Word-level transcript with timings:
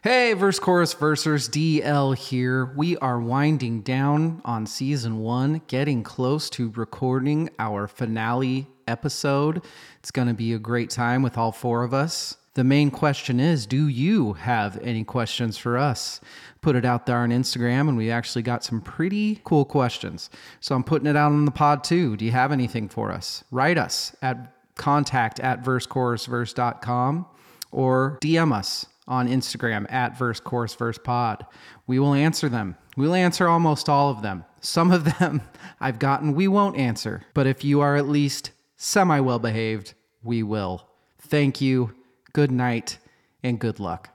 Hey, 0.00 0.32
Verse 0.34 0.60
Chorus 0.60 0.94
Versers, 0.94 1.50
DL 1.50 2.16
here. 2.16 2.66
We 2.76 2.96
are 2.98 3.18
winding 3.18 3.80
down 3.80 4.40
on 4.44 4.64
season 4.64 5.18
one, 5.18 5.60
getting 5.66 6.04
close 6.04 6.48
to 6.50 6.70
recording 6.76 7.50
our 7.58 7.88
finale 7.88 8.68
episode. 8.86 9.64
It's 9.98 10.12
going 10.12 10.28
to 10.28 10.34
be 10.34 10.52
a 10.52 10.58
great 10.60 10.90
time 10.90 11.22
with 11.22 11.36
all 11.36 11.50
four 11.50 11.82
of 11.82 11.92
us. 11.92 12.36
The 12.54 12.62
main 12.62 12.92
question 12.92 13.40
is 13.40 13.66
Do 13.66 13.88
you 13.88 14.34
have 14.34 14.78
any 14.82 15.02
questions 15.02 15.58
for 15.58 15.76
us? 15.76 16.20
Put 16.60 16.76
it 16.76 16.84
out 16.84 17.06
there 17.06 17.18
on 17.18 17.30
Instagram, 17.30 17.88
and 17.88 17.96
we 17.96 18.08
actually 18.12 18.42
got 18.42 18.62
some 18.62 18.80
pretty 18.80 19.40
cool 19.42 19.64
questions. 19.64 20.30
So 20.60 20.76
I'm 20.76 20.84
putting 20.84 21.08
it 21.08 21.16
out 21.16 21.32
on 21.32 21.44
the 21.44 21.50
pod 21.50 21.82
too. 21.82 22.16
Do 22.16 22.24
you 22.24 22.30
have 22.30 22.52
anything 22.52 22.88
for 22.88 23.10
us? 23.10 23.42
Write 23.50 23.78
us 23.78 24.14
at 24.22 24.54
contact 24.76 25.40
at 25.40 25.64
versechorusverse.com 25.64 27.26
or 27.72 28.18
DM 28.22 28.52
us 28.52 28.86
on 29.08 29.26
Instagram 29.26 29.90
at 29.90 30.16
Verse 30.16 30.38
Chorus 30.38 30.74
Verse 30.74 30.98
Pod. 30.98 31.44
We 31.86 31.98
will 31.98 32.14
answer 32.14 32.48
them. 32.48 32.76
We'll 32.96 33.14
answer 33.14 33.48
almost 33.48 33.88
all 33.88 34.10
of 34.10 34.22
them. 34.22 34.44
Some 34.60 34.92
of 34.92 35.18
them 35.18 35.42
I've 35.80 35.98
gotten 35.98 36.34
we 36.34 36.46
won't 36.46 36.76
answer, 36.76 37.22
but 37.34 37.46
if 37.46 37.64
you 37.64 37.80
are 37.80 37.96
at 37.96 38.08
least 38.08 38.52
semi 38.76 39.18
well 39.20 39.38
behaved, 39.38 39.94
we 40.22 40.42
will. 40.42 40.88
Thank 41.18 41.60
you, 41.60 41.94
good 42.32 42.52
night, 42.52 42.98
and 43.42 43.58
good 43.58 43.80
luck. 43.80 44.10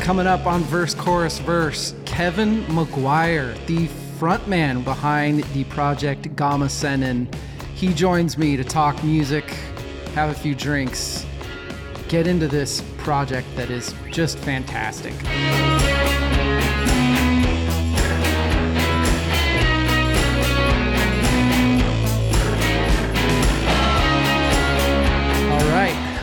Coming 0.00 0.28
up 0.28 0.46
on 0.46 0.62
Verse 0.62 0.94
Chorus 0.94 1.40
Verse, 1.40 1.92
Kevin 2.04 2.62
McGuire, 2.66 3.54
the 3.66 3.88
frontman 4.18 4.82
behind 4.82 5.44
the 5.52 5.64
project 5.64 6.34
Gama 6.36 6.66
Sennin. 6.66 7.32
He 7.74 7.92
joins 7.92 8.38
me 8.38 8.56
to 8.56 8.64
talk 8.64 9.02
music, 9.04 9.50
have 10.14 10.30
a 10.30 10.34
few 10.34 10.54
drinks, 10.54 11.26
get 12.08 12.26
into 12.26 12.48
this 12.48 12.82
project 12.96 13.46
that 13.56 13.68
is 13.68 13.94
just 14.10 14.38
fantastic. 14.38 15.12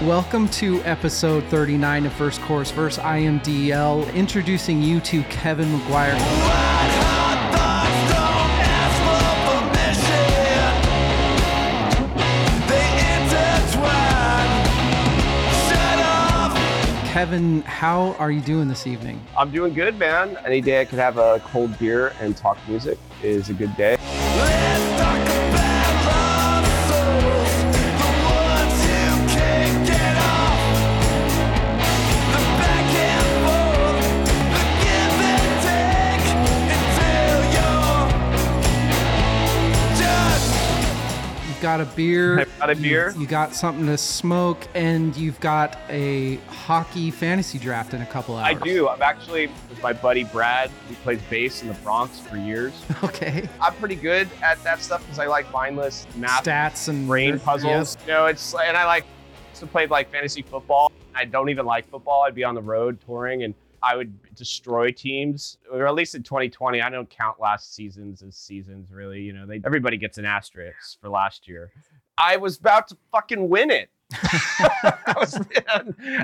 Welcome 0.04 0.50
to 0.50 0.82
episode 0.84 1.46
39 1.46 2.08
of 2.08 2.12
Verse 2.14 2.38
Chorus 2.38 2.72
Verse. 2.72 3.00
I 3.00 3.20
am 3.20 3.40
DL, 3.40 4.14
introducing 4.14 4.82
you 4.82 5.00
to 5.00 5.24
Kevin 5.24 5.70
McGuire. 5.70 6.83
Kevin, 17.24 17.62
how 17.62 18.16
are 18.20 18.30
you 18.30 18.42
doing 18.42 18.68
this 18.68 18.86
evening? 18.86 19.18
I'm 19.38 19.50
doing 19.50 19.74
good, 19.74 19.98
man. 19.98 20.36
Any 20.46 20.60
day 20.60 20.82
I 20.82 20.84
could 20.84 21.00
have 21.00 21.18
a 21.18 21.40
cold 21.46 21.80
beer 21.80 22.12
and 22.20 22.36
talk 22.36 22.58
music 22.68 23.00
is 23.22 23.48
a 23.50 23.54
good 23.54 23.74
day. 23.78 23.96
Got 41.78 41.82
a 41.82 41.96
beer. 41.96 42.40
I've 42.42 42.60
got 42.60 42.70
a 42.70 42.76
beer. 42.76 43.12
You, 43.16 43.22
you 43.22 43.28
got 43.28 43.56
something 43.56 43.86
to 43.88 43.98
smoke, 43.98 44.68
and 44.76 45.16
you've 45.18 45.40
got 45.40 45.78
a 45.90 46.36
hockey 46.48 47.12
fantasy 47.12 47.58
draft 47.58 47.94
in 47.94 48.02
a 48.02 48.06
couple 48.06 48.36
hours. 48.36 48.58
I 48.58 48.64
do. 48.64 48.88
I'm 48.88 49.02
actually 49.02 49.48
with 49.70 49.82
my 49.82 49.94
buddy 49.94 50.24
Brad, 50.26 50.70
who 50.88 50.96
plays 50.96 51.22
bass 51.30 51.62
in 51.62 51.68
the 51.70 51.74
Bronx 51.76 52.20
for 52.20 52.38
years. 52.38 52.74
Okay. 53.04 53.48
I'm 53.60 53.74
pretty 53.76 53.96
good 53.96 54.30
at 54.42 54.64
that 54.64 54.82
stuff 54.82 55.02
because 55.02 55.20
I 55.20 55.26
like 55.26 55.52
mindless 55.52 56.08
math, 56.16 56.46
Stats 56.46 56.88
and 56.88 57.06
brain 57.06 57.38
puzzles. 57.38 57.98
You 58.06 58.14
know, 58.14 58.26
it's 58.28 58.56
and 58.56 58.78
I 58.78 58.86
like 58.86 59.06
to 59.56 59.68
play 59.68 59.88
like 59.88 60.10
fantasy 60.10 60.42
football. 60.42 60.92
I 61.14 61.26
don't 61.26 61.50
even 61.50 61.66
like 61.66 61.90
football. 61.90 62.24
I'd 62.24 62.34
be 62.34 62.44
on 62.44 62.56
the 62.56 62.62
road 62.62 62.98
touring 63.06 63.44
and 63.44 63.54
I 63.84 63.98
would 63.98 64.34
destroy 64.34 64.92
teams, 64.92 65.58
or 65.70 65.86
at 65.86 65.94
least 65.94 66.16
in 66.16 66.24
2020. 66.24 66.82
I 66.82 66.90
don't 66.90 67.10
count 67.10 67.40
last 67.40 67.76
seasons 67.76 68.24
as 68.24 68.38
seasons, 68.38 68.90
really. 68.92 69.22
You 69.22 69.34
know, 69.34 69.46
they, 69.46 69.60
everybody 69.66 69.98
gets 69.98 70.18
an 70.18 70.26
asterisk 70.26 71.02
for 71.02 71.10
last 71.10 71.50
year. 71.50 71.72
I 72.18 72.38
was 72.38 72.58
about 72.58 72.88
to 72.88 72.98
fucking 73.12 73.50
win 73.50 73.70
it. 73.70 73.90
I, 74.14 75.16
was, 75.18 75.40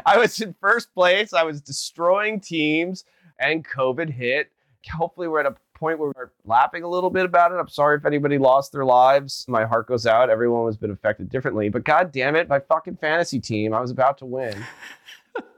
I 0.05 0.17
was 0.17 0.39
in 0.39 0.55
first 0.61 0.93
place. 0.93 1.33
I 1.33 1.43
was 1.43 1.59
destroying 1.59 2.39
teams, 2.39 3.03
and 3.39 3.67
COVID 3.67 4.09
hit. 4.09 4.51
Hopefully, 4.93 5.27
we're 5.27 5.41
at 5.41 5.45
a 5.45 5.55
point 5.73 5.99
where 5.99 6.13
we're 6.15 6.31
laughing 6.45 6.83
a 6.83 6.87
little 6.87 7.09
bit 7.09 7.25
about 7.25 7.51
it. 7.51 7.55
I'm 7.55 7.67
sorry 7.67 7.97
if 7.97 8.05
anybody 8.05 8.37
lost 8.37 8.71
their 8.71 8.85
lives. 8.85 9.45
My 9.49 9.65
heart 9.65 9.87
goes 9.87 10.05
out. 10.05 10.29
Everyone 10.29 10.65
has 10.67 10.77
been 10.77 10.91
affected 10.91 11.29
differently. 11.29 11.67
But 11.67 11.83
god 11.83 12.13
damn 12.13 12.37
it, 12.37 12.47
my 12.47 12.59
fucking 12.59 12.97
fantasy 12.97 13.39
team, 13.39 13.73
I 13.73 13.81
was 13.81 13.91
about 13.91 14.17
to 14.19 14.25
win. 14.25 14.65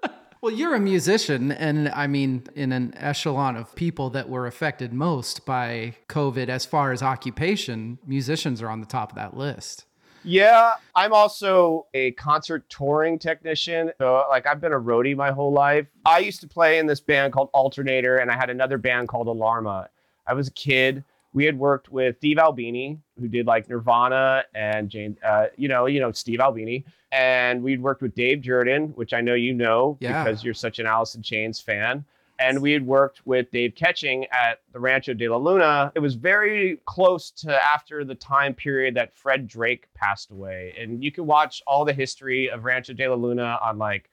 Well, 0.42 0.52
you're 0.52 0.74
a 0.74 0.80
musician, 0.80 1.52
and 1.52 1.88
I 1.90 2.08
mean, 2.08 2.46
in 2.56 2.72
an 2.72 2.96
echelon 2.98 3.56
of 3.56 3.76
people 3.76 4.10
that 4.10 4.28
were 4.28 4.48
affected 4.48 4.92
most 4.92 5.46
by 5.46 5.94
COVID 6.10 6.50
as 6.50 6.66
far 6.66 6.92
as 6.92 7.04
occupation, 7.04 8.00
musicians 8.08 8.60
are 8.60 8.70
on 8.70 8.80
the 8.80 8.88
top 8.88 9.12
of 9.12 9.18
that 9.18 9.38
list. 9.38 9.86
Yeah, 10.24 10.78
I'm 10.96 11.14
also 11.14 11.86
a 11.94 12.14
concert 12.14 12.68
touring 12.72 13.20
technician. 13.20 13.92
So, 14.00 14.26
like, 14.32 14.48
I've 14.48 14.60
been 14.60 14.74
a 14.74 14.80
roadie 14.80 15.16
my 15.16 15.30
whole 15.30 15.54
life. 15.54 15.86
I 16.06 16.18
used 16.18 16.42
to 16.42 16.48
play 16.48 16.80
in 16.80 16.88
this 16.88 17.02
band 17.02 17.34
called 17.34 17.52
Alternator, 17.54 18.18
and 18.18 18.32
I 18.32 18.36
had 18.36 18.50
another 18.50 18.80
band 18.80 19.10
called 19.10 19.28
Alarma. 19.28 19.90
I 20.26 20.34
was 20.34 20.48
a 20.48 20.54
kid. 20.54 21.04
We 21.34 21.46
had 21.46 21.60
worked 21.60 21.90
with 21.90 22.18
Steve 22.18 22.40
Albini, 22.40 22.98
who 23.22 23.28
did 23.30 23.46
like 23.48 23.70
Nirvana 23.70 24.44
and 24.54 24.90
Jane, 24.90 25.16
uh, 25.24 25.46
you 25.56 25.68
know, 25.70 25.86
you 25.86 26.00
know 26.02 26.12
Steve 26.12 26.40
Albini, 26.42 26.84
and 27.12 27.64
we'd 27.64 27.82
worked 27.82 28.02
with 28.02 28.14
Dave 28.16 28.40
Jerden, 28.42 28.94
which 28.96 29.14
I 29.14 29.22
know 29.22 29.36
you 29.36 29.54
know 29.54 29.98
Yeah. 30.02 30.24
because 30.24 30.44
you're 30.44 30.54
such 30.54 30.80
an 30.80 30.86
Alice 30.88 31.16
in 31.16 31.22
Chains 31.22 31.60
fan. 31.62 32.04
And 32.40 32.60
we 32.60 32.72
had 32.72 32.84
worked 32.88 33.22
with 33.28 33.52
Dave 33.52 33.76
Catching 33.76 34.26
at 34.32 34.62
the 34.74 34.80
Rancho 34.80 35.14
de 35.14 35.28
la 35.30 35.38
Luna. 35.38 35.92
It 35.94 36.00
was 36.00 36.16
very 36.16 36.80
close 36.86 37.30
to 37.32 37.64
after 37.64 38.04
the 38.04 38.16
time 38.16 38.56
period 38.56 38.96
that 38.96 39.14
Fred 39.14 39.48
Drake 39.48 39.88
passed 39.94 40.32
away. 40.32 40.74
And 40.80 41.04
you 41.04 41.12
can 41.12 41.28
watch 41.28 41.62
all 41.68 41.86
the 41.86 41.94
history 41.94 42.50
of 42.50 42.66
Rancho 42.66 42.94
de 42.94 43.08
la 43.08 43.14
Luna 43.16 43.60
on 43.62 43.78
like, 43.78 44.10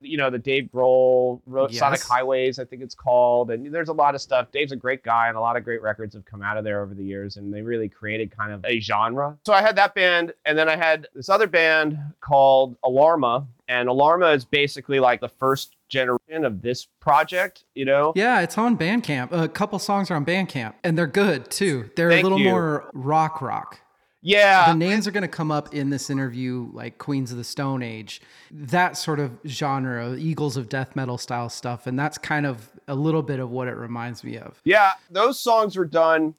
you 0.00 0.16
know, 0.16 0.30
the 0.30 0.38
Dave 0.38 0.70
Grohl 0.72 1.40
Ro- 1.46 1.68
Sonic 1.68 2.02
Highways, 2.02 2.58
I 2.58 2.64
think 2.64 2.82
it's 2.82 2.94
called. 2.94 3.50
And 3.50 3.72
there's 3.72 3.88
a 3.88 3.92
lot 3.92 4.14
of 4.14 4.20
stuff. 4.20 4.50
Dave's 4.52 4.72
a 4.72 4.76
great 4.76 5.02
guy, 5.02 5.28
and 5.28 5.36
a 5.36 5.40
lot 5.40 5.56
of 5.56 5.64
great 5.64 5.82
records 5.82 6.14
have 6.14 6.24
come 6.24 6.42
out 6.42 6.56
of 6.56 6.64
there 6.64 6.82
over 6.82 6.94
the 6.94 7.04
years. 7.04 7.36
And 7.36 7.52
they 7.52 7.62
really 7.62 7.88
created 7.88 8.36
kind 8.36 8.52
of 8.52 8.64
a 8.64 8.80
genre. 8.80 9.36
So 9.44 9.52
I 9.52 9.62
had 9.62 9.76
that 9.76 9.94
band, 9.94 10.32
and 10.44 10.56
then 10.56 10.68
I 10.68 10.76
had 10.76 11.08
this 11.14 11.28
other 11.28 11.46
band 11.46 11.98
called 12.20 12.76
Alarma. 12.84 13.46
And 13.68 13.88
Alarma 13.88 14.34
is 14.34 14.44
basically 14.44 14.98
like 14.98 15.20
the 15.20 15.28
first 15.28 15.76
generation 15.88 16.44
of 16.44 16.62
this 16.62 16.86
project, 17.00 17.64
you 17.74 17.84
know? 17.84 18.12
Yeah, 18.14 18.40
it's 18.40 18.56
on 18.56 18.78
Bandcamp. 18.78 19.32
A 19.32 19.48
couple 19.48 19.78
songs 19.78 20.10
are 20.10 20.14
on 20.14 20.24
Bandcamp, 20.24 20.74
and 20.84 20.96
they're 20.96 21.06
good 21.06 21.50
too. 21.50 21.90
They're 21.96 22.10
a 22.10 22.22
little 22.22 22.38
you. 22.38 22.48
more 22.50 22.90
rock 22.94 23.42
rock. 23.42 23.80
Yeah. 24.20 24.72
the 24.72 24.78
names 24.78 25.06
are 25.06 25.10
going 25.10 25.22
to 25.22 25.28
come 25.28 25.50
up 25.50 25.74
in 25.74 25.90
this 25.90 26.10
interview, 26.10 26.68
like 26.72 26.98
Queens 26.98 27.30
of 27.30 27.38
the 27.38 27.44
Stone 27.44 27.82
Age, 27.82 28.20
that 28.50 28.96
sort 28.96 29.20
of 29.20 29.38
genre, 29.46 30.16
Eagles 30.16 30.56
of 30.56 30.68
death 30.68 30.96
metal 30.96 31.18
style 31.18 31.48
stuff. 31.48 31.86
And 31.86 31.98
that's 31.98 32.18
kind 32.18 32.46
of 32.46 32.70
a 32.88 32.94
little 32.94 33.22
bit 33.22 33.38
of 33.38 33.50
what 33.50 33.68
it 33.68 33.76
reminds 33.76 34.24
me 34.24 34.36
of. 34.36 34.60
Yeah, 34.64 34.92
those 35.10 35.38
songs 35.38 35.76
were 35.76 35.84
done, 35.84 36.34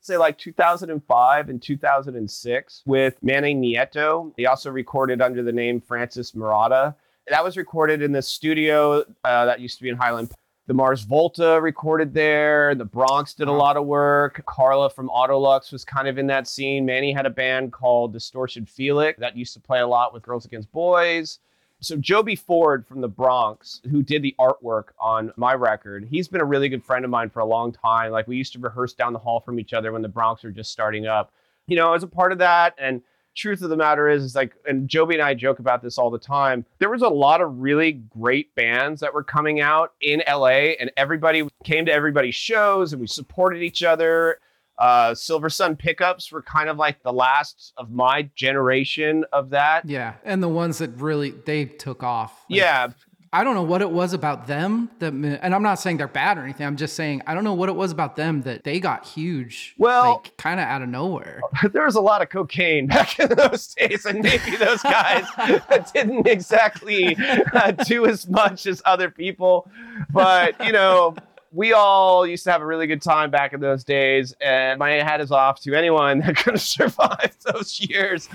say 0.00 0.16
like 0.16 0.36
2005 0.38 1.48
and 1.48 1.62
2006 1.62 2.82
with 2.86 3.14
Manny 3.22 3.54
Nieto. 3.54 4.32
He 4.36 4.46
also 4.46 4.70
recorded 4.70 5.22
under 5.22 5.42
the 5.42 5.52
name 5.52 5.80
Francis 5.80 6.34
Murata. 6.34 6.94
That 7.28 7.44
was 7.44 7.56
recorded 7.56 8.02
in 8.02 8.10
the 8.10 8.22
studio 8.22 9.04
uh, 9.24 9.44
that 9.44 9.60
used 9.60 9.76
to 9.78 9.82
be 9.84 9.90
in 9.90 9.96
Highland. 9.96 10.32
The 10.68 10.74
Mars 10.74 11.02
Volta 11.02 11.60
recorded 11.60 12.14
there. 12.14 12.76
The 12.76 12.84
Bronx 12.84 13.34
did 13.34 13.48
a 13.48 13.50
mm-hmm. 13.50 13.58
lot 13.58 13.76
of 13.76 13.84
work. 13.84 14.44
Carla 14.46 14.90
from 14.90 15.08
Autolux 15.08 15.72
was 15.72 15.84
kind 15.84 16.06
of 16.06 16.18
in 16.18 16.26
that 16.28 16.46
scene. 16.46 16.86
Manny 16.86 17.12
had 17.12 17.26
a 17.26 17.30
band 17.30 17.72
called 17.72 18.12
Distortion 18.12 18.64
Felix 18.64 19.18
that 19.18 19.36
used 19.36 19.54
to 19.54 19.60
play 19.60 19.80
a 19.80 19.86
lot 19.86 20.14
with 20.14 20.22
Girls 20.22 20.44
Against 20.44 20.70
Boys. 20.70 21.40
So 21.80 21.96
Joby 21.96 22.36
Ford 22.36 22.86
from 22.86 23.00
the 23.00 23.08
Bronx, 23.08 23.80
who 23.90 24.04
did 24.04 24.22
the 24.22 24.36
artwork 24.38 24.90
on 25.00 25.32
my 25.36 25.54
record, 25.54 26.06
he's 26.08 26.28
been 26.28 26.40
a 26.40 26.44
really 26.44 26.68
good 26.68 26.84
friend 26.84 27.04
of 27.04 27.10
mine 27.10 27.28
for 27.28 27.40
a 27.40 27.44
long 27.44 27.72
time. 27.72 28.12
Like 28.12 28.28
we 28.28 28.36
used 28.36 28.52
to 28.52 28.60
rehearse 28.60 28.92
down 28.92 29.12
the 29.12 29.18
hall 29.18 29.40
from 29.40 29.58
each 29.58 29.72
other 29.72 29.90
when 29.90 30.02
the 30.02 30.08
Bronx 30.08 30.44
were 30.44 30.52
just 30.52 30.70
starting 30.70 31.08
up. 31.08 31.32
You 31.66 31.74
know, 31.74 31.92
as 31.92 32.04
a 32.04 32.08
part 32.08 32.30
of 32.30 32.38
that, 32.38 32.76
and 32.78 33.02
truth 33.34 33.62
of 33.62 33.70
the 33.70 33.76
matter 33.76 34.08
is, 34.08 34.22
is 34.22 34.34
like, 34.34 34.54
and 34.66 34.88
Joby 34.88 35.14
and 35.14 35.22
I 35.22 35.34
joke 35.34 35.58
about 35.58 35.82
this 35.82 35.98
all 35.98 36.10
the 36.10 36.18
time. 36.18 36.64
There 36.78 36.90
was 36.90 37.02
a 37.02 37.08
lot 37.08 37.40
of 37.40 37.58
really 37.58 37.92
great 37.92 38.54
bands 38.54 39.00
that 39.00 39.12
were 39.14 39.24
coming 39.24 39.60
out 39.60 39.92
in 40.00 40.22
LA, 40.28 40.74
and 40.78 40.90
everybody 40.96 41.46
came 41.64 41.86
to 41.86 41.92
everybody's 41.92 42.34
shows, 42.34 42.92
and 42.92 43.00
we 43.00 43.06
supported 43.06 43.62
each 43.62 43.82
other. 43.82 44.38
Uh, 44.78 45.10
Silversun 45.10 45.78
Pickups 45.78 46.32
were 46.32 46.42
kind 46.42 46.68
of 46.68 46.76
like 46.76 47.02
the 47.02 47.12
last 47.12 47.72
of 47.76 47.90
my 47.90 48.28
generation 48.34 49.24
of 49.32 49.50
that. 49.50 49.84
Yeah, 49.84 50.14
and 50.24 50.42
the 50.42 50.48
ones 50.48 50.78
that 50.78 50.90
really 50.96 51.30
they 51.30 51.66
took 51.66 52.02
off. 52.02 52.44
Like, 52.48 52.58
yeah, 52.58 52.88
I 53.34 53.44
don't 53.44 53.54
know 53.54 53.62
what 53.62 53.80
it 53.80 53.90
was 53.90 54.12
about 54.12 54.46
them 54.46 54.90
that, 54.98 55.14
and 55.14 55.54
I'm 55.54 55.62
not 55.62 55.76
saying 55.76 55.96
they're 55.96 56.06
bad 56.06 56.36
or 56.36 56.42
anything. 56.42 56.66
I'm 56.66 56.76
just 56.76 56.94
saying 56.94 57.22
I 57.26 57.32
don't 57.32 57.44
know 57.44 57.54
what 57.54 57.70
it 57.70 57.74
was 57.74 57.90
about 57.90 58.14
them 58.14 58.42
that 58.42 58.64
they 58.64 58.78
got 58.78 59.06
huge. 59.06 59.74
Well, 59.78 60.20
like, 60.22 60.36
kind 60.36 60.60
of 60.60 60.66
out 60.66 60.82
of 60.82 60.88
nowhere. 60.88 61.40
There 61.72 61.84
was 61.84 61.94
a 61.94 62.00
lot 62.00 62.20
of 62.20 62.28
cocaine 62.28 62.86
back 62.88 63.18
in 63.18 63.30
those 63.30 63.74
days, 63.74 64.04
and 64.04 64.20
maybe 64.20 64.56
those 64.56 64.82
guys 64.82 65.24
didn't 65.94 66.26
exactly 66.26 67.16
uh, 67.54 67.70
do 67.70 68.04
as 68.04 68.28
much 68.28 68.66
as 68.66 68.82
other 68.84 69.08
people. 69.10 69.70
But 70.10 70.62
you 70.64 70.72
know, 70.72 71.14
we 71.52 71.72
all 71.72 72.26
used 72.26 72.44
to 72.44 72.52
have 72.52 72.62
a 72.62 72.66
really 72.66 72.86
good 72.86 73.02
time 73.02 73.30
back 73.30 73.52
in 73.52 73.60
those 73.60 73.84
days, 73.84 74.34
and 74.40 74.78
my 74.78 74.90
hat 74.92 75.20
is 75.20 75.30
off 75.30 75.60
to 75.60 75.74
anyone 75.74 76.18
that 76.26 76.36
could 76.36 76.54
have 76.54 76.62
survived 76.62 77.36
those 77.52 77.78
years. 77.80 78.28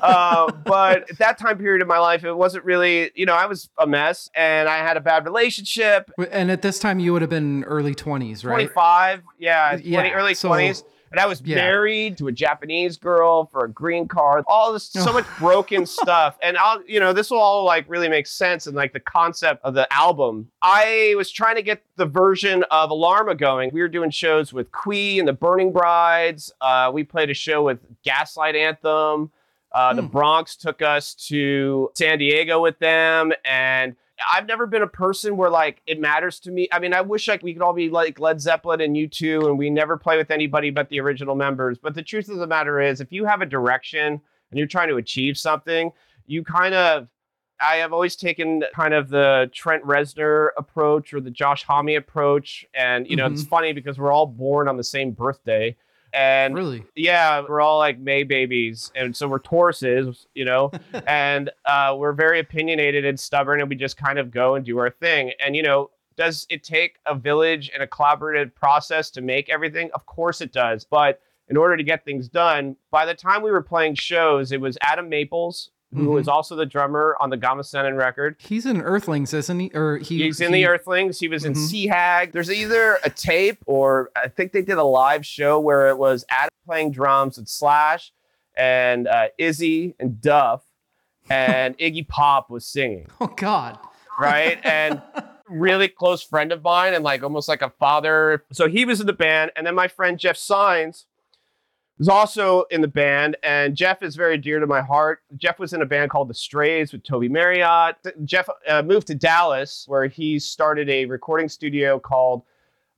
uh, 0.00 0.50
but 0.64 1.10
at 1.10 1.18
that 1.18 1.38
time 1.38 1.58
period 1.58 1.82
of 1.82 1.88
my 1.88 1.98
life, 1.98 2.24
it 2.24 2.32
wasn't 2.32 2.64
really, 2.64 3.10
you 3.14 3.26
know, 3.26 3.34
I 3.34 3.46
was 3.46 3.68
a 3.78 3.86
mess, 3.86 4.30
and 4.34 4.68
I 4.68 4.78
had 4.78 4.96
a 4.96 5.00
bad 5.00 5.24
relationship. 5.24 6.10
And 6.30 6.50
at 6.50 6.62
this 6.62 6.78
time, 6.78 6.98
you 6.98 7.12
would 7.12 7.22
have 7.22 7.30
been 7.30 7.64
early 7.64 7.94
twenties, 7.94 8.44
right? 8.44 8.54
Twenty-five, 8.54 9.22
yeah, 9.38 9.70
20, 9.70 9.88
yeah 9.88 10.10
early. 10.10 10.34
So- 10.34 10.48
and 11.12 11.20
I 11.20 11.26
was 11.26 11.42
yeah. 11.42 11.56
married 11.56 12.16
to 12.18 12.28
a 12.28 12.32
Japanese 12.32 12.96
girl 12.96 13.46
for 13.46 13.64
a 13.64 13.68
green 13.70 14.08
card. 14.08 14.44
All 14.48 14.72
this, 14.72 14.84
so 14.84 15.12
much 15.12 15.26
broken 15.38 15.84
stuff. 16.00 16.38
And 16.42 16.56
I'll, 16.56 16.82
you 16.86 16.98
know, 16.98 17.12
this 17.12 17.30
will 17.30 17.38
all 17.38 17.64
like 17.64 17.84
really 17.86 18.08
make 18.08 18.26
sense 18.26 18.66
and 18.66 18.74
like 18.74 18.92
the 18.92 19.00
concept 19.00 19.62
of 19.64 19.74
the 19.74 19.90
album. 19.92 20.50
I 20.62 21.14
was 21.16 21.30
trying 21.30 21.56
to 21.56 21.62
get 21.62 21.82
the 21.96 22.06
version 22.06 22.64
of 22.70 22.90
Alarma 22.90 23.38
going. 23.38 23.70
We 23.72 23.80
were 23.80 23.88
doing 23.88 24.10
shows 24.10 24.52
with 24.52 24.72
Quee 24.72 25.18
and 25.18 25.28
the 25.28 25.34
Burning 25.34 25.70
Brides. 25.70 26.50
Uh, 26.60 26.90
we 26.92 27.04
played 27.04 27.30
a 27.30 27.34
show 27.34 27.62
with 27.62 27.78
Gaslight 28.02 28.56
Anthem. 28.56 29.30
Uh, 29.70 29.94
The 29.94 30.02
hmm. 30.02 30.08
Bronx 30.08 30.56
took 30.56 30.82
us 30.82 31.14
to 31.28 31.90
San 31.94 32.18
Diego 32.18 32.60
with 32.60 32.78
them, 32.78 33.32
and 33.44 33.96
I've 34.32 34.46
never 34.46 34.66
been 34.66 34.82
a 34.82 34.88
person 34.88 35.36
where 35.36 35.50
like 35.50 35.82
it 35.86 36.00
matters 36.00 36.38
to 36.40 36.50
me. 36.50 36.68
I 36.72 36.78
mean, 36.78 36.92
I 36.92 37.00
wish 37.00 37.28
like 37.28 37.42
we 37.42 37.52
could 37.52 37.62
all 37.62 37.72
be 37.72 37.88
like 37.88 38.18
Led 38.18 38.40
Zeppelin 38.40 38.80
and 38.80 38.94
U2 38.94 39.46
and 39.46 39.58
we 39.58 39.70
never 39.70 39.96
play 39.96 40.16
with 40.16 40.30
anybody 40.30 40.70
but 40.70 40.88
the 40.88 41.00
original 41.00 41.34
members. 41.34 41.78
But 41.78 41.94
the 41.94 42.02
truth 42.02 42.28
of 42.28 42.38
the 42.38 42.46
matter 42.46 42.80
is, 42.80 43.00
if 43.00 43.12
you 43.12 43.24
have 43.24 43.40
a 43.40 43.46
direction 43.46 44.20
and 44.50 44.58
you're 44.58 44.66
trying 44.66 44.88
to 44.88 44.96
achieve 44.96 45.38
something, 45.38 45.92
you 46.26 46.44
kind 46.44 46.74
of 46.74 47.08
I 47.62 47.76
have 47.76 47.92
always 47.92 48.16
taken 48.16 48.64
kind 48.74 48.92
of 48.92 49.08
the 49.08 49.50
Trent 49.54 49.84
Reznor 49.84 50.48
approach 50.58 51.14
or 51.14 51.20
the 51.20 51.30
Josh 51.30 51.62
Homme 51.62 51.96
approach. 51.96 52.66
And, 52.74 53.08
you 53.08 53.16
know, 53.16 53.26
mm-hmm. 53.26 53.34
it's 53.34 53.44
funny 53.44 53.72
because 53.72 53.98
we're 53.98 54.12
all 54.12 54.26
born 54.26 54.68
on 54.68 54.76
the 54.76 54.84
same 54.84 55.12
birthday. 55.12 55.76
And 56.12 56.54
really, 56.54 56.84
yeah, 56.94 57.42
we're 57.48 57.60
all 57.60 57.78
like 57.78 57.98
May 57.98 58.22
babies, 58.22 58.92
and 58.94 59.16
so 59.16 59.28
we're 59.28 59.40
Tauruses, 59.40 60.26
you 60.34 60.44
know, 60.44 60.70
and 61.06 61.50
uh, 61.64 61.94
we're 61.98 62.12
very 62.12 62.38
opinionated 62.38 63.04
and 63.04 63.18
stubborn, 63.18 63.60
and 63.60 63.68
we 63.68 63.76
just 63.76 63.96
kind 63.96 64.18
of 64.18 64.30
go 64.30 64.54
and 64.54 64.64
do 64.64 64.78
our 64.78 64.90
thing. 64.90 65.32
And 65.44 65.56
you 65.56 65.62
know, 65.62 65.90
does 66.16 66.46
it 66.50 66.64
take 66.64 66.98
a 67.06 67.14
village 67.14 67.70
and 67.72 67.82
a 67.82 67.86
collaborative 67.86 68.54
process 68.54 69.10
to 69.10 69.22
make 69.22 69.48
everything? 69.48 69.90
Of 69.94 70.04
course 70.06 70.40
it 70.40 70.52
does, 70.52 70.84
but 70.84 71.20
in 71.48 71.56
order 71.56 71.76
to 71.76 71.82
get 71.82 72.04
things 72.04 72.28
done, 72.28 72.76
by 72.90 73.04
the 73.04 73.14
time 73.14 73.42
we 73.42 73.50
were 73.50 73.62
playing 73.62 73.94
shows, 73.94 74.52
it 74.52 74.60
was 74.60 74.78
Adam 74.80 75.08
Maples, 75.08 75.70
who 75.94 76.08
mm-hmm. 76.08 76.18
is 76.18 76.28
also 76.28 76.56
the 76.56 76.66
drummer 76.66 77.16
on 77.20 77.30
the 77.30 77.36
Gama 77.36 77.62
Sennin 77.62 77.96
record. 77.96 78.36
He's 78.38 78.64
in 78.64 78.80
Earthlings, 78.80 79.34
isn't 79.34 79.60
he? 79.60 79.70
Or 79.74 79.98
he, 79.98 80.22
he's 80.22 80.40
in 80.40 80.52
he... 80.52 80.60
the 80.62 80.66
Earthlings. 80.66 81.18
He 81.18 81.28
was 81.28 81.42
mm-hmm. 81.42 81.52
in 81.52 81.56
Sea 81.56 81.86
Hag. 81.86 82.32
There's 82.32 82.50
either 82.50 82.98
a 83.04 83.10
tape 83.10 83.58
or 83.66 84.10
I 84.16 84.28
think 84.28 84.52
they 84.52 84.62
did 84.62 84.78
a 84.78 84.84
live 84.84 85.26
show 85.26 85.60
where 85.60 85.88
it 85.88 85.98
was 85.98 86.24
Adam 86.30 86.50
playing 86.64 86.92
drums 86.92 87.36
with 87.38 87.48
Slash 87.48 88.12
and 88.56 89.06
uh, 89.06 89.28
Izzy 89.38 89.94
and 89.98 90.20
Duff, 90.20 90.62
and 91.28 91.76
Iggy 91.78 92.08
Pop 92.08 92.50
was 92.50 92.66
singing. 92.66 93.08
Oh 93.20 93.28
God! 93.28 93.78
Right 94.18 94.58
and. 94.64 95.02
really 95.48 95.86
close 95.86 96.22
friend 96.22 96.50
of 96.50 96.62
mine 96.62 96.94
and 96.94 97.04
like 97.04 97.22
almost 97.22 97.46
like 97.46 97.60
a 97.60 97.68
father. 97.68 98.42
So 98.52 98.68
he 98.68 98.86
was 98.86 99.02
in 99.02 99.06
the 99.06 99.12
band, 99.12 99.50
and 99.54 99.66
then 99.66 99.74
my 99.74 99.86
friend 99.86 100.18
Jeff 100.18 100.36
Signs 100.38 101.04
was 102.02 102.08
also 102.08 102.64
in 102.72 102.80
the 102.80 102.88
band, 102.88 103.36
and 103.44 103.76
Jeff 103.76 104.02
is 104.02 104.16
very 104.16 104.36
dear 104.36 104.58
to 104.58 104.66
my 104.66 104.80
heart. 104.80 105.20
Jeff 105.36 105.60
was 105.60 105.72
in 105.72 105.82
a 105.82 105.86
band 105.86 106.10
called 106.10 106.26
The 106.26 106.34
Strays 106.34 106.90
with 106.90 107.04
Toby 107.04 107.28
Marriott. 107.28 107.94
Jeff 108.24 108.48
uh, 108.66 108.82
moved 108.82 109.06
to 109.06 109.14
Dallas, 109.14 109.84
where 109.86 110.06
he 110.06 110.40
started 110.40 110.90
a 110.90 111.06
recording 111.06 111.48
studio 111.48 112.00
called 112.00 112.42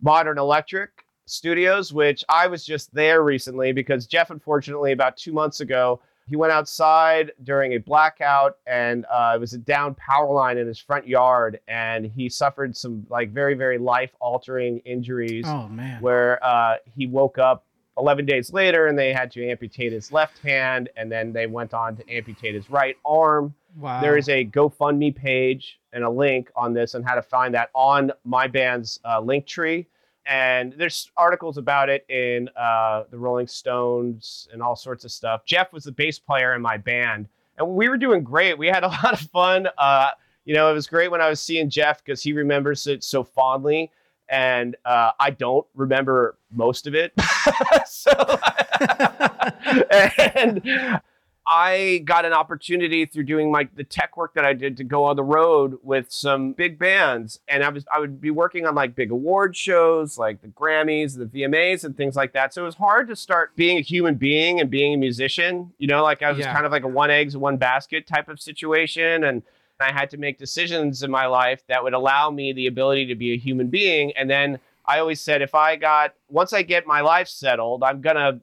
Modern 0.01 0.39
Electric 0.39 1.05
Studios, 1.27 1.93
which 1.93 2.25
I 2.31 2.47
was 2.47 2.65
just 2.65 2.95
there 2.95 3.23
recently 3.23 3.73
because 3.73 4.06
Jeff, 4.06 4.31
unfortunately, 4.31 4.93
about 4.93 5.19
two 5.19 5.35
months 5.35 5.61
ago, 5.61 6.01
he 6.27 6.37
went 6.37 6.55
outside 6.55 7.33
during 7.43 7.75
a 7.75 7.79
blackout 7.79 8.56
and 8.67 9.05
uh, 9.12 9.33
it 9.35 9.39
was 9.39 9.53
a 9.53 9.59
down 9.59 9.95
power 9.97 10.33
line 10.33 10.56
in 10.56 10.67
his 10.67 10.79
front 10.79 11.06
yard 11.06 11.61
and 11.69 12.06
he 12.06 12.31
suffered 12.31 12.75
some 12.75 13.06
like 13.11 13.31
very 13.31 13.53
very 13.53 13.77
life 13.77 14.12
altering 14.21 14.79
injuries 14.87 15.45
oh 15.47 15.69
man 15.69 16.01
where 16.01 16.43
uh, 16.43 16.77
he 16.97 17.06
woke 17.06 17.37
up 17.37 17.67
11 17.99 18.26
days 18.26 18.52
later, 18.52 18.87
and 18.87 18.99
they 18.99 19.12
had 19.12 19.31
to 19.32 19.49
amputate 19.49 19.93
his 19.93 20.11
left 20.11 20.38
hand, 20.38 20.88
and 20.96 21.11
then 21.11 21.32
they 21.32 21.46
went 21.46 21.73
on 21.75 21.96
to 21.96 22.11
amputate 22.11 22.55
his 22.55 22.69
right 22.69 22.96
arm. 23.05 23.55
Wow. 23.76 24.00
There 24.00 24.17
is 24.17 24.29
a 24.29 24.44
GoFundMe 24.44 25.14
page 25.14 25.81
and 25.93 26.05
a 26.05 26.11
link 26.11 26.50
on 26.56 26.73
this 26.73 26.94
and 26.94 27.05
how 27.05 27.14
to 27.14 27.23
find 27.23 27.55
that 27.55 27.70
on 27.75 28.12
my 28.25 28.46
band's 28.46 29.00
uh, 29.05 29.20
link 29.20 29.46
tree. 29.46 29.87
And 30.26 30.73
there's 30.73 31.11
articles 31.17 31.58
about 31.58 31.88
it 31.88 32.05
in 32.08 32.49
uh, 32.56 33.05
the 33.11 33.19
Rolling 33.19 33.46
Stones 33.46 34.49
and 34.52 34.62
all 34.62 34.75
sorts 34.75 35.05
of 35.05 35.12
stuff. 35.12 35.44
Jeff 35.44 35.73
was 35.73 35.85
the 35.85 35.93
bass 35.93 36.19
player 36.19 36.55
in 36.55 36.62
my 36.62 36.79
band, 36.79 37.29
and 37.58 37.69
we 37.69 37.88
were 37.88 37.99
doing 37.99 38.25
great. 38.25 38.56
We 38.56 38.69
had 38.69 38.85
a 38.85 38.88
lot 39.05 39.12
of 39.12 39.20
fun. 39.31 39.69
Uh, 39.76 40.11
you 40.44 40.55
know, 40.55 40.70
it 40.70 40.75
was 40.75 40.87
great 40.87 41.11
when 41.11 41.20
I 41.20 41.29
was 41.29 41.41
seeing 41.41 41.69
Jeff 41.69 42.02
because 42.05 42.23
he 42.23 42.32
remembers 42.32 42.87
it 42.87 43.05
so 43.05 43.23
fondly 43.23 43.91
and 44.29 44.76
uh, 44.85 45.11
I 45.19 45.31
don't 45.31 45.67
remember 45.75 46.37
most 46.53 46.87
of 46.87 46.94
it. 46.94 47.12
so, 47.87 48.11
and 49.91 51.00
I 51.47 52.03
got 52.06 52.25
an 52.25 52.32
opportunity 52.32 53.05
through 53.05 53.25
doing 53.25 53.53
my 53.53 53.69
the 53.75 53.85
tech 53.85 54.17
work 54.17 54.32
that 54.35 54.47
I 54.47 54.55
did 54.55 54.79
to 54.79 54.85
go 54.85 55.05
on 55.05 55.17
the 55.17 55.23
road 55.23 55.79
with 55.82 56.11
some 56.11 56.53
big 56.53 56.79
bands, 56.79 57.41
and 57.49 57.62
I 57.62 57.69
was 57.69 57.85
I 57.94 57.99
would 58.00 58.21
be 58.21 58.31
working 58.31 58.67
on 58.67 58.75
like 58.75 58.94
big 58.94 59.11
award 59.11 59.55
shows, 59.55 60.17
like 60.17 60.41
the 60.41 60.49
Grammys, 60.49 61.19
the 61.19 61.27
VMAs, 61.27 61.85
and 61.85 61.97
things 61.97 62.17
like 62.17 62.32
that. 62.32 62.55
So 62.55 62.62
it 62.62 62.67
was 62.67 62.77
hard 62.77 63.09
to 63.09 63.17
start 63.17 63.55
being 63.56 63.77
a 63.77 63.82
human 63.82 64.15
being 64.15 64.59
and 64.59 64.70
being 64.70 64.94
a 64.94 64.97
musician. 64.97 65.73
You 65.79 65.87
know, 65.87 66.03
like 66.03 66.23
I 66.23 66.31
was 66.31 66.38
yeah. 66.38 66.53
kind 66.55 66.65
of 66.65 66.73
like 66.73 66.85
a 66.85 66.88
one 66.88 67.10
eggs 67.10 67.37
one 67.37 67.58
basket 67.58 68.06
type 68.06 68.29
of 68.29 68.41
situation, 68.41 69.25
and 69.25 69.43
I 69.81 69.93
had 69.93 70.11
to 70.11 70.17
make 70.17 70.39
decisions 70.39 71.03
in 71.03 71.11
my 71.11 71.27
life 71.27 71.63
that 71.69 71.83
would 71.83 71.95
allow 71.95 72.31
me 72.31 72.53
the 72.53 72.67
ability 72.67 73.07
to 73.07 73.15
be 73.15 73.33
a 73.33 73.37
human 73.37 73.69
being. 73.69 74.13
And 74.17 74.31
then 74.31 74.59
I 74.87 74.99
always 74.99 75.21
said, 75.21 75.43
if 75.43 75.55
I 75.55 75.77
got, 75.77 76.15
once 76.29 76.53
I 76.53 76.63
get 76.63 76.87
my 76.87 77.01
life 77.01 77.29
settled, 77.29 77.83
I'm 77.83 78.01
going 78.01 78.17
to 78.17 78.41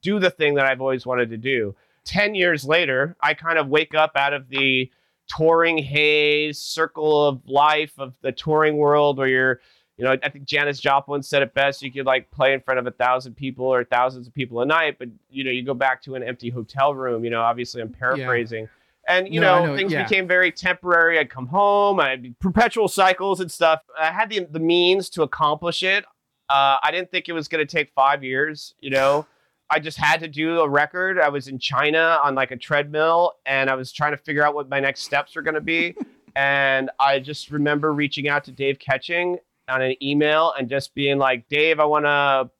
do 0.00 0.18
the 0.18 0.30
thing 0.30 0.54
that 0.54 0.66
I've 0.66 0.80
always 0.80 1.06
wanted 1.06 1.30
to 1.30 1.36
do. 1.36 1.74
10 2.04 2.34
years 2.34 2.64
later, 2.64 3.16
I 3.20 3.34
kind 3.34 3.58
of 3.58 3.68
wake 3.68 3.94
up 3.94 4.12
out 4.16 4.32
of 4.32 4.48
the 4.48 4.90
touring 5.28 5.78
haze, 5.78 6.58
circle 6.58 7.28
of 7.28 7.40
life 7.46 7.92
of 7.98 8.14
the 8.22 8.32
touring 8.32 8.76
world 8.76 9.18
where 9.18 9.28
you're, 9.28 9.60
you 9.96 10.04
know, 10.04 10.16
I 10.22 10.28
think 10.30 10.46
Janis 10.46 10.80
Joplin 10.80 11.22
said 11.22 11.42
it 11.42 11.54
best. 11.54 11.82
You 11.82 11.92
could 11.92 12.06
like 12.06 12.30
play 12.32 12.54
in 12.54 12.60
front 12.60 12.80
of 12.80 12.86
a 12.86 12.90
thousand 12.90 13.34
people 13.34 13.66
or 13.66 13.84
thousands 13.84 14.26
of 14.26 14.34
people 14.34 14.62
a 14.62 14.66
night, 14.66 14.96
but 14.98 15.08
you 15.30 15.44
know, 15.44 15.50
you 15.50 15.62
go 15.62 15.74
back 15.74 16.02
to 16.02 16.16
an 16.16 16.24
empty 16.24 16.50
hotel 16.50 16.92
room. 16.94 17.22
You 17.22 17.30
know, 17.30 17.42
obviously, 17.42 17.82
I'm 17.82 17.90
paraphrasing. 17.90 18.64
Yeah 18.64 18.70
and 19.08 19.32
you 19.32 19.40
no, 19.40 19.60
know, 19.60 19.66
know, 19.66 19.76
things 19.76 19.92
yeah. 19.92 20.04
became 20.04 20.26
very 20.26 20.52
temporary. 20.52 21.18
I'd 21.18 21.30
come 21.30 21.46
home, 21.46 22.00
I 22.00 22.10
had 22.10 22.38
perpetual 22.38 22.88
cycles 22.88 23.40
and 23.40 23.50
stuff. 23.50 23.80
I 23.98 24.12
had 24.12 24.30
the 24.30 24.46
the 24.50 24.60
means 24.60 25.08
to 25.10 25.22
accomplish 25.22 25.82
it. 25.82 26.04
Uh, 26.48 26.76
I 26.82 26.90
didn't 26.90 27.10
think 27.10 27.28
it 27.28 27.32
was 27.32 27.48
going 27.48 27.66
to 27.66 27.70
take 27.70 27.90
five 27.94 28.22
years. 28.22 28.74
You 28.80 28.90
know, 28.90 29.26
I 29.70 29.78
just 29.78 29.96
had 29.96 30.20
to 30.20 30.28
do 30.28 30.60
a 30.60 30.68
record. 30.68 31.18
I 31.18 31.30
was 31.30 31.48
in 31.48 31.58
China 31.58 32.20
on 32.22 32.34
like 32.34 32.50
a 32.50 32.56
treadmill, 32.56 33.32
and 33.46 33.70
I 33.70 33.74
was 33.74 33.90
trying 33.90 34.12
to 34.12 34.18
figure 34.18 34.44
out 34.44 34.54
what 34.54 34.68
my 34.68 34.78
next 34.78 35.02
steps 35.02 35.34
were 35.34 35.42
going 35.42 35.54
to 35.54 35.60
be. 35.60 35.96
and 36.36 36.90
I 37.00 37.18
just 37.18 37.50
remember 37.50 37.92
reaching 37.92 38.28
out 38.28 38.44
to 38.44 38.52
Dave 38.52 38.78
Catching 38.78 39.38
on 39.68 39.82
an 39.82 39.96
email 40.02 40.52
and 40.58 40.68
just 40.68 40.94
being 40.94 41.18
like, 41.18 41.48
Dave, 41.48 41.80
I 41.80 41.84
want 41.84 42.04
to, 42.04 42.50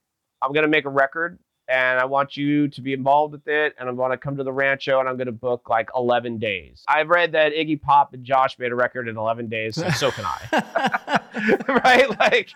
I'm 0.40 0.52
going 0.52 0.62
to 0.62 0.68
make 0.68 0.86
a 0.86 0.90
record 0.90 1.38
and 1.72 1.98
I 1.98 2.04
want 2.04 2.36
you 2.36 2.68
to 2.68 2.82
be 2.82 2.92
involved 2.92 3.32
with 3.32 3.48
it. 3.48 3.74
And 3.80 3.88
I'm 3.88 3.96
going 3.96 4.10
to 4.10 4.18
come 4.18 4.36
to 4.36 4.44
the 4.44 4.52
rancho 4.52 5.00
and 5.00 5.08
I'm 5.08 5.16
going 5.16 5.26
to 5.26 5.32
book 5.32 5.70
like 5.70 5.88
11 5.96 6.36
days. 6.36 6.84
I've 6.86 7.08
read 7.08 7.32
that 7.32 7.52
Iggy 7.54 7.80
Pop 7.80 8.12
and 8.12 8.22
Josh 8.22 8.58
made 8.58 8.72
a 8.72 8.74
record 8.74 9.08
in 9.08 9.16
11 9.16 9.48
days, 9.48 9.76
so, 9.76 9.88
so 9.88 10.10
can 10.10 10.26
I. 10.26 11.20
right? 11.82 12.10
Like, 12.20 12.50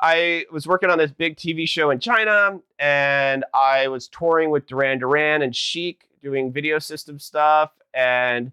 I 0.00 0.46
was 0.52 0.68
working 0.68 0.90
on 0.90 0.98
this 0.98 1.10
big 1.10 1.36
TV 1.36 1.66
show 1.66 1.90
in 1.90 1.98
China 1.98 2.60
and 2.78 3.44
I 3.52 3.88
was 3.88 4.06
touring 4.06 4.50
with 4.50 4.68
Duran 4.68 5.00
Duran 5.00 5.42
and 5.42 5.56
Chic 5.56 6.08
doing 6.22 6.52
video 6.52 6.78
system 6.78 7.18
stuff. 7.18 7.72
And 7.92 8.52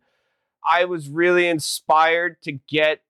I 0.68 0.86
was 0.86 1.08
really 1.08 1.48
inspired 1.48 2.42
to 2.42 2.54
get 2.54 3.01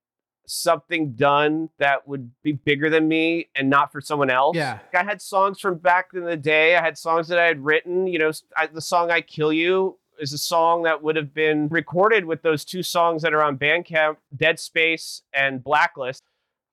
something 0.49 1.13
done 1.13 1.69
that 1.77 2.07
would 2.07 2.31
be 2.41 2.53
bigger 2.53 2.89
than 2.89 3.07
me 3.07 3.49
and 3.55 3.69
not 3.69 3.91
for 3.91 4.01
someone 4.01 4.29
else. 4.29 4.55
Yeah. 4.55 4.79
I 4.93 5.03
had 5.03 5.21
songs 5.21 5.59
from 5.59 5.75
back 5.75 6.09
in 6.13 6.25
the 6.25 6.37
day. 6.37 6.75
I 6.75 6.81
had 6.81 6.97
songs 6.97 7.27
that 7.27 7.39
I 7.39 7.45
had 7.45 7.63
written. 7.63 8.07
You 8.07 8.19
know, 8.19 8.31
I, 8.57 8.67
the 8.67 8.81
song 8.81 9.11
"I 9.11 9.21
Kill 9.21 9.53
You" 9.53 9.97
is 10.19 10.33
a 10.33 10.37
song 10.37 10.83
that 10.83 11.01
would 11.01 11.15
have 11.15 11.33
been 11.33 11.67
recorded 11.69 12.25
with 12.25 12.41
those 12.41 12.65
two 12.65 12.83
songs 12.83 13.21
that 13.21 13.33
are 13.33 13.43
on 13.43 13.57
Bandcamp, 13.57 14.17
Dead 14.35 14.59
Space 14.59 15.21
and 15.33 15.63
Blacklist. 15.63 16.23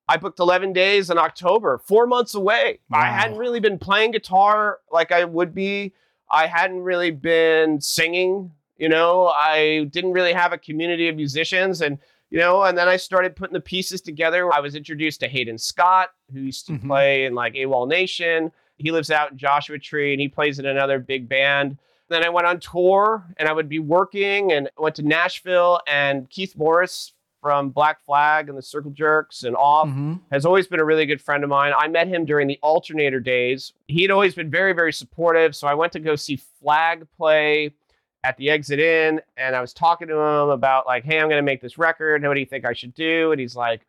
I 0.08 0.16
booked 0.16 0.38
11 0.38 0.72
days 0.72 1.10
in 1.10 1.18
October, 1.18 1.78
four 1.78 2.06
months 2.06 2.34
away. 2.34 2.78
Wow. 2.90 3.00
I 3.00 3.06
hadn't 3.06 3.38
really 3.38 3.60
been 3.60 3.78
playing 3.78 4.12
guitar 4.12 4.78
like 4.92 5.10
I 5.10 5.24
would 5.24 5.54
be. 5.54 5.92
I 6.30 6.46
hadn't 6.46 6.82
really 6.82 7.10
been 7.10 7.80
singing. 7.80 8.52
You 8.78 8.88
know, 8.88 9.28
I 9.28 9.88
didn't 9.90 10.12
really 10.12 10.32
have 10.32 10.52
a 10.52 10.58
community 10.58 11.08
of 11.08 11.16
musicians. 11.16 11.80
And, 11.80 11.98
you 12.30 12.38
know, 12.38 12.62
and 12.64 12.76
then 12.76 12.88
I 12.88 12.96
started 12.96 13.36
putting 13.36 13.54
the 13.54 13.60
pieces 13.60 14.00
together. 14.00 14.52
I 14.52 14.60
was 14.60 14.74
introduced 14.74 15.20
to 15.20 15.28
Hayden 15.28 15.58
Scott, 15.58 16.10
who 16.32 16.40
used 16.40 16.66
to 16.66 16.72
Mhm. 16.72 16.86
play 16.86 17.24
in 17.24 17.34
like 17.34 17.54
AWOL 17.54 17.86
Nation. 17.88 18.52
He 18.78 18.90
lives 18.90 19.10
out 19.10 19.32
in 19.32 19.38
Joshua 19.38 19.78
Tree 19.78 20.12
and 20.12 20.20
he 20.20 20.28
plays 20.28 20.58
in 20.58 20.66
another 20.66 20.98
big 20.98 21.28
band. 21.28 21.78
Then 22.08 22.24
I 22.24 22.28
went 22.28 22.46
on 22.46 22.60
tour 22.60 23.24
and 23.36 23.48
I 23.48 23.52
would 23.52 23.68
be 23.68 23.78
working 23.78 24.52
and 24.52 24.68
went 24.78 24.96
to 24.96 25.02
Nashville 25.02 25.80
and 25.86 26.28
Keith 26.30 26.56
Morris 26.56 27.12
from 27.40 27.70
Black 27.70 28.00
Flag 28.04 28.48
and 28.48 28.58
the 28.58 28.62
Circle 28.62 28.90
Jerks 28.90 29.44
and 29.44 29.56
Off 29.56 29.88
Mhm. 29.88 30.20
has 30.32 30.44
always 30.44 30.66
been 30.66 30.80
a 30.80 30.84
really 30.84 31.06
good 31.06 31.20
friend 31.20 31.44
of 31.44 31.50
mine. 31.50 31.72
I 31.76 31.86
met 31.88 32.08
him 32.08 32.24
during 32.24 32.48
the 32.48 32.58
alternator 32.62 33.20
days. 33.20 33.72
He'd 33.88 34.10
always 34.10 34.34
been 34.34 34.50
very, 34.50 34.72
very 34.72 34.92
supportive. 34.92 35.54
So 35.54 35.68
I 35.68 35.74
went 35.74 35.92
to 35.92 36.00
go 36.00 36.16
see 36.16 36.36
Flag 36.36 37.06
play 37.16 37.72
at 38.26 38.36
the 38.38 38.50
Exit 38.50 38.80
Inn 38.80 39.20
and 39.36 39.54
I 39.54 39.60
was 39.60 39.72
talking 39.72 40.08
to 40.08 40.14
him 40.14 40.48
about 40.48 40.84
like, 40.86 41.04
hey, 41.04 41.20
I'm 41.20 41.28
gonna 41.28 41.42
make 41.42 41.60
this 41.60 41.78
record. 41.78 42.22
What 42.24 42.34
do 42.34 42.40
you 42.40 42.46
think 42.46 42.64
I 42.64 42.72
should 42.72 42.94
do? 42.94 43.30
And 43.30 43.40
he's 43.40 43.54
like, 43.54 43.82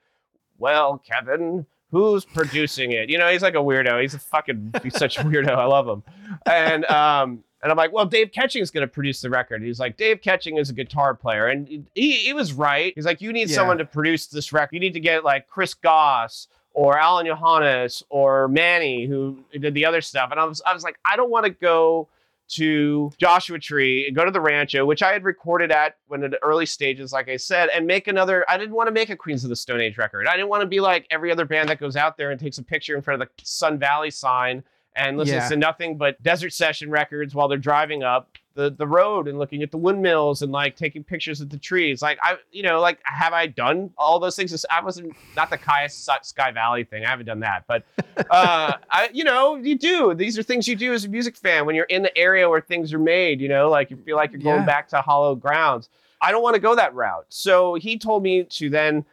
Well, 0.60 1.00
Kevin, 1.00 1.66
who's 1.92 2.24
producing 2.24 2.92
it? 2.92 3.10
You 3.10 3.18
know, 3.18 3.30
he's 3.32 3.42
like 3.42 3.56
a 3.56 3.60
weirdo. 3.60 4.00
He's 4.02 4.14
a 4.14 4.20
fucking 4.20 4.74
he's 4.84 4.96
such 4.96 5.18
a 5.18 5.22
weirdo. 5.24 5.50
I 5.50 5.66
love 5.66 5.88
him. 5.88 6.04
And 6.46 6.86
um 6.86 7.44
and 7.64 7.72
I'm 7.72 7.78
like, 7.78 7.92
well, 7.92 8.06
Dave 8.06 8.32
Catching 8.32 8.62
is 8.62 8.70
going 8.70 8.84
to 8.84 8.88
produce 8.88 9.20
the 9.20 9.32
record. 9.32 9.64
He's 9.64 9.80
like, 9.80 9.98
Dave 9.98 10.22
Catching 10.22 10.58
is 10.58 10.70
a 10.70 10.74
guitar 10.74 11.16
player. 11.16 11.48
And 11.48 11.68
he, 11.96 12.12
he 12.18 12.32
was 12.32 12.54
right. 12.54 12.94
He's 12.96 13.04
like, 13.04 13.20
you 13.20 13.34
need 13.34 13.50
Yeah. 13.50 13.56
someone 13.56 13.80
to 13.80 13.86
produce 13.86 14.28
this 14.28 14.54
record. 14.54 14.76
You 14.76 14.80
need 14.80 14.94
to 14.94 15.00
get 15.00 15.24
like 15.24 15.48
Chris 15.48 15.74
Goss 15.74 16.50
or 16.76 17.00
Alan 17.00 17.26
Johannes 17.26 18.04
or 18.10 18.48
Manny, 18.48 19.08
who 19.08 19.40
did 19.60 19.74
the 19.74 19.86
other 19.86 20.02
stuff. 20.02 20.30
And 20.30 20.40
I 20.40 20.44
was, 20.46 20.62
I 20.68 20.74
was 20.76 20.84
like, 20.84 21.00
I 21.04 21.16
don't 21.16 21.32
want 21.32 21.46
to 21.46 21.50
go 21.50 22.08
to 22.50 23.12
Joshua 23.20 23.60
Tree 23.60 24.08
and 24.08 24.16
go 24.16 24.24
to 24.26 24.32
the 24.32 24.42
Rancho, 24.42 24.86
which 24.86 25.04
I 25.04 25.12
had 25.14 25.24
recorded 25.24 25.72
at 25.72 25.98
when 26.08 26.24
in 26.24 26.32
the 26.32 26.42
early 26.44 26.66
stages, 26.66 27.12
like 27.12 27.30
I 27.30 27.38
said, 27.38 27.70
and 27.74 27.86
make 27.86 28.08
another. 28.08 28.46
I 28.50 28.58
didn't 28.58 28.76
want 28.76 28.88
to 28.88 28.92
make 28.92 29.10
a 29.10 29.16
Queens 29.16 29.44
of 29.44 29.50
the 29.50 29.56
Stone 29.56 29.82
Age 29.82 29.98
record. 29.98 30.28
I 30.28 30.34
didn't 30.36 30.50
want 30.50 30.62
to 30.62 30.68
be 30.68 30.80
like 30.80 31.06
every 31.12 31.32
other 31.32 31.46
band 31.46 31.70
that 31.70 31.80
goes 31.80 31.96
out 31.96 32.18
there 32.18 32.32
and 32.32 32.40
takes 32.40 32.58
a 32.58 32.64
picture 32.64 32.96
in 32.96 33.02
front 33.02 33.22
of 33.22 33.28
the 33.28 33.44
Sun 33.46 33.80
Valley 33.80 34.12
sign 34.12 34.64
and 34.96 35.18
listens 35.18 35.44
Yeah. 35.44 35.50
to 35.50 35.56
nothing 35.58 35.98
but 35.98 36.22
desert 36.24 36.52
session 36.54 36.90
records 36.90 37.36
while 37.36 37.48
they're 37.48 37.58
driving 37.58 38.02
up 38.04 38.30
the, 38.58 38.72
the 38.72 38.88
road 38.88 39.28
and 39.28 39.38
looking 39.38 39.62
at 39.62 39.70
the 39.70 39.78
windmills 39.78 40.42
and 40.42 40.52
like 40.52 40.76
taking 40.76 41.04
pictures 41.04 41.40
of 41.40 41.50
the 41.50 41.58
trees. 41.58 42.02
Like 42.02 42.18
I, 42.24 42.38
you 42.52 42.64
know, 42.64 42.82
like 42.82 43.00
have 43.04 43.32
I 43.32 43.46
done 43.46 43.92
all 43.98 44.20
those 44.20 44.36
things? 44.36 44.66
I 44.70 44.84
wasn't 44.84 45.16
not 45.36 45.52
the 45.52 45.60
Kyuss 45.60 46.10
Sky 46.26 46.52
Valley 46.52 46.84
thing. 46.84 47.06
I 47.06 47.10
haven't 47.10 47.28
done 47.28 47.42
that, 47.42 47.66
but 47.68 47.84
uh, 48.32 48.74
I, 48.90 49.10
you 49.14 49.24
know, 49.24 49.56
you 49.56 49.78
do. 49.78 50.16
These 50.16 50.40
are 50.40 50.44
things 50.44 50.68
you 50.68 50.76
do 50.76 50.92
as 50.94 51.06
a 51.06 51.10
music 51.10 51.38
fan 51.38 51.68
when 51.68 51.76
you're 51.76 51.86
in 51.86 52.02
the 52.02 52.18
area 52.18 52.50
where 52.50 52.60
things 52.60 52.92
are 52.94 53.00
made. 53.00 53.40
You 53.40 53.48
know, 53.48 53.70
like 53.70 53.92
you 53.92 53.98
feel 53.98 54.18
like 54.18 54.32
you're 54.32 54.42
going 54.42 54.62
Yeah. 54.62 54.66
back 54.66 54.90
to 54.90 55.02
hollow 55.02 55.36
grounds. 55.36 55.88
I 56.20 56.32
don't 56.32 56.42
want 56.42 56.56
to 56.56 56.60
go 56.60 56.76
that 56.76 56.96
route. 56.96 57.28
So 57.30 57.76
he 57.76 58.00
told 58.00 58.24
me 58.24 58.44
to 58.46 58.72
then 58.72 59.06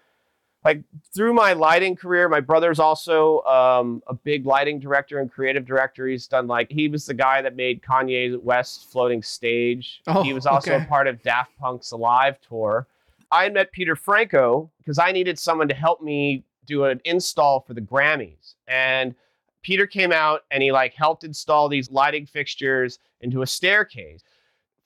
like 0.65 0.83
through 1.15 1.35
my 1.35 1.53
lighting 1.53 1.95
career, 1.95 2.29
my 2.29 2.41
brother's 2.41 2.79
also 2.79 3.43
um, 3.43 4.03
a 4.07 4.15
big 4.15 4.47
lighting 4.47 4.81
director 4.81 5.19
and 5.21 5.31
creative 5.31 5.67
director. 5.67 6.07
He's 6.07 6.27
done 6.27 6.47
like 6.47 6.71
he 6.71 6.89
was 6.89 7.05
the 7.05 7.15
guy 7.15 7.43
that 7.43 7.55
made 7.55 7.83
Kanye 7.83 8.41
West's 8.43 8.85
floating 8.85 9.23
stage. 9.23 10.01
Oh, 10.07 10.23
he 10.23 10.33
was 10.33 10.47
also 10.47 10.75
okay. 10.75 10.85
a 10.85 10.87
part 10.87 11.07
of 11.07 11.23
Daft 11.23 11.57
Punk's 11.59 11.91
Alive 11.91 12.39
tour. 12.41 12.87
I 13.31 13.49
met 13.51 13.73
Peter 13.73 13.95
Franco 13.95 14.71
because 14.79 14.99
I 14.99 15.13
needed 15.13 15.39
someone 15.39 15.69
to 15.69 15.75
help 15.75 16.01
me 16.01 16.45
do 16.67 16.85
an 16.85 17.01
install 17.05 17.61
for 17.61 17.75
the 17.75 17.81
Grammys. 17.81 18.55
And 18.67 19.15
Peter 19.63 19.87
came 19.87 20.13
out 20.13 20.45
and 20.51 20.63
he 20.63 20.73
like 20.73 20.95
helped 20.95 21.25
install 21.25 21.69
these 21.69 21.91
lighting 21.91 22.27
fixtures 22.27 22.99
into 23.21 23.43
a 23.43 23.47
staircase. 23.47 24.23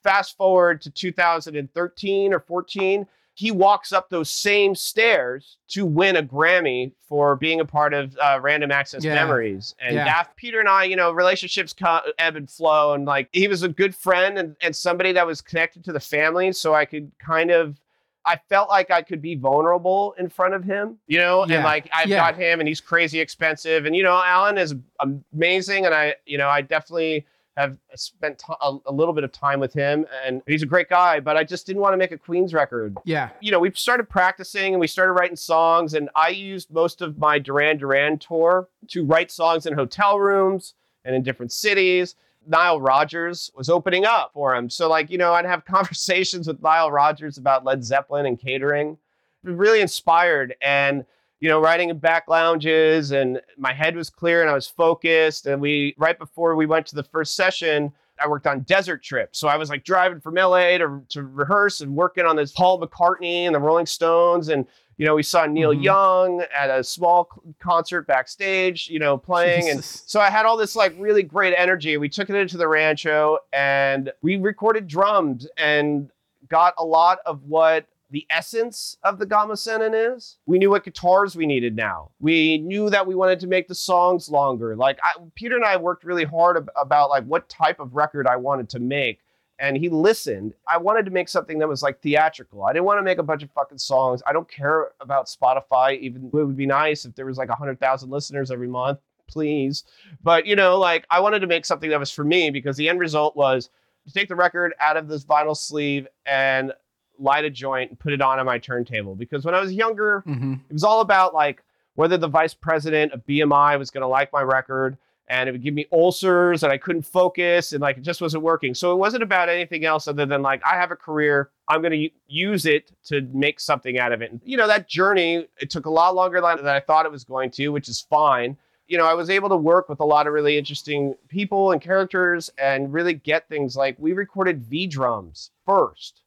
Fast 0.02 0.36
forward 0.36 0.80
to 0.82 0.90
2013 0.90 2.32
or 2.32 2.40
14, 2.40 3.06
he 3.38 3.52
walks 3.52 3.92
up 3.92 4.10
those 4.10 4.28
same 4.28 4.74
stairs 4.74 5.58
to 5.68 5.86
win 5.86 6.16
a 6.16 6.22
Grammy 6.24 6.90
for 7.08 7.36
being 7.36 7.60
a 7.60 7.64
part 7.64 7.94
of 7.94 8.18
uh, 8.20 8.40
Random 8.42 8.72
Access 8.72 9.04
Yeah. 9.04 9.14
Memories. 9.14 9.76
And 9.78 9.94
Yeah. 9.94 10.06
Daft 10.06 10.34
Peter 10.34 10.58
and 10.58 10.68
I, 10.68 10.82
you 10.82 10.96
know, 10.96 11.12
relationships 11.12 11.72
co- 11.72 12.00
ebb 12.18 12.34
and 12.34 12.50
flow. 12.50 12.94
And 12.94 13.04
like 13.04 13.28
he 13.32 13.46
was 13.46 13.62
a 13.62 13.68
good 13.68 13.94
friend 13.94 14.38
and, 14.38 14.56
and 14.60 14.74
somebody 14.74 15.12
that 15.12 15.24
was 15.24 15.40
connected 15.40 15.84
to 15.84 15.92
the 15.92 16.00
family. 16.00 16.50
So 16.50 16.74
I 16.74 16.84
could 16.84 17.12
kind 17.20 17.52
of, 17.52 17.80
I 18.26 18.40
felt 18.48 18.70
like 18.70 18.90
I 18.90 19.02
could 19.02 19.22
be 19.22 19.36
vulnerable 19.36 20.16
in 20.18 20.28
front 20.28 20.54
of 20.54 20.64
him, 20.64 20.98
you 21.06 21.18
know, 21.18 21.46
Yeah. 21.46 21.54
and 21.58 21.64
like 21.64 21.88
I've 21.94 22.08
got 22.08 22.34
him 22.34 22.58
and 22.58 22.66
he's 22.68 22.80
crazy 22.80 23.20
expensive. 23.20 23.86
And, 23.86 23.94
you 23.94 24.02
know, 24.02 24.20
Alan 24.20 24.58
is 24.58 24.74
amazing. 24.98 25.86
And 25.86 25.94
I, 25.94 26.16
you 26.26 26.38
know, 26.38 26.48
I 26.48 26.60
definitely 26.62 27.24
have 27.58 27.76
spent 27.94 28.38
t- 28.38 28.52
a, 28.62 28.76
a 28.86 28.92
little 28.92 29.12
bit 29.12 29.24
of 29.24 29.32
time 29.32 29.60
with 29.60 29.72
him 29.72 30.06
and 30.24 30.42
he's 30.46 30.62
a 30.62 30.66
great 30.66 30.88
guy, 30.88 31.20
but 31.20 31.36
I 31.36 31.44
just 31.44 31.66
didn't 31.66 31.82
want 31.82 31.92
to 31.92 31.96
make 31.96 32.12
a 32.12 32.18
Queens 32.18 32.54
record 32.54 32.96
Yeah. 33.04 33.30
you 33.40 33.50
know, 33.50 33.58
we 33.58 33.70
started 33.72 34.08
practicing 34.08 34.74
and 34.74 34.80
we 34.80 34.86
started 34.86 35.12
writing 35.12 35.36
songs, 35.36 35.94
and 35.94 36.08
I 36.14 36.28
used 36.28 36.70
most 36.70 37.02
of 37.02 37.18
my 37.18 37.38
Duran 37.38 37.78
Duran 37.78 38.18
tour 38.18 38.68
to 38.88 39.04
write 39.04 39.30
songs 39.30 39.66
in 39.66 39.72
hotel 39.74 40.18
rooms 40.18 40.74
and 41.04 41.14
in 41.14 41.22
different 41.22 41.52
cities. 41.52 42.14
Nile 42.46 42.80
Rodgers 42.80 43.50
was 43.54 43.68
opening 43.68 44.04
up 44.06 44.30
for 44.32 44.54
him. 44.54 44.70
So, 44.70 44.88
like, 44.88 45.10
you 45.10 45.18
know, 45.18 45.34
I'd 45.34 45.44
have 45.44 45.64
conversations 45.76 46.46
with 46.46 46.62
Nile 46.62 46.90
Rodgers 46.90 47.36
about 47.38 47.64
Led 47.64 47.84
Zeppelin 47.84 48.24
and 48.26 48.38
catering. 48.40 48.96
Really 49.44 49.80
inspired 49.80 50.54
and, 50.62 51.04
you 51.40 51.48
know, 51.48 51.60
riding 51.60 51.90
in 51.90 51.98
back 51.98 52.28
lounges, 52.28 53.12
and 53.12 53.40
my 53.56 53.72
head 53.72 53.94
was 53.96 54.10
clear 54.10 54.40
and 54.40 54.50
I 54.50 54.54
was 54.54 54.66
focused. 54.66 55.46
And 55.46 55.60
we, 55.60 55.94
right 55.98 56.18
before 56.18 56.56
we 56.56 56.66
went 56.66 56.86
to 56.86 56.96
the 56.96 57.04
first 57.04 57.36
session, 57.36 57.92
I 58.20 58.26
worked 58.26 58.46
on 58.48 58.60
Desert 58.60 59.02
Trip. 59.02 59.36
So 59.36 59.46
I 59.46 59.56
was 59.56 59.70
like 59.70 59.84
driving 59.84 60.20
from 60.20 60.34
LA 60.34 60.78
to, 60.78 61.02
to 61.10 61.22
rehearse 61.22 61.80
and 61.80 61.94
working 61.94 62.24
on 62.26 62.34
this 62.34 62.50
Paul 62.50 62.80
McCartney 62.80 63.44
and 63.46 63.54
the 63.54 63.60
Rolling 63.60 63.86
Stones. 63.86 64.48
And, 64.48 64.66
you 64.96 65.06
know, 65.06 65.14
we 65.14 65.22
saw 65.22 65.46
Neil 65.46 65.72
Mhm. 65.72 65.84
Young 65.84 66.44
at 66.52 66.70
a 66.70 66.82
small 66.82 67.28
concert 67.60 68.08
backstage, 68.08 68.88
you 68.88 68.98
know, 68.98 69.16
playing. 69.16 69.68
And 69.70 69.84
so 69.84 70.18
I 70.18 70.30
had 70.30 70.46
all 70.46 70.56
this 70.56 70.74
like 70.74 70.92
really 70.98 71.22
great 71.22 71.54
energy. 71.56 71.96
We 71.96 72.08
took 72.08 72.28
it 72.28 72.34
into 72.34 72.56
the 72.56 72.66
rancho 72.66 73.38
and 73.52 74.12
we 74.22 74.36
recorded 74.36 74.88
drums 74.88 75.46
and 75.56 76.10
got 76.48 76.74
a 76.78 76.84
lot 76.84 77.18
of 77.26 77.44
what 77.44 77.86
the 78.10 78.26
essence 78.30 78.96
of 79.02 79.18
the 79.18 79.26
Gama 79.26 79.54
Sennin 79.54 80.16
is. 80.16 80.38
We 80.46 80.58
knew 80.58 80.70
what 80.70 80.84
guitars 80.84 81.36
we 81.36 81.46
needed 81.46 81.76
now. 81.76 82.10
We 82.20 82.58
knew 82.58 82.88
that 82.90 83.06
we 83.06 83.14
wanted 83.14 83.40
to 83.40 83.46
make 83.46 83.68
the 83.68 83.74
songs 83.74 84.28
longer. 84.30 84.74
Like 84.76 84.98
I, 85.02 85.12
Peter 85.34 85.56
and 85.56 85.64
I 85.64 85.76
worked 85.76 86.04
really 86.04 86.24
hard 86.24 86.56
ab- 86.56 86.70
about 86.76 87.10
like 87.10 87.24
what 87.24 87.48
type 87.48 87.80
of 87.80 87.94
record 87.94 88.26
I 88.26 88.36
wanted 88.36 88.68
to 88.70 88.78
make. 88.78 89.20
And 89.60 89.76
he 89.76 89.88
listened. 89.88 90.54
I 90.68 90.78
wanted 90.78 91.04
to 91.06 91.10
make 91.10 91.28
something 91.28 91.58
that 91.58 91.68
was 91.68 91.82
like 91.82 92.00
theatrical. 92.00 92.64
I 92.64 92.72
didn't 92.72 92.84
want 92.84 92.98
to 92.98 93.02
make 93.02 93.18
a 93.18 93.24
bunch 93.24 93.42
of 93.42 93.50
fucking 93.50 93.78
songs. 93.78 94.22
I 94.26 94.32
don't 94.32 94.48
care 94.48 94.92
about 95.00 95.26
Spotify. 95.26 95.98
Even 95.98 96.26
it 96.26 96.32
would 96.32 96.56
be 96.56 96.66
nice 96.66 97.04
if 97.04 97.14
there 97.14 97.26
was 97.26 97.38
like 97.38 97.48
a 97.48 97.56
hundred 97.56 97.80
thousand 97.80 98.10
listeners 98.10 98.50
every 98.52 98.68
month, 98.68 99.00
please. 99.26 99.84
But 100.22 100.46
you 100.46 100.54
know, 100.54 100.78
like 100.78 101.06
I 101.10 101.18
wanted 101.20 101.40
to 101.40 101.48
make 101.48 101.66
something 101.66 101.90
that 101.90 101.98
was 101.98 102.12
for 102.12 102.24
me 102.24 102.50
because 102.50 102.76
the 102.76 102.88
end 102.88 103.00
result 103.00 103.36
was 103.36 103.68
to 104.06 104.14
take 104.14 104.28
the 104.28 104.36
record 104.36 104.74
out 104.80 104.96
of 104.96 105.08
this 105.08 105.24
vinyl 105.24 105.56
sleeve 105.56 106.06
and 106.24 106.72
light 107.18 107.44
a 107.44 107.50
joint 107.50 107.90
and 107.90 107.98
put 107.98 108.12
it 108.12 108.20
on 108.20 108.38
on 108.38 108.46
my 108.46 108.58
turntable. 108.58 109.14
Because 109.14 109.44
when 109.44 109.54
I 109.54 109.60
was 109.60 109.72
younger, 109.72 110.22
Mhm. 110.26 110.60
it 110.68 110.72
was 110.72 110.84
all 110.84 111.00
about 111.00 111.34
like 111.34 111.62
whether 111.94 112.16
the 112.16 112.28
vice 112.28 112.54
president 112.54 113.12
of 113.12 113.26
BMI 113.26 113.76
was 113.76 113.90
going 113.90 114.02
to 114.02 114.06
like 114.08 114.32
my 114.32 114.42
record 114.42 114.96
and 115.30 115.48
it 115.48 115.52
would 115.52 115.62
give 115.62 115.74
me 115.74 115.84
ulcers 115.92 116.62
and 116.62 116.72
I 116.72 116.78
couldn't 116.78 117.02
focus 117.02 117.72
and 117.72 117.82
like 117.82 117.98
it 117.98 118.02
just 118.02 118.22
wasn't 118.22 118.42
working. 118.44 118.72
So 118.72 118.92
it 118.92 118.96
wasn't 118.96 119.22
about 119.22 119.48
anything 119.48 119.84
else 119.84 120.08
other 120.08 120.24
than 120.24 120.40
like 120.40 120.62
I 120.64 120.76
have 120.76 120.90
a 120.90 120.96
career, 120.96 121.50
I'm 121.68 121.82
going 121.82 121.92
to 121.92 122.08
use 122.28 122.64
it 122.66 122.92
to 123.06 123.20
make 123.32 123.60
something 123.60 123.98
out 123.98 124.12
of 124.12 124.22
it. 124.22 124.30
And, 124.30 124.40
you 124.44 124.56
know, 124.56 124.66
that 124.68 124.88
journey, 124.88 125.46
it 125.60 125.68
took 125.70 125.84
a 125.86 125.90
lot 125.90 126.14
longer 126.14 126.40
than 126.40 126.66
I 126.66 126.80
thought 126.80 127.04
it 127.04 127.12
was 127.12 127.24
going 127.24 127.50
to, 127.52 127.68
which 127.68 127.88
is 127.88 128.00
fine. 128.00 128.56
You 128.86 128.96
know, 128.96 129.04
I 129.04 129.12
was 129.12 129.28
able 129.28 129.50
to 129.50 129.56
work 129.56 129.90
with 129.90 130.00
a 130.00 130.04
lot 130.04 130.26
of 130.26 130.32
really 130.32 130.56
interesting 130.56 131.14
people 131.28 131.72
and 131.72 131.80
characters 131.82 132.48
and 132.56 132.90
really 132.90 133.12
get 133.12 133.46
things 133.48 133.76
like 133.76 133.96
we 133.98 134.14
recorded 134.14 134.62
V 134.62 134.86
drums 134.86 135.50
first. 135.66 136.22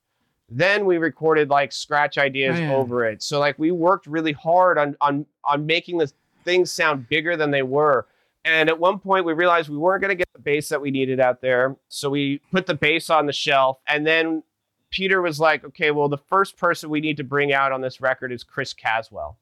Then 0.54 0.86
we 0.86 0.98
recorded 0.98 1.50
like 1.50 1.72
scratch 1.72 2.18
ideas 2.18 2.58
Oh, 2.60 2.62
yeah. 2.62 2.74
over 2.76 3.06
it. 3.06 3.24
So 3.24 3.40
like 3.40 3.58
we 3.58 3.72
worked 3.72 4.06
really 4.06 4.34
hard 4.34 4.78
on 4.78 4.96
on 5.00 5.26
on 5.46 5.66
making 5.66 5.98
the 5.98 6.12
things 6.44 6.72
sound 6.72 7.08
bigger 7.08 7.38
than 7.38 7.52
they 7.52 7.64
were. 7.64 8.06
And 8.44 8.68
at 8.70 8.78
one 8.80 9.00
point 9.00 9.26
we 9.26 9.34
realized 9.34 9.70
we 9.70 9.78
weren't 9.78 10.02
going 10.02 10.10
to 10.10 10.16
get 10.16 10.28
the 10.34 10.40
bass 10.40 10.68
that 10.70 10.82
we 10.82 10.92
needed 10.92 11.20
out 11.20 11.42
there. 11.42 11.76
So 11.88 12.10
we 12.10 12.42
put 12.52 12.66
the 12.66 12.74
bass 12.74 13.10
on 13.10 13.26
the 13.28 13.34
shelf 13.34 13.80
and 13.88 14.06
then 14.06 14.44
Peter 14.90 15.22
was 15.22 15.40
like, 15.40 15.64
"Okay, 15.64 15.92
well 15.92 16.10
the 16.10 16.18
first 16.18 16.58
person 16.58 16.90
we 16.90 17.00
need 17.00 17.16
to 17.18 17.24
bring 17.24 17.54
out 17.54 17.72
on 17.72 17.80
this 17.80 18.02
record 18.02 18.32
is 18.34 18.44
Chris 18.44 18.74
Caswell." 18.74 19.38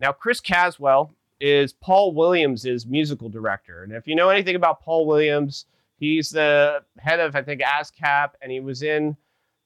Now, 0.00 0.12
Chris 0.12 0.40
Caswell 0.40 1.10
is 1.40 1.72
Paul 1.72 2.14
Williams' 2.14 2.86
musical 2.86 3.28
director. 3.28 3.82
And 3.82 3.92
if 3.92 4.06
you 4.06 4.14
know 4.14 4.28
anything 4.28 4.54
about 4.54 4.82
Paul 4.82 5.06
Williams, 5.06 5.66
he's 5.98 6.30
the 6.30 6.84
head 6.98 7.18
of, 7.18 7.34
I 7.34 7.42
think, 7.42 7.60
ASCAP, 7.62 8.30
and 8.40 8.52
he 8.52 8.60
was 8.60 8.82
in 8.84 9.16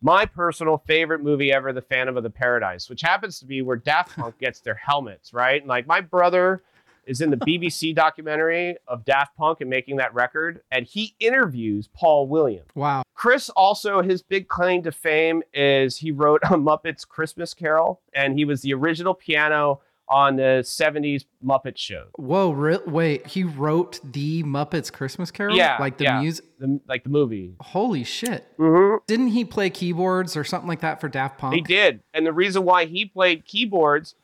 my 0.03 0.27
personal 0.27 0.79
favorite 0.87 1.23
movie 1.23 1.53
ever, 1.53 1.73
The 1.73 1.81
Phantom 1.81 2.17
of 2.17 2.25
the 2.25 2.31
Paradise, 2.31 2.91
which 2.91 3.01
happens 3.01 3.39
to 3.39 3.47
be 3.47 3.63
where 3.63 3.77
Daft 3.77 4.17
Punk 4.17 4.39
gets 4.39 4.61
their 4.61 4.75
helmets, 4.75 5.33
right? 5.33 5.63
And 5.63 5.69
like 5.69 5.87
my 5.87 6.01
brother 6.01 6.63
is 7.07 7.21
in 7.21 7.31
the 7.31 7.37
BBC 7.37 7.95
documentary 7.95 8.77
of 8.89 9.05
Daft 9.05 9.37
Punk 9.37 9.61
and 9.61 9.71
making 9.71 9.97
that 9.97 10.13
record, 10.13 10.61
and 10.71 10.87
he 10.87 11.15
interviews 11.21 11.89
Paul 11.95 12.27
Williams. 12.27 12.69
Wow. 12.75 13.03
Chris 13.15 13.49
also, 13.51 14.03
his 14.03 14.23
big 14.23 14.49
claim 14.49 14.83
to 14.83 14.93
fame 14.93 15.43
is 15.55 15.97
he 15.97 16.11
wrote 16.11 16.43
a 16.45 16.57
Muppets 16.57 17.07
Christmas 17.07 17.55
Carol, 17.55 18.01
and 18.15 18.37
he 18.37 18.45
was 18.45 18.63
the 18.63 18.75
original 18.75 19.15
piano 19.15 19.81
on 20.13 20.37
the 20.37 20.61
70s 20.63 21.25
Muppet 21.45 21.77
show. 21.79 22.05
Whoa, 22.17 22.51
re- 22.51 22.79
wait, 22.87 23.27
he 23.27 23.45
wrote 23.45 23.99
the 24.05 24.43
Muppets 24.43 24.93
Christmas 24.93 25.31
Carol? 25.31 25.57
Yeah, 25.57 25.79
Like 25.81 25.97
the 25.97 26.05
yeah. 26.05 26.21
music? 26.21 26.45
Like 26.87 27.03
the 27.03 27.09
movie. 27.11 27.55
Holy 27.61 28.05
shit. 28.05 28.47
Mm-hmm. 28.59 28.97
Didn't 29.07 29.29
he 29.29 29.45
play 29.45 29.71
keyboards 29.71 30.37
or 30.37 30.45
something 30.45 30.69
like 30.69 30.81
that 30.81 31.01
for 31.01 31.09
Daft 31.09 31.39
Punk? 31.39 31.55
He 31.55 31.61
did. 31.63 32.01
And 32.13 32.27
the 32.27 32.33
reason 32.33 32.65
why 32.65 32.85
he 32.85 33.07
played 33.07 33.47
keyboards 33.47 34.15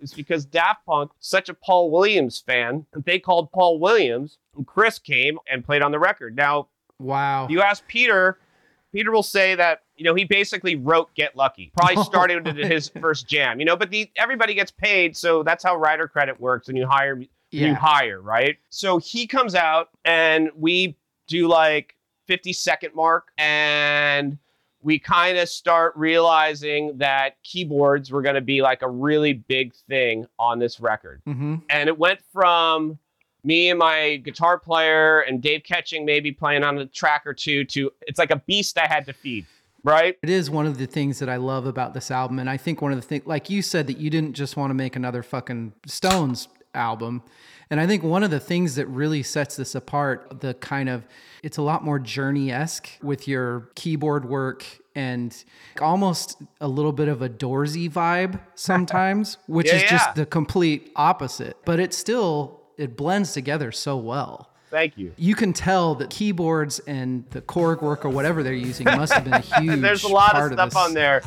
is 0.00 0.14
because 0.14 0.44
Daft 0.46 0.86
Punk, 0.86 1.12
such 1.20 1.48
a 1.48 1.54
Paul 1.54 1.90
Williams 1.90 2.40
fan, 2.40 2.86
they 3.04 3.18
called 3.18 3.52
Paul 3.52 3.78
Williams, 3.78 4.38
and 4.56 4.66
Chris 4.66 4.98
came 4.98 5.38
and 5.48 5.64
played 5.64 5.82
on 5.82 5.92
the 5.92 5.98
record. 6.00 6.34
Now, 6.34 6.68
Wow. 6.98 7.48
you 7.48 7.60
ask 7.60 7.86
Peter, 7.86 8.38
Peter 8.94 9.10
will 9.10 9.24
say 9.24 9.56
that, 9.56 9.80
you 9.96 10.04
know, 10.04 10.14
he 10.14 10.24
basically 10.24 10.76
wrote 10.76 11.12
Get 11.16 11.36
Lucky. 11.36 11.72
Probably 11.76 12.02
started 12.04 12.46
with 12.46 12.56
his 12.56 12.88
first 13.00 13.28
jam, 13.28 13.58
you 13.58 13.66
know, 13.66 13.76
but 13.76 13.90
the 13.90 14.08
everybody 14.16 14.54
gets 14.54 14.70
paid, 14.70 15.16
so 15.16 15.42
that's 15.42 15.64
how 15.64 15.76
writer 15.76 16.06
credit 16.06 16.40
works 16.40 16.68
and 16.68 16.78
you 16.78 16.86
hire 16.86 17.20
you 17.50 17.74
hire, 17.74 18.20
right? 18.20 18.56
So 18.70 18.98
he 18.98 19.26
comes 19.26 19.54
out 19.54 19.88
and 20.04 20.50
we 20.56 20.96
do 21.26 21.48
like 21.48 21.96
50 22.26 22.52
second 22.52 22.94
mark 22.94 23.28
and 23.36 24.38
we 24.82 24.98
kind 24.98 25.38
of 25.38 25.48
start 25.48 25.94
realizing 25.96 26.98
that 26.98 27.42
keyboards 27.42 28.12
were 28.12 28.22
going 28.22 28.34
to 28.34 28.40
be 28.40 28.60
like 28.60 28.82
a 28.82 28.88
really 28.88 29.32
big 29.32 29.74
thing 29.88 30.26
on 30.38 30.58
this 30.58 30.78
record. 30.78 31.20
hmm 31.24 31.56
And 31.70 31.88
it 31.88 31.98
went 31.98 32.20
from 32.32 32.98
me 33.44 33.70
and 33.70 33.78
my 33.78 34.16
guitar 34.16 34.58
player 34.58 35.20
and 35.20 35.40
Dave 35.42 35.62
Catching 35.64 36.04
maybe 36.04 36.32
playing 36.32 36.64
on 36.64 36.78
a 36.78 36.86
track 36.86 37.22
or 37.26 37.34
two 37.34 37.64
to 37.66 37.92
it's 38.02 38.18
like 38.18 38.30
a 38.30 38.36
beast 38.36 38.78
I 38.78 38.86
had 38.86 39.06
to 39.06 39.12
feed, 39.12 39.46
right? 39.82 40.16
It 40.22 40.30
is 40.30 40.50
one 40.50 40.66
of 40.66 40.78
the 40.78 40.86
things 40.86 41.18
that 41.18 41.28
I 41.28 41.36
love 41.36 41.66
about 41.66 41.94
this 41.94 42.10
album. 42.10 42.38
And 42.38 42.48
I 42.48 42.56
think 42.56 42.80
one 42.82 42.92
of 42.92 42.98
the 43.00 43.06
things, 43.06 43.26
like 43.26 43.50
you 43.50 43.60
said, 43.62 43.86
that 43.86 43.98
you 43.98 44.10
didn't 44.10 44.32
just 44.32 44.56
want 44.56 44.70
to 44.70 44.74
make 44.74 44.96
another 44.96 45.22
fucking 45.22 45.74
Stones 45.86 46.48
album. 46.74 47.22
And 47.70 47.80
I 47.80 47.86
think 47.86 48.02
one 48.02 48.22
of 48.22 48.30
the 48.30 48.40
things 48.40 48.74
that 48.76 48.86
really 48.86 49.22
sets 49.22 49.56
this 49.56 49.74
apart, 49.74 50.40
the 50.40 50.54
kind 50.54 50.88
of, 50.88 51.04
it's 51.42 51.56
a 51.56 51.62
lot 51.62 51.82
more 51.84 51.98
journey 51.98 52.52
esque 52.52 52.88
with 53.02 53.26
your 53.26 53.68
keyboard 53.74 54.26
work 54.28 54.64
and 54.94 55.34
almost 55.80 56.36
a 56.60 56.68
little 56.68 56.92
bit 56.92 57.08
of 57.08 57.20
a 57.22 57.28
Doorsy 57.28 57.90
vibe 57.90 58.38
sometimes, 58.54 59.38
which 59.46 59.68
Yeah, 59.68 59.76
is 59.76 59.82
yeah. 59.82 59.88
just 59.88 60.14
the 60.14 60.26
complete 60.26 60.92
opposite. 60.94 61.56
But 61.64 61.80
it's 61.80 61.96
still, 61.96 62.60
it 62.76 62.96
blends 62.96 63.32
together 63.32 63.72
so 63.72 63.96
well. 63.96 64.50
Thank 64.70 64.98
you. 64.98 65.12
You 65.16 65.34
can 65.36 65.52
tell 65.52 65.94
that 65.96 66.10
keyboards 66.10 66.80
and 66.80 67.24
the 67.30 67.40
Korg 67.40 67.80
work 67.80 68.04
or 68.04 68.08
whatever 68.08 68.42
they're 68.42 68.52
using 68.52 68.86
must 68.86 69.12
have 69.12 69.22
been 69.24 69.34
a 69.34 69.38
huge 69.38 69.80
There's 69.82 70.02
a 70.02 70.08
lot 70.08 70.34
of 70.36 70.52
stuff 70.52 70.70
this. 70.70 70.76
on 70.76 70.94
there. 70.94 71.22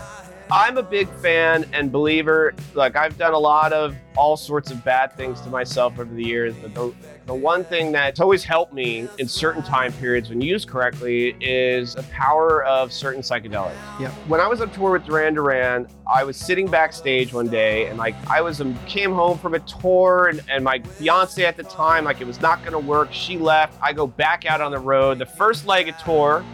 I'm 0.50 0.78
a 0.78 0.84
big 0.84 1.10
fan 1.16 1.66
and 1.74 1.92
believer. 1.92 2.54
Like 2.74 2.96
I've 2.96 3.18
done 3.18 3.34
a 3.34 3.40
lot 3.40 3.74
of 3.74 3.96
all 4.16 4.38
sorts 4.38 4.72
of 4.72 4.84
bad 4.84 5.14
things 5.18 5.42
to 5.42 5.50
myself 5.50 6.00
over 6.00 6.14
the 6.14 6.24
years, 6.24 6.56
but 6.56 6.74
the, 6.74 6.94
the 7.26 7.36
one 7.36 7.66
thing 7.66 7.92
that's 7.92 8.22
always 8.22 8.44
helped 8.44 8.74
me 8.74 9.08
in 9.20 9.28
certain 9.28 9.62
time 9.62 9.92
periods 9.94 10.30
when 10.30 10.40
used 10.40 10.70
correctly 10.70 11.36
is 11.42 11.96
the 11.96 12.04
power 12.04 12.64
of 12.64 12.94
certain 12.94 13.22
psychedelics. 13.22 13.76
Yep. 14.00 14.12
When 14.28 14.40
I 14.40 14.48
was 14.48 14.62
on 14.62 14.72
tour 14.72 14.92
with 14.94 15.06
Duran 15.06 15.34
Duran, 15.34 15.88
I 16.12 16.24
was 16.24 16.38
sitting 16.38 16.72
backstage 16.72 17.34
one 17.34 17.50
day 17.50 17.88
and 17.88 17.98
like 17.98 18.16
I 18.30 18.42
was 18.42 18.62
um, 18.62 18.78
came 18.86 19.12
home 19.12 19.38
from 19.38 19.54
a 19.54 19.60
tour 19.60 20.28
and, 20.28 20.42
and 20.50 20.64
my 20.64 20.80
fiance 20.80 21.44
at 21.44 21.58
the 21.58 21.64
time, 21.64 22.06
like 22.06 22.22
it 22.22 22.28
was 22.28 22.40
not 22.40 22.64
gonna 22.64 22.80
work. 22.80 23.10
She 23.12 23.38
left. 23.38 23.78
I 23.84 23.92
go 23.92 24.08
back 24.08 24.46
out 24.46 24.62
on 24.62 24.72
the 24.72 24.80
road. 24.80 25.20
The 25.20 25.26
first 25.26 25.68
leg 25.68 25.90
of 25.90 25.98
tour, 25.98 26.46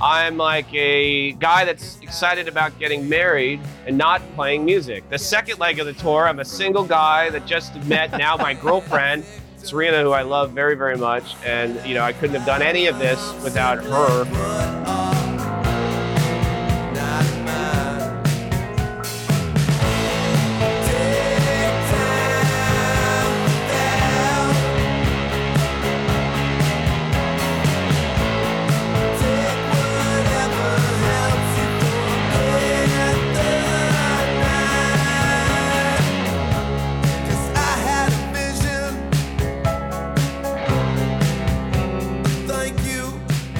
I'm 0.00 0.36
like 0.36 0.72
a 0.74 1.32
guy 1.32 1.64
that's 1.64 1.98
excited 2.00 2.48
about 2.48 2.78
getting 2.78 3.08
married 3.08 3.60
and 3.86 3.96
not 3.96 4.20
playing 4.34 4.64
music. 4.64 5.08
The 5.08 5.18
second 5.18 5.58
leg 5.58 5.78
of 5.78 5.86
the 5.86 5.94
tour, 5.94 6.28
I'm 6.28 6.40
a 6.40 6.44
single 6.44 6.84
guy 6.84 7.30
that 7.30 7.46
just 7.46 7.74
met 7.84 8.10
now 8.12 8.36
my 8.36 8.54
girlfriend, 8.62 9.24
Serena, 9.56 10.02
who 10.02 10.12
I 10.12 10.22
love 10.22 10.52
very, 10.52 10.76
very 10.76 10.96
much. 10.96 11.34
And, 11.44 11.84
you 11.86 11.94
know, 11.94 12.02
I 12.02 12.12
couldn't 12.12 12.36
have 12.36 12.46
done 12.46 12.62
any 12.62 12.86
of 12.86 12.98
this 12.98 13.18
without 13.42 13.82
her. 13.84 15.05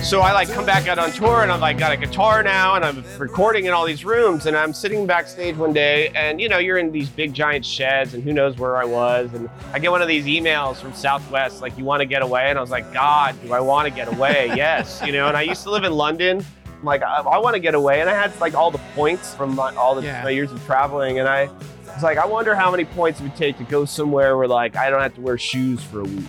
So 0.07 0.21
I 0.21 0.31
like 0.31 0.49
come 0.53 0.65
back 0.65 0.87
out 0.87 1.01
on 1.01 1.11
tour 1.11 1.43
and 1.43 1.51
I'm 1.51 1.59
like 1.59 1.79
got 1.79 1.91
a 1.91 1.97
guitar 1.97 2.41
now 2.45 2.77
and 2.77 2.85
I'm 2.85 3.03
recording 3.19 3.65
in 3.65 3.73
all 3.73 3.85
these 3.85 4.05
rooms 4.05 4.47
and 4.47 4.57
I'm 4.57 4.73
sitting 4.73 5.05
backstage 5.05 5.57
one 5.57 5.73
day 5.73 6.11
and 6.11 6.41
you 6.41 6.49
know 6.49 6.59
you're 6.59 6.79
in 6.79 6.93
these 6.93 7.09
big 7.09 7.35
giant 7.35 7.67
sheds 7.67 8.15
and 8.15 8.23
who 8.23 8.33
knows 8.33 8.57
where 8.57 8.77
I 8.77 8.85
was 8.85 9.35
and 9.35 9.51
I 9.73 9.81
get 9.81 9.91
one 9.91 10.03
of 10.03 10.07
these 10.07 10.27
emails 10.27 10.77
from 10.77 10.93
Southwest 10.93 11.61
like 11.61 11.77
you 11.77 11.85
want 11.85 12.03
to 12.03 12.07
get 12.07 12.23
away? 12.23 12.51
And 12.51 12.57
I 12.57 12.61
was 12.61 12.71
like 12.71 12.93
God 12.95 13.35
do 13.43 13.53
I 13.53 13.59
want 13.59 13.89
to 13.89 13.93
get 13.93 14.07
away? 14.07 14.53
Yes 14.57 15.03
you 15.05 15.11
know 15.11 15.27
and 15.27 15.37
I 15.37 15.43
used 15.43 15.65
to 15.65 15.73
live 15.73 15.83
in 15.83 15.93
London. 15.93 16.47
I'm 16.67 16.85
like 16.85 17.03
I, 17.03 17.17
I 17.17 17.39
want 17.39 17.55
to 17.55 17.61
get 17.61 17.75
away. 17.75 18.01
And 18.01 18.09
I 18.09 18.15
had 18.15 18.39
like 18.41 18.55
all 18.55 18.71
the 18.71 18.81
points 18.95 19.35
from 19.35 19.57
my, 19.57 19.75
all 19.75 19.97
the 19.97 20.03
Yeah. 20.03 20.23
my 20.23 20.31
years 20.31 20.53
of 20.53 20.65
traveling 20.67 21.19
and 21.19 21.29
I 21.29 21.51
was 21.93 22.05
like 22.05 22.17
I 22.17 22.27
wonder 22.27 22.55
how 22.55 22.71
many 22.71 22.85
points 22.85 23.19
it 23.19 23.25
would 23.25 23.35
take 23.35 23.59
to 23.59 23.65
go 23.65 23.85
somewhere 23.85 24.37
where 24.37 24.47
like 24.47 24.77
I 24.77 24.89
don't 24.89 25.03
have 25.03 25.17
to 25.17 25.21
wear 25.21 25.37
shoes 25.37 25.83
for 25.83 26.03
a 26.03 26.05
week. 26.05 26.27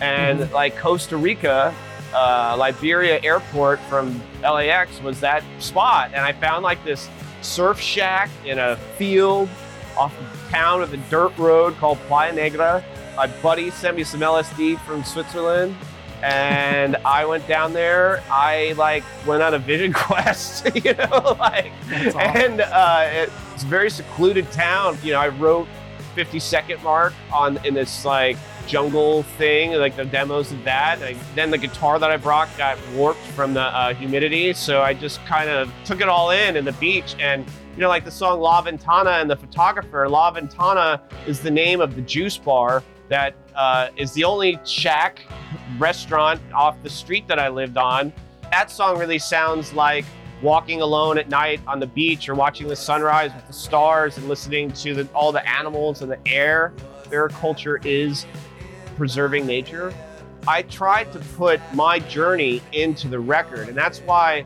And 0.00 0.40
mm-hmm. 0.40 0.52
like 0.52 0.76
Costa 0.76 1.16
Rica 1.16 1.72
uh, 2.14 2.56
Liberia 2.58 3.20
airport 3.22 3.80
from 3.80 4.20
LAX 4.42 5.00
was 5.02 5.20
that 5.20 5.42
spot. 5.58 6.10
And 6.14 6.24
I 6.24 6.32
found 6.32 6.62
like 6.62 6.82
this 6.84 7.08
surf 7.42 7.78
shack 7.80 8.30
in 8.44 8.58
a 8.58 8.76
field 8.96 9.48
off 9.96 10.16
of 10.18 10.50
town 10.50 10.80
with 10.80 10.92
a 10.94 10.96
dirt 11.10 11.36
road 11.38 11.76
called 11.76 11.98
Playa 12.08 12.32
Negra. 12.32 12.84
My 13.16 13.26
buddy 13.42 13.70
sent 13.70 13.96
me 13.96 14.04
some 14.04 14.20
LSD 14.20 14.78
from 14.80 15.04
Switzerland. 15.04 15.74
And 16.22 16.96
I 17.04 17.26
went 17.26 17.46
down 17.46 17.74
there. 17.74 18.22
I 18.30 18.72
like 18.78 19.04
went 19.26 19.42
on 19.42 19.52
a 19.54 19.58
vision 19.58 19.92
quest, 19.94 20.66
you 20.84 20.94
know, 20.94 21.36
like, 21.38 21.70
awesome. 21.92 22.20
and 22.20 22.60
uh, 22.62 23.08
it- 23.12 23.30
it's 23.52 23.62
a 23.62 23.66
very 23.66 23.90
secluded 23.90 24.50
town. 24.50 24.96
You 25.02 25.12
know, 25.12 25.20
I 25.20 25.28
wrote 25.28 25.68
50 26.16 26.40
second 26.40 26.82
mark 26.82 27.12
on 27.32 27.64
in 27.64 27.74
this 27.74 28.04
like 28.04 28.36
jungle 28.66 29.22
thing, 29.38 29.72
like 29.72 29.96
the 29.96 30.04
demos 30.04 30.52
of 30.52 30.62
that. 30.64 30.98
Then 31.34 31.50
the 31.50 31.58
guitar 31.58 31.98
that 31.98 32.10
I 32.10 32.16
brought 32.16 32.48
got 32.56 32.78
warped 32.94 33.20
from 33.28 33.54
the 33.54 33.62
uh, 33.62 33.94
humidity, 33.94 34.52
so 34.52 34.82
I 34.82 34.94
just 34.94 35.24
kind 35.26 35.50
of 35.50 35.72
took 35.84 36.00
it 36.00 36.08
all 36.08 36.30
in 36.30 36.56
in 36.56 36.64
the 36.64 36.72
beach. 36.72 37.14
And 37.18 37.46
you 37.74 37.80
know, 37.80 37.88
like 37.88 38.04
the 38.04 38.10
song 38.10 38.40
La 38.40 38.62
Ventana 38.62 39.10
and 39.10 39.28
the 39.28 39.36
photographer. 39.36 40.08
La 40.08 40.30
Ventana 40.30 41.02
is 41.26 41.40
the 41.40 41.50
name 41.50 41.80
of 41.80 41.96
the 41.96 42.02
juice 42.02 42.38
bar 42.38 42.82
that 43.08 43.34
uh, 43.54 43.88
is 43.96 44.12
the 44.12 44.24
only 44.24 44.58
shack 44.64 45.20
restaurant 45.78 46.40
off 46.54 46.80
the 46.82 46.90
street 46.90 47.26
that 47.28 47.38
I 47.38 47.48
lived 47.48 47.76
on. 47.76 48.12
That 48.50 48.70
song 48.70 48.98
really 48.98 49.18
sounds 49.18 49.72
like 49.72 50.04
walking 50.42 50.82
alone 50.82 51.18
at 51.18 51.28
night 51.28 51.60
on 51.66 51.80
the 51.80 51.86
beach 51.86 52.28
or 52.28 52.34
watching 52.34 52.68
the 52.68 52.76
sunrise 52.76 53.32
with 53.34 53.46
the 53.46 53.52
stars 53.52 54.18
and 54.18 54.28
listening 54.28 54.70
to 54.72 54.94
the, 54.94 55.08
all 55.14 55.32
the 55.32 55.48
animals 55.48 56.02
and 56.02 56.10
the 56.10 56.18
air. 56.26 56.72
Their 57.08 57.28
culture 57.28 57.80
is 57.84 58.26
preserving 58.96 59.46
nature. 59.46 59.92
I 60.46 60.62
tried 60.62 61.12
to 61.12 61.18
put 61.20 61.60
my 61.74 61.98
journey 62.00 62.60
into 62.72 63.08
the 63.08 63.18
record, 63.18 63.68
and 63.68 63.76
that's 63.76 64.00
why 64.00 64.44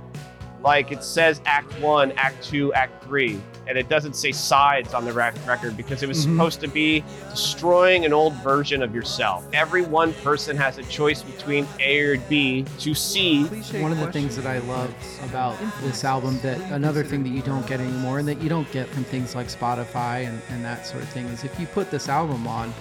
like 0.61 0.91
it 0.91 1.05
says 1.05 1.41
Act 1.47 1.73
One, 1.81 2.11
Act 2.17 2.43
Two, 2.43 2.73
Act 2.75 3.05
Three, 3.05 3.41
and 3.69 3.79
it 3.79 3.89
doesn't 3.89 4.15
say 4.15 4.33
sides 4.33 4.93
on 4.93 5.05
the 5.05 5.13
rec- 5.13 5.35
record 5.47 5.77
because 5.77 6.03
it 6.03 6.09
was 6.09 6.27
Mhm. 6.27 6.33
supposed 6.33 6.61
to 6.63 6.67
be 6.69 7.05
destroying 7.31 8.05
an 8.05 8.13
old 8.13 8.33
version 8.43 8.83
of 8.83 8.93
yourself. 8.93 9.47
Every 9.53 9.83
one 9.83 10.13
person 10.15 10.57
has 10.57 10.77
a 10.79 10.83
choice 10.85 11.23
between 11.23 11.65
A 11.79 12.01
or 12.01 12.17
B 12.29 12.65
to 12.81 12.93
C. 12.93 13.45
One 13.81 13.93
of 13.93 13.99
the 14.01 14.11
things 14.11 14.35
that 14.35 14.47
I 14.47 14.59
love 14.59 14.93
about 15.25 15.55
this 15.81 16.03
album 16.05 16.41
that 16.43 16.59
another 16.73 17.05
thing 17.05 17.23
that 17.23 17.31
you 17.31 17.43
don't 17.43 17.65
get 17.69 17.79
anymore 17.79 18.19
and 18.19 18.27
that 18.27 18.43
you 18.43 18.49
don't 18.49 18.71
get 18.73 18.89
from 18.89 19.05
things 19.05 19.37
like 19.37 19.47
Spotify 19.47 20.27
and, 20.27 20.43
and 20.51 20.65
that 20.65 20.89
sort 20.89 21.05
of 21.05 21.09
thing 21.11 21.27
is 21.27 21.45
if 21.45 21.59
you 21.61 21.67
put 21.67 21.93
this 21.93 22.09
album 22.09 22.49
on, 22.49 22.75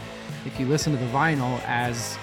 if 0.47 0.59
you 0.59 0.65
listen 0.65 0.93
to 0.93 0.97
the 0.97 1.11
vinyl 1.11 1.61
as 1.65 2.17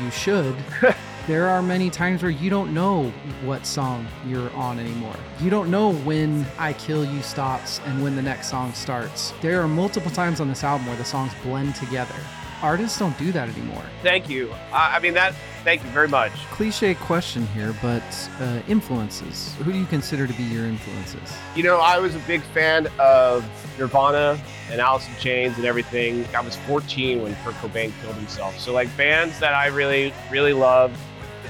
you 0.00 0.10
should, 0.12 0.54
there 1.26 1.48
are 1.48 1.60
many 1.60 1.90
times 1.90 2.22
where 2.22 2.30
you 2.30 2.48
don't 2.48 2.72
know 2.72 3.12
what 3.42 3.66
song 3.66 4.06
you're 4.26 4.50
on 4.52 4.78
anymore. 4.78 5.16
You 5.40 5.50
don't 5.50 5.70
know 5.70 5.92
when 5.92 6.46
I 6.56 6.72
Kill 6.74 7.04
You 7.04 7.20
stops 7.20 7.80
and 7.84 8.02
when 8.02 8.14
the 8.14 8.22
next 8.22 8.48
song 8.48 8.72
starts. 8.74 9.34
There 9.42 9.60
are 9.60 9.68
multiple 9.68 10.10
times 10.12 10.40
on 10.40 10.48
this 10.48 10.62
album 10.62 10.86
where 10.86 10.96
the 10.96 11.04
songs 11.04 11.32
blend 11.42 11.74
together. 11.74 12.14
Artists 12.64 12.98
don't 12.98 13.16
do 13.18 13.30
that 13.32 13.50
anymore. 13.50 13.82
Thank 14.02 14.30
you. 14.30 14.50
I 14.72 14.96
I 14.96 14.98
mean 14.98 15.12
that. 15.14 15.34
Thank 15.64 15.84
you 15.84 15.90
very 15.90 16.08
much. 16.08 16.32
Cliche 16.50 16.94
question 16.94 17.46
here, 17.48 17.74
but 17.82 18.02
uh, 18.40 18.60
influences. 18.68 19.54
Who 19.56 19.70
do 19.70 19.78
you 19.78 19.84
consider 19.84 20.26
to 20.26 20.32
be 20.32 20.44
your 20.44 20.64
influences? 20.64 21.36
You 21.54 21.62
know, 21.62 21.78
I 21.78 21.98
was 21.98 22.14
a 22.14 22.18
big 22.20 22.40
fan 22.42 22.88
of 22.98 23.46
Nirvana 23.78 24.38
and 24.70 24.80
Alice 24.80 25.06
in 25.08 25.14
Chains 25.16 25.56
and 25.58 25.66
everything. 25.66 26.26
I 26.34 26.40
was 26.40 26.56
14 26.56 27.22
when 27.22 27.34
Kurt 27.36 27.54
Cobain 27.54 27.92
killed 28.02 28.14
himself. 28.16 28.58
So, 28.58 28.72
like, 28.72 28.94
bands 28.96 29.38
that 29.40 29.54
I 29.54 29.66
really, 29.66 30.12
really 30.30 30.52
loved 30.52 30.98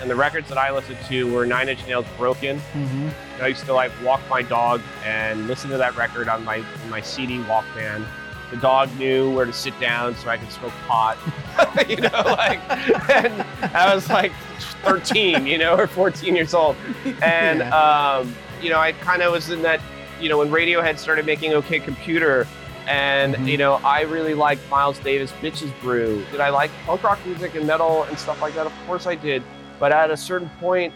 and 0.01 0.11
the 0.11 0.17
records 0.17 0.49
that 0.49 0.59
I 0.59 0.73
listened 0.73 0.99
to 1.09 1.33
were 1.33 1.47
Nine 1.47 1.69
Inch 1.69 1.87
Nails 1.87 2.07
Broken. 2.17 2.59
Mm-hmm. 2.59 3.09
I 3.41 3.49
used 3.49 3.65
to, 3.67 3.73
like, 3.73 3.93
walk 4.03 4.21
my 4.29 4.43
dog 4.43 4.81
and 5.05 5.47
listen 5.47 5.71
to 5.71 5.77
that 5.79 5.97
record 5.97 6.29
on 6.29 6.45
my, 6.45 6.59
on 6.59 6.91
my 6.91 7.01
CD 7.01 7.39
Walkman. 7.39 8.05
The 8.55 8.61
dog 8.61 8.97
knew 8.99 9.35
where 9.35 9.47
to 9.47 9.53
sit 9.53 9.79
down 9.81 10.15
so 10.15 10.29
I 10.29 10.37
could 10.39 10.51
smoke 10.53 10.71
pot. 10.87 11.19
you 11.89 11.97
know, 11.97 12.23
like, 12.25 12.61
and 13.11 13.43
I 13.75 13.93
was 13.93 14.09
like 14.09 14.31
13, 14.85 15.45
you 15.45 15.59
know, 15.59 15.77
or 15.77 15.89
14 15.89 16.37
years 16.37 16.55
old. 16.55 16.77
And, 17.21 17.63
um, 17.63 18.33
you 18.63 18.71
know, 18.71 18.79
I 18.79 18.93
kind 18.93 19.23
of 19.23 19.33
was 19.33 19.51
in 19.51 19.61
that, 19.63 19.81
you 20.21 20.29
know, 20.29 20.39
when 20.39 20.51
Radiohead 20.51 20.99
started 21.01 21.27
making 21.27 21.53
OK 21.53 21.81
Computer, 21.81 22.47
and, 22.87 23.35
Mhm. 23.35 23.49
you 23.49 23.57
know, 23.59 23.81
I 23.83 24.03
really 24.03 24.35
liked 24.35 24.71
Miles 24.71 25.01
Davis' 25.01 25.33
Bitches 25.43 25.73
Brew. 25.81 26.25
Did 26.31 26.39
I 26.41 26.51
like 26.51 26.71
punk 26.87 27.03
rock 27.03 27.19
music 27.27 27.57
and 27.57 27.67
metal 27.67 28.05
and 28.05 28.17
stuff 28.17 28.41
like 28.41 28.55
that? 28.55 28.67
Of 28.67 28.73
course 28.87 29.09
I 29.09 29.17
did. 29.17 29.43
But 29.81 29.91
at 29.91 30.13
a 30.13 30.17
certain 30.17 30.49
point, 30.61 30.93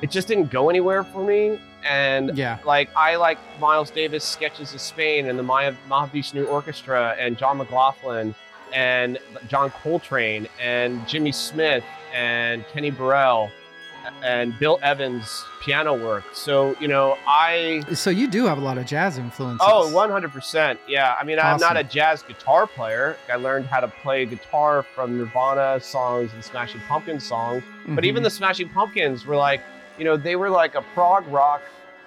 it 0.00 0.10
just 0.10 0.26
didn't 0.26 0.50
go 0.50 0.70
anywhere 0.70 1.04
for 1.04 1.22
me. 1.22 1.58
And 1.84 2.36
Yeah. 2.36 2.58
like 2.64 2.90
I 2.96 3.16
like 3.16 3.38
Miles 3.60 3.90
Davis 3.90 4.24
sketches 4.24 4.72
of 4.74 4.80
Spain 4.80 5.28
and 5.28 5.38
the 5.38 5.42
Maya 5.42 5.74
Mahavishnu 5.88 6.48
Orchestra 6.48 7.14
and 7.18 7.36
John 7.38 7.58
McLaughlin 7.58 8.34
and 8.72 9.18
John 9.48 9.70
Coltrane 9.70 10.48
and 10.60 11.06
Jimmy 11.06 11.30
Smith 11.32 11.84
and 12.14 12.64
Kenny 12.72 12.90
Burrell 12.90 13.50
and 14.22 14.58
Bill 14.58 14.78
Evans 14.82 15.44
piano 15.62 15.94
work. 15.96 16.24
So, 16.34 16.76
you 16.78 16.88
know, 16.88 17.16
I 17.26 17.82
So 17.94 18.10
you 18.10 18.28
do 18.28 18.44
have 18.46 18.58
a 18.58 18.60
lot 18.60 18.76
of 18.76 18.84
jazz 18.84 19.16
influences. 19.16 19.66
Oh, 19.66 19.90
100%. 19.94 20.78
Yeah. 20.86 21.14
I 21.18 21.24
mean, 21.24 21.38
I'm 21.38 21.58
not 21.58 21.76
a 21.78 21.84
jazz 21.84 22.22
guitar 22.22 22.66
player. 22.66 23.16
I 23.32 23.36
learned 23.36 23.66
how 23.66 23.80
to 23.80 23.88
play 23.88 24.26
guitar 24.26 24.82
from 24.82 25.16
Nirvana 25.18 25.80
songs 25.80 26.32
and 26.34 26.44
Smashing 26.44 26.82
Pumpkins 26.88 27.24
songs. 27.24 27.62
But 27.88 28.04
even 28.04 28.20
Mhm. 28.22 28.24
the 28.24 28.30
Smashing 28.30 28.68
Pumpkins 28.70 29.24
were 29.24 29.36
like, 29.36 29.62
you 29.98 30.04
know, 30.04 30.16
they 30.18 30.36
were 30.36 30.50
like 30.50 30.74
a 30.74 30.82
prog 30.94 31.26
rock 31.28 31.62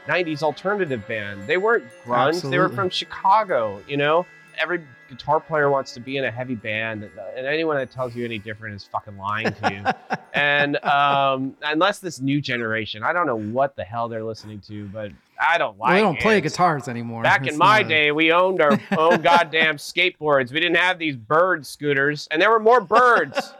90s 0.07 0.41
alternative 0.43 1.07
band. 1.07 1.47
They 1.47 1.57
weren't 1.57 1.83
grunge, 2.05 2.49
they 2.49 2.57
were 2.57 2.69
from 2.69 2.89
Chicago, 2.89 3.81
you 3.87 3.97
know? 3.97 4.25
Every 4.59 4.81
guitar 5.09 5.39
player 5.39 5.69
wants 5.69 5.93
to 5.93 5.99
be 5.99 6.17
in 6.17 6.25
a 6.25 6.31
heavy 6.31 6.55
band, 6.55 7.09
and 7.35 7.45
anyone 7.45 7.77
that 7.77 7.91
tells 7.91 8.15
you 8.15 8.25
any 8.25 8.39
different 8.39 8.75
is 8.75 8.83
fucking 8.83 9.17
lying 9.17 9.53
to 9.53 9.73
you. 9.73 10.17
and 10.33 10.83
um, 10.83 11.55
unless 11.61 11.99
this 11.99 12.19
new 12.19 12.41
generation, 12.41 13.03
I 13.03 13.13
don't 13.13 13.27
know 13.27 13.37
what 13.37 13.75
the 13.75 13.83
hell 13.83 14.07
they're 14.09 14.23
listening 14.23 14.59
to, 14.61 14.85
but 14.87 15.11
I 15.39 15.57
don't 15.59 15.77
like 15.77 15.89
well, 15.89 15.95
they 15.95 16.01
don't 16.01 16.19
play 16.19 16.41
guitars 16.41 16.87
anymore. 16.87 17.21
Back 17.23 17.43
It's 17.45 17.53
in 17.53 17.57
my 17.59 17.81
not- 17.81 17.89
day, 17.89 18.11
we 18.11 18.31
owned 18.31 18.61
our 18.61 18.79
own 18.97 19.21
goddamn 19.21 19.77
skateboards. 19.77 20.51
We 20.51 20.59
didn't 20.59 20.77
have 20.77 20.97
these 20.97 21.15
bird 21.15 21.65
scooters, 21.65 22.27
and 22.31 22.41
there 22.41 22.49
were 22.49 22.59
more 22.59 22.81
birds. 22.81 23.53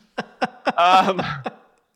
um, 0.76 1.22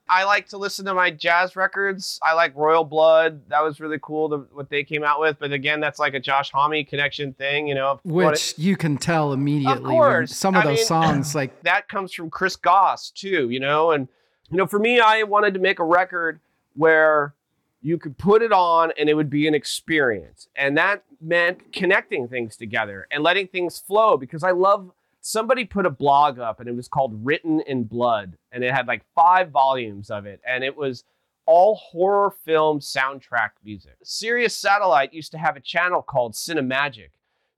I 0.08 0.24
like 0.24 0.48
to 0.50 0.58
listen 0.58 0.84
to 0.86 0.94
my 0.94 1.10
jazz 1.10 1.56
records. 1.56 2.20
I 2.22 2.34
like 2.34 2.54
Royal 2.54 2.84
Blood. 2.84 3.40
That 3.48 3.62
was 3.62 3.80
really 3.80 3.98
cool 4.00 4.28
to, 4.30 4.36
what 4.52 4.70
they 4.70 4.84
came 4.84 5.02
out 5.02 5.20
with. 5.20 5.38
But 5.38 5.52
again, 5.52 5.80
that's 5.80 5.98
like 5.98 6.14
a 6.14 6.20
Josh 6.20 6.50
Homme 6.52 6.84
connection 6.84 7.32
thing, 7.32 7.66
you 7.66 7.74
know. 7.74 8.00
which 8.04 8.54
you 8.56 8.76
can 8.76 8.98
tell 8.98 9.32
immediately. 9.32 9.82
when 9.82 9.92
course. 9.92 10.36
some 10.36 10.54
of 10.54 10.62
I 10.64 10.66
those 10.68 10.78
mean- 10.78 10.86
songs, 10.86 11.34
like 11.34 11.62
that 11.62 11.88
comes 11.88 12.12
from 12.12 12.30
Chris 12.30 12.54
Goss 12.56 13.10
too, 13.10 13.50
you 13.50 13.58
know. 13.58 13.90
And 13.90 14.06
you 14.50 14.56
know, 14.56 14.66
for 14.66 14.78
me, 14.78 15.00
I 15.00 15.24
wanted 15.24 15.54
to 15.54 15.60
make 15.60 15.80
a 15.80 15.84
record 15.84 16.38
where 16.74 17.34
you 17.82 17.98
could 17.98 18.16
put 18.16 18.42
it 18.42 18.52
on 18.52 18.92
and 18.98 19.08
it 19.08 19.14
would 19.14 19.30
be 19.30 19.48
an 19.48 19.54
experience, 19.54 20.48
and 20.54 20.76
that 20.78 21.02
meant 21.20 21.72
connecting 21.72 22.28
things 22.28 22.56
together 22.56 23.08
and 23.10 23.24
letting 23.24 23.48
things 23.48 23.78
flow. 23.78 24.16
Because 24.16 24.44
I 24.44 24.52
love. 24.52 24.92
Somebody 25.26 25.64
put 25.64 25.86
a 25.86 25.90
blog 25.90 26.38
up 26.38 26.60
and 26.60 26.68
it 26.68 26.76
was 26.76 26.86
called 26.86 27.26
Written 27.26 27.60
in 27.62 27.82
Blood, 27.82 28.38
and 28.52 28.62
it 28.62 28.72
had 28.72 28.86
like 28.86 29.02
five 29.16 29.50
volumes 29.50 30.08
of 30.08 30.24
it, 30.24 30.40
and 30.46 30.62
it 30.62 30.76
was 30.76 31.02
all 31.46 31.74
horror 31.74 32.30
film 32.44 32.78
soundtrack 32.78 33.50
music. 33.64 33.96
Sirius 34.04 34.54
Satellite 34.54 35.12
used 35.12 35.32
to 35.32 35.38
have 35.38 35.56
a 35.56 35.60
channel 35.60 36.00
called 36.00 36.34
Cinemagic. 36.34 37.08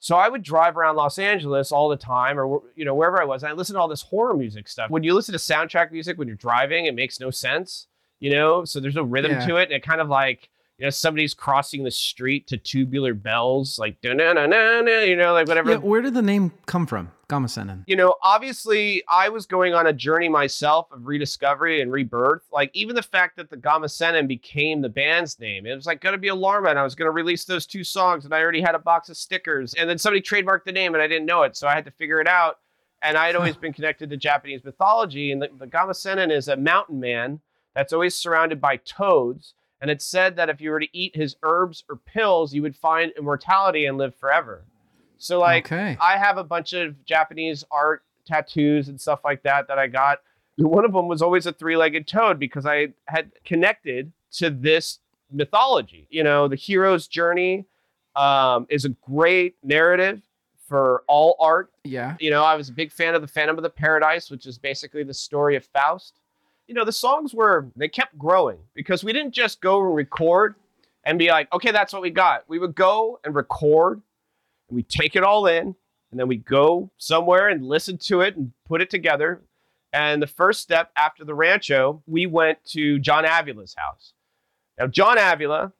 So 0.00 0.16
I 0.16 0.30
would 0.30 0.42
drive 0.42 0.78
around 0.78 0.96
Los 0.96 1.18
Angeles 1.18 1.70
all 1.70 1.90
the 1.90 1.96
time, 1.98 2.40
or 2.40 2.62
you 2.74 2.86
know 2.86 2.94
wherever 2.94 3.20
I 3.20 3.26
was, 3.26 3.42
and 3.42 3.52
I 3.52 3.54
listened 3.54 3.76
to 3.76 3.80
all 3.80 3.88
this 3.88 4.00
horror 4.00 4.34
music 4.34 4.66
stuff. 4.66 4.88
When 4.90 5.02
you 5.02 5.12
listen 5.12 5.32
to 5.32 5.38
soundtrack 5.38 5.92
music 5.92 6.16
when 6.16 6.26
you're 6.26 6.36
driving, 6.38 6.86
it 6.86 6.94
makes 6.94 7.20
no 7.20 7.30
sense, 7.30 7.86
you 8.18 8.30
know. 8.30 8.64
So 8.64 8.80
there's 8.80 8.94
no 8.94 9.02
rhythm 9.02 9.32
Yeah. 9.32 9.46
to 9.46 9.56
it, 9.56 9.64
and 9.64 9.72
it 9.72 9.82
kind 9.82 10.00
of 10.00 10.08
like 10.08 10.48
you 10.78 10.86
know 10.86 10.90
somebody's 10.90 11.34
crossing 11.34 11.82
the 11.82 11.90
street 11.90 12.46
to 12.46 12.56
tubular 12.56 13.12
bells, 13.12 13.78
like 13.78 13.96
na 14.04 14.12
na 14.14 14.32
na 14.32 14.80
na, 14.80 15.00
you 15.00 15.16
know, 15.16 15.32
like 15.32 15.48
whatever. 15.48 15.72
yeah, 15.72 15.76
where 15.76 16.00
did 16.00 16.14
the 16.14 16.22
name 16.22 16.52
come 16.66 16.86
from? 16.86 17.10
Gama 17.28 17.46
Sennin. 17.46 17.84
You 17.86 17.96
know, 17.96 18.14
obviously, 18.22 19.02
I 19.06 19.28
was 19.28 19.44
going 19.44 19.74
on 19.74 19.86
a 19.86 19.92
journey 19.92 20.30
myself 20.30 20.90
of 20.90 21.06
rediscovery 21.06 21.82
and 21.82 21.92
rebirth. 21.92 22.44
Like 22.50 22.70
even 22.72 22.96
the 22.96 23.02
fact 23.02 23.36
that 23.36 23.50
the 23.50 23.56
Gama 23.56 23.86
Sennin 23.86 24.26
became 24.26 24.80
the 24.80 24.88
band's 24.88 25.38
name, 25.38 25.66
it 25.66 25.74
was 25.74 25.84
like 25.84 26.00
going 26.00 26.14
to 26.14 26.18
be 26.18 26.28
Alarma, 26.28 26.70
and 26.70 26.78
I 26.78 26.84
was 26.84 26.94
going 26.94 27.06
to 27.06 27.12
release 27.12 27.44
those 27.44 27.66
two 27.66 27.84
songs, 27.84 28.24
and 28.24 28.32
I 28.32 28.40
already 28.40 28.62
had 28.62 28.74
a 28.74 28.78
box 28.78 29.10
of 29.10 29.16
stickers, 29.16 29.74
and 29.74 29.90
then 29.90 29.98
somebody 29.98 30.22
trademarked 30.22 30.64
the 30.64 30.72
name, 30.72 30.94
and 30.94 31.02
I 31.02 31.06
didn't 31.06 31.26
know 31.26 31.42
it, 31.42 31.56
so 31.56 31.68
I 31.68 31.74
had 31.74 31.84
to 31.84 31.90
figure 31.90 32.20
it 32.20 32.28
out. 32.28 32.60
And 33.02 33.16
I 33.18 33.26
had 33.26 33.36
always 33.36 33.56
been 33.58 33.72
connected 33.72 34.08
to 34.10 34.16
Japanese 34.16 34.64
mythology, 34.64 35.32
and 35.32 35.42
the, 35.42 35.50
the 35.58 35.66
Gama 35.66 35.92
Sennin 35.92 36.34
is 36.34 36.48
a 36.48 36.56
mountain 36.56 36.98
man 36.98 37.40
that's 37.74 37.92
always 37.92 38.14
surrounded 38.14 38.60
by 38.60 38.76
toads. 38.76 39.54
And 39.80 39.90
it 39.90 40.02
said 40.02 40.36
that 40.36 40.48
if 40.48 40.60
you 40.60 40.70
were 40.70 40.80
to 40.80 40.88
eat 40.92 41.14
his 41.14 41.36
herbs 41.42 41.84
or 41.88 41.96
pills, 41.96 42.52
you 42.52 42.62
would 42.62 42.76
find 42.76 43.12
immortality 43.16 43.86
and 43.86 43.96
live 43.96 44.14
forever. 44.14 44.64
So, 45.18 45.38
like, 45.38 45.66
okay. 45.66 45.96
I 46.00 46.16
have 46.16 46.38
a 46.38 46.44
bunch 46.44 46.72
of 46.72 47.04
Japanese 47.04 47.64
art 47.70 48.02
tattoos 48.24 48.88
and 48.88 49.00
stuff 49.00 49.20
like 49.24 49.42
that 49.42 49.68
that 49.68 49.78
I 49.78 49.86
got. 49.86 50.20
One 50.56 50.84
of 50.84 50.92
them 50.92 51.08
was 51.08 51.22
always 51.22 51.46
a 51.46 51.52
three-legged 51.52 52.06
toad 52.06 52.38
because 52.38 52.66
I 52.66 52.88
had 53.06 53.30
connected 53.44 54.12
to 54.32 54.50
this 54.50 54.98
mythology. 55.30 56.06
You 56.10 56.24
know, 56.24 56.48
the 56.48 56.56
hero's 56.56 57.06
journey 57.06 57.66
um, 58.16 58.66
is 58.68 58.84
a 58.84 58.88
great 58.88 59.56
narrative 59.62 60.22
for 60.66 61.02
all 61.08 61.36
art. 61.40 61.70
yeah. 61.84 62.16
You 62.20 62.30
know, 62.30 62.44
I 62.44 62.54
was 62.54 62.68
a 62.68 62.72
big 62.72 62.92
fan 62.92 63.14
of 63.14 63.22
the 63.22 63.28
Phantom 63.28 63.56
of 63.56 63.62
the 63.62 63.70
Paradise, 63.70 64.30
which 64.30 64.46
is 64.46 64.58
basically 64.58 65.02
the 65.02 65.14
story 65.14 65.56
of 65.56 65.64
Faust. 65.64 66.20
You 66.68 66.74
know, 66.74 66.84
the 66.84 66.92
songs 66.92 67.34
were 67.34 67.68
they 67.76 67.88
kept 67.88 68.16
growing 68.16 68.58
because 68.74 69.02
we 69.02 69.12
didn't 69.12 69.32
just 69.32 69.60
go 69.60 69.80
and 69.84 69.94
record 69.94 70.54
and 71.04 71.18
be 71.18 71.28
like, 71.28 71.52
okay, 71.52 71.72
that's 71.72 71.92
what 71.92 72.02
we 72.02 72.10
got. 72.10 72.44
We 72.46 72.58
would 72.58 72.74
go 72.74 73.18
and 73.24 73.34
record 73.34 74.02
and 74.68 74.76
we 74.76 74.82
take 74.82 75.16
it 75.16 75.24
all 75.24 75.46
in 75.46 75.74
and 76.10 76.20
then 76.20 76.28
we 76.28 76.36
go 76.36 76.90
somewhere 76.98 77.48
and 77.48 77.64
listen 77.64 77.98
to 77.98 78.20
it 78.20 78.36
and 78.36 78.52
put 78.66 78.80
it 78.80 78.90
together. 78.90 79.42
And 79.92 80.22
the 80.22 80.26
first 80.26 80.60
step 80.60 80.90
after 80.96 81.24
the 81.24 81.34
rancho, 81.34 82.02
we 82.06 82.26
went 82.26 82.62
to 82.66 82.98
John 82.98 83.24
Avila's 83.24 83.74
house. 83.76 84.12
Now, 84.78 84.86
John 84.86 85.16
Avila 85.18 85.72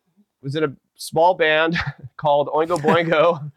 was 0.43 0.57
in 0.57 0.65
a 0.65 0.75
small 0.95 1.35
band 1.35 1.77
called 2.17 2.49
Oingo 2.49 2.79
Boingo. 2.79 3.53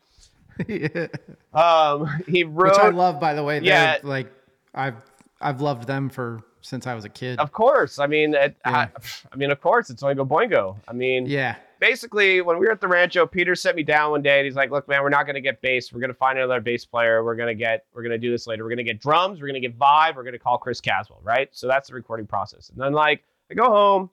um, 1.53 2.23
he 2.27 2.43
wrote 2.43 2.73
Which 2.73 2.79
I 2.79 2.89
love, 2.89 3.19
by 3.19 3.33
the 3.33 3.43
way. 3.43 3.61
Yeah. 3.61 3.97
Like 4.03 4.31
I've 4.73 4.95
I've 5.39 5.61
loved 5.61 5.87
them 5.87 6.09
for 6.09 6.41
since 6.61 6.87
I 6.87 6.93
was 6.95 7.05
a 7.05 7.09
kid. 7.09 7.39
Of 7.39 7.51
course. 7.51 7.99
I 7.99 8.07
mean, 8.07 8.33
it, 8.33 8.55
Yeah. 8.65 8.71
I, 8.71 8.89
I 9.31 9.35
mean, 9.35 9.51
of 9.51 9.59
course, 9.61 9.89
it's 9.89 10.03
Oingo 10.03 10.27
Boingo. 10.27 10.77
I 10.87 10.93
mean, 10.93 11.25
Yeah. 11.25 11.55
basically, 11.79 12.41
when 12.41 12.59
we 12.59 12.65
were 12.65 12.71
at 12.71 12.81
the 12.81 12.87
Rancho, 12.87 13.25
Peter 13.25 13.55
set 13.55 13.75
me 13.75 13.83
down 13.83 14.11
one 14.11 14.21
day, 14.21 14.37
and 14.39 14.45
he's 14.45 14.55
like, 14.55 14.69
"Look, 14.71 14.87
man, 14.87 15.01
we're 15.01 15.09
not 15.09 15.23
going 15.25 15.35
to 15.35 15.41
get 15.41 15.61
bass. 15.61 15.91
We're 15.91 15.99
going 15.99 16.09
to 16.11 16.13
find 16.17 16.37
another 16.37 16.61
bass 16.61 16.85
player. 16.85 17.23
We're 17.23 17.35
going 17.35 17.47
to 17.49 17.55
get, 17.59 17.85
we're 17.93 18.03
going 18.03 18.11
to 18.11 18.17
do 18.17 18.31
this 18.31 18.45
later. 18.47 18.63
We're 18.63 18.69
going 18.69 18.77
to 18.77 18.83
get 18.83 18.99
drums. 19.01 19.41
We're 19.41 19.47
going 19.47 19.61
to 19.61 19.67
get 19.67 19.77
vibe. 19.77 20.15
We're 20.15 20.23
going 20.23 20.33
to 20.33 20.39
call 20.39 20.57
Chris 20.57 20.79
Caswell, 20.81 21.19
right? 21.23 21.49
So 21.51 21.67
that's 21.67 21.89
the 21.89 21.95
recording 21.95 22.27
process. 22.27 22.69
And 22.69 22.79
then, 22.79 22.93
like, 22.93 23.23
I 23.49 23.53
go 23.55 23.65
home, 23.65 24.09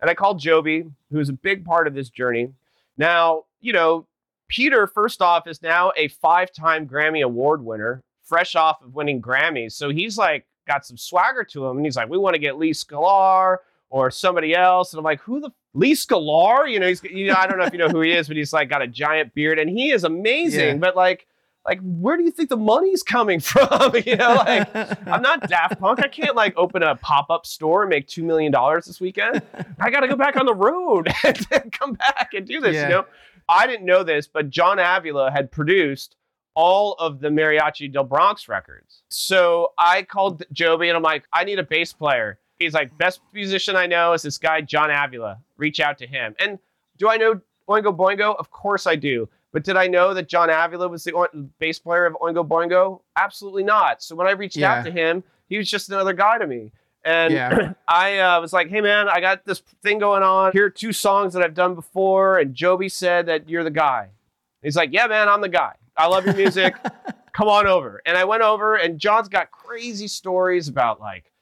And 0.00 0.08
I 0.10 0.14
call 0.14 0.34
Joby, 0.34 0.84
who's 1.12 1.28
a 1.28 1.34
big 1.34 1.64
part 1.64 1.86
of 1.86 1.94
this 1.94 2.08
journey. 2.08 2.52
Now, 2.96 3.44
you 3.60 3.72
know, 3.74 4.06
Peter, 4.48 4.86
first 4.86 5.20
off, 5.22 5.46
is 5.46 5.62
now 5.62 5.92
a 5.96 6.08
five 6.08 6.52
time 6.52 6.88
Grammy 6.88 7.22
Award 7.22 7.62
winner, 7.64 8.02
fresh 8.24 8.56
off 8.56 8.82
of 8.82 8.94
winning 8.94 9.20
Grammys. 9.22 9.72
So 9.72 9.90
he's 9.90 10.16
like 10.18 10.46
got 10.66 10.86
some 10.86 10.96
swagger 10.96 11.44
to 11.44 11.66
him. 11.66 11.76
And 11.78 11.86
he's 11.86 11.96
like, 11.96 12.08
we 12.08 12.18
want 12.18 12.34
to 12.34 12.38
get 12.40 12.58
Lee 12.58 12.72
Sklar 12.72 13.58
or 13.90 14.10
somebody 14.10 14.54
else. 14.54 14.92
And 14.92 14.98
I'm 14.98 15.04
like, 15.04 15.20
who 15.20 15.40
the 15.40 15.50
Lee 15.74 15.92
Sklar? 15.92 16.70
You 16.70 16.80
know, 16.80 16.86
he's, 16.86 17.02
you 17.04 17.26
know, 17.26 17.34
I 17.36 17.46
don't 17.46 17.58
know 17.58 17.64
if 17.64 17.72
you 17.72 17.78
know 17.78 17.88
who 17.88 18.00
he 18.00 18.12
is, 18.12 18.28
but 18.28 18.36
he's 18.36 18.52
like 18.52 18.68
got 18.68 18.82
a 18.82 18.86
giant 18.86 19.34
beard 19.34 19.58
and 19.58 19.68
he 19.68 19.90
is 19.90 20.04
amazing. 20.04 20.60
Yeah. 20.60 20.74
But 20.76 20.96
like, 20.96 21.26
like 21.66 21.80
where 21.82 22.16
do 22.16 22.22
you 22.22 22.30
think 22.30 22.48
the 22.48 22.56
money's 22.56 23.02
coming 23.02 23.40
from? 23.40 23.92
you 24.06 24.16
know, 24.16 24.34
like 24.34 24.74
I'm 25.06 25.22
not 25.22 25.48
Daft 25.48 25.78
Punk. 25.78 26.00
I 26.02 26.08
can't 26.08 26.36
like 26.36 26.54
open 26.56 26.82
a 26.82 26.96
pop-up 26.96 27.46
store 27.46 27.82
and 27.82 27.90
make 27.90 28.06
two 28.06 28.24
million 28.24 28.52
dollars 28.52 28.86
this 28.86 29.00
weekend. 29.00 29.42
I 29.78 29.90
got 29.90 30.00
to 30.00 30.08
go 30.08 30.16
back 30.16 30.36
on 30.36 30.46
the 30.46 30.54
road 30.54 31.12
and 31.24 31.72
come 31.72 31.92
back 31.94 32.30
and 32.34 32.46
do 32.46 32.60
this. 32.60 32.74
Yeah. 32.74 32.82
You 32.84 32.88
know, 32.88 33.06
I 33.48 33.66
didn't 33.66 33.84
know 33.84 34.02
this, 34.02 34.26
but 34.26 34.48
John 34.50 34.78
Avila 34.78 35.30
had 35.30 35.50
produced 35.50 36.16
all 36.54 36.94
of 36.98 37.20
the 37.20 37.28
Mariachi 37.28 37.92
del 37.92 38.04
Bronx 38.04 38.48
records. 38.48 39.02
So 39.08 39.72
I 39.78 40.02
called 40.02 40.42
Joby 40.52 40.88
and 40.88 40.96
I'm 40.96 41.02
like, 41.02 41.24
I 41.32 41.44
need 41.44 41.58
a 41.58 41.62
bass 41.62 41.92
player. 41.92 42.38
He's 42.58 42.74
like, 42.74 42.96
best 42.98 43.20
musician 43.32 43.76
I 43.76 43.86
know 43.86 44.12
is 44.12 44.22
this 44.22 44.38
guy 44.38 44.60
John 44.60 44.90
Avila. 44.90 45.38
Reach 45.56 45.80
out 45.80 45.98
to 45.98 46.06
him. 46.06 46.34
And 46.38 46.58
do 46.98 47.08
I 47.08 47.16
know 47.16 47.40
Oingo 47.68 47.96
Boingo? 47.96 48.36
Of 48.36 48.50
course 48.50 48.86
I 48.86 48.96
do. 48.96 49.28
But 49.52 49.64
did 49.64 49.76
I 49.76 49.86
know 49.86 50.14
that 50.14 50.28
John 50.28 50.50
Avila 50.50 50.88
was 50.88 51.04
the 51.04 51.48
bass 51.58 51.78
player 51.78 52.06
of 52.06 52.14
Oingo 52.14 52.46
Boingo? 52.46 53.00
Absolutely 53.16 53.64
not. 53.64 54.02
So 54.02 54.14
when 54.14 54.26
I 54.26 54.32
reached 54.32 54.56
yeah. 54.56 54.74
out 54.74 54.84
to 54.84 54.90
him, 54.90 55.24
he 55.48 55.58
was 55.58 55.68
just 55.68 55.88
another 55.88 56.12
guy 56.12 56.38
to 56.38 56.46
me. 56.46 56.72
And 57.04 57.32
yeah. 57.34 57.72
I 57.88 58.18
uh, 58.18 58.40
was 58.40 58.52
like, 58.52 58.68
hey, 58.68 58.80
man, 58.80 59.08
I 59.08 59.20
got 59.20 59.44
this 59.44 59.60
thing 59.82 59.98
going 59.98 60.22
on. 60.22 60.52
Here 60.52 60.66
are 60.66 60.70
two 60.70 60.92
songs 60.92 61.34
that 61.34 61.42
I've 61.42 61.54
done 61.54 61.74
before. 61.74 62.38
And 62.38 62.54
Joby 62.54 62.88
said 62.88 63.26
that 63.26 63.48
you're 63.48 63.64
the 63.64 63.70
guy. 63.70 64.08
He's 64.62 64.76
like, 64.76 64.90
yeah, 64.92 65.06
man, 65.06 65.28
I'm 65.28 65.40
the 65.40 65.48
guy. 65.48 65.74
I 65.96 66.06
love 66.06 66.24
your 66.24 66.34
music. 66.34 66.74
Come 67.32 67.48
on 67.48 67.66
over. 67.66 68.02
And 68.06 68.16
I 68.16 68.24
went 68.24 68.42
over, 68.42 68.76
and 68.76 68.98
John's 68.98 69.28
got 69.28 69.50
crazy 69.50 70.08
stories 70.08 70.68
about 70.68 71.00
like 71.00 71.32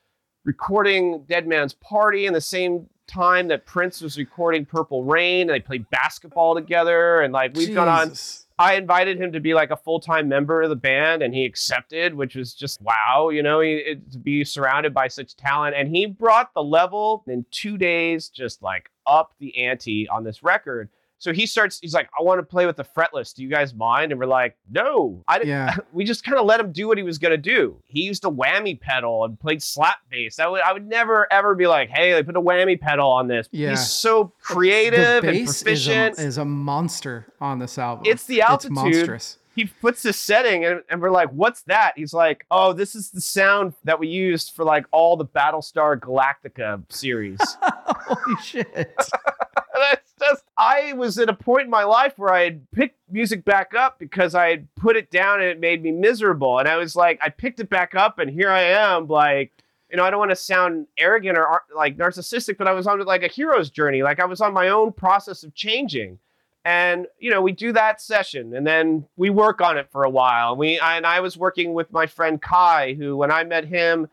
recording 0.44 1.24
Dead 1.28 1.46
Man's 1.46 1.74
Party 1.74 2.26
in 2.26 2.32
the 2.32 2.40
same 2.40 2.88
time 3.06 3.48
that 3.48 3.66
Prince 3.66 4.00
was 4.00 4.16
recording 4.16 4.64
Purple 4.64 5.02
Rain, 5.02 5.42
and 5.42 5.50
they 5.50 5.61
played 5.61 5.88
basketball 5.90 6.54
together, 6.54 7.22
and 7.22 7.32
like 7.32 7.54
we've 7.54 7.68
Jesus. 7.68 7.74
gone 7.74 7.88
on. 7.88 8.12
I 8.61 8.74
invited 8.74 9.20
him 9.20 9.32
to 9.32 9.40
be 9.40 9.54
like 9.54 9.70
a 9.70 9.76
full 9.76 10.00
time 10.00 10.28
member 10.28 10.62
of 10.62 10.68
the 10.68 10.76
band, 10.76 11.22
and 11.22 11.32
he 11.34 11.44
accepted, 11.44 12.14
which 12.14 12.34
was 12.34 12.54
just 12.54 12.80
wow, 12.82 13.30
you 13.30 13.42
know, 13.42 13.61
he, 13.61 13.74
it, 13.76 14.12
to 14.12 14.18
be 14.18 14.44
surrounded 14.44 14.92
by 14.92 15.08
such 15.08 15.37
talent. 15.37 15.74
And 15.76 15.88
he 15.88 16.06
brought 16.06 16.54
the 16.54 16.62
level 16.62 17.24
in 17.26 17.46
two 17.50 17.78
days, 17.78 18.28
just 18.28 18.62
like 18.62 18.90
up 19.06 19.34
the 19.38 19.56
ante 19.64 20.08
on 20.08 20.24
this 20.24 20.42
record. 20.42 20.90
So 21.18 21.33
he 21.33 21.46
starts, 21.46 21.78
he's 21.81 21.94
like, 21.94 22.09
I 22.18 22.22
want 22.22 22.38
to 22.38 22.42
play 22.42 22.66
with 22.66 22.76
the 22.76 22.85
fretless. 22.85 23.35
Do 23.35 23.42
you 23.42 23.48
guys 23.48 23.74
mind? 23.74 24.12
And 24.12 24.20
we're 24.20 24.26
like, 24.26 24.57
no. 24.70 25.22
I 25.26 25.38
didn't, 25.38 25.50
yeah. 25.50 25.76
we 25.92 26.04
just 26.04 26.24
kind 26.24 26.38
of 26.38 26.46
let 26.46 26.61
him 26.61 26.72
do 26.72 26.88
what 26.88 26.96
he 26.96 27.04
was 27.04 27.18
going 27.18 27.33
to 27.33 27.37
do. 27.37 27.76
He 27.87 28.02
used 28.02 28.24
a 28.24 28.28
whammy 28.28 28.81
pedal 28.81 29.24
and 29.24 29.38
played 29.38 29.62
slap 29.62 29.98
bass. 30.11 30.38
I 30.38 30.46
would, 30.46 30.62
I 30.62 30.72
would 30.72 30.87
never, 30.87 31.31
ever 31.33 31.54
be 31.54 31.66
like, 31.66 31.88
hey, 31.88 32.12
they 32.12 32.22
put 32.22 32.37
a 32.37 32.40
whammy 32.40 32.81
pedal 32.81 33.09
on 33.09 33.26
this. 33.26 33.48
Yeah. 33.50 33.70
He's 33.70 33.88
so 33.88 34.33
creative 34.40 35.24
and 35.24 35.46
proficient. 35.46 36.18
Is 36.18 36.24
a, 36.24 36.26
is 36.26 36.38
a, 36.38 36.44
monster 36.44 37.33
on 37.40 37.59
this 37.59 37.78
album. 37.78 38.04
It's 38.07 38.24
the 38.24 38.42
altitude. 38.42 38.72
It's 38.72 38.83
monstrous 38.83 39.38
he 39.59 39.64
puts 39.64 40.04
this 40.04 40.16
setting 40.16 40.64
and, 40.64 40.83
and, 40.88 41.02
we're 41.02 41.11
like, 41.11 41.31
what's 41.31 41.62
that? 41.62 41.94
He's 41.96 42.14
like, 42.14 42.46
oh, 42.48 42.72
this 42.72 42.94
is 42.94 43.11
the 43.11 43.20
sound 43.20 43.74
that 43.83 43.98
we 43.98 44.07
used 44.07 44.52
for 44.54 44.64
like 44.64 44.87
all 44.92 45.16
the 45.16 45.24
Battlestar 45.24 45.98
Galactica 45.98 46.81
series. 46.92 47.40
Holy 47.62 48.40
shit. 48.40 48.68
Just, 50.18 50.44
I 50.57 50.92
was 50.94 51.18
at 51.18 51.28
a 51.28 51.35
point 51.35 51.64
in 51.64 51.70
my 51.70 51.85
life 51.85 52.14
where 52.16 52.33
I 52.33 52.44
had 52.44 52.70
picked 52.70 52.98
music 53.11 53.44
back 53.44 53.74
up 53.74 53.98
because 53.98 54.35
I 54.35 54.50
had 54.50 54.74
put 54.74 54.96
it 54.96 55.11
down 55.11 55.40
and 55.40 55.48
it 55.48 55.61
made 55.61 55.83
me 55.83 55.92
miserable. 55.92 56.59
And 56.59 56.68
I 56.68 56.76
was 56.76 56.96
like, 56.96 57.18
I 57.22 57.28
picked 57.28 57.61
it 57.61 57.70
back 57.70 57.94
up 57.94 58.18
and 58.18 58.31
here 58.31 58.50
I 58.50 58.62
am, 58.62 59.07
like, 59.07 59.52
you 59.90 59.96
know, 59.96 60.04
I 60.04 60.11
don't 60.11 60.18
want 60.18 60.31
to 60.31 60.37
sound 60.37 60.87
arrogant 60.98 61.38
or 61.38 61.62
like 61.74 61.96
narcissistic, 61.96 62.59
but 62.59 62.68
I 62.68 62.72
was 62.72 62.87
on 62.87 63.00
like 63.00 63.22
a 63.22 63.28
hero's 63.28 63.70
journey. 63.70 64.02
Like 64.02 64.20
I 64.20 64.26
was 64.26 64.40
on 64.40 64.52
my 64.52 64.68
own 64.68 64.92
process 64.92 65.42
of 65.44 65.54
changing 65.54 66.18
and 66.64 67.07
you 67.18 67.31
know 67.31 67.40
we 67.40 67.52
do 67.52 67.72
that 67.72 68.00
session 68.00 68.54
and 68.54 68.66
then 68.66 69.07
we 69.16 69.31
work 69.31 69.61
on 69.61 69.78
it 69.78 69.88
for 69.90 70.04
a 70.04 70.11
while 70.11 70.57
we 70.57 70.78
and 70.81 71.07
i 71.07 71.20
was 71.20 71.37
working 71.37 71.72
with 71.72 71.90
my 71.92 72.07
friend 72.07 72.42
kai 72.42 72.94
who 72.94 73.16
when 73.16 73.31
i 73.31 73.44
met 73.44 73.64
him 73.64 74.09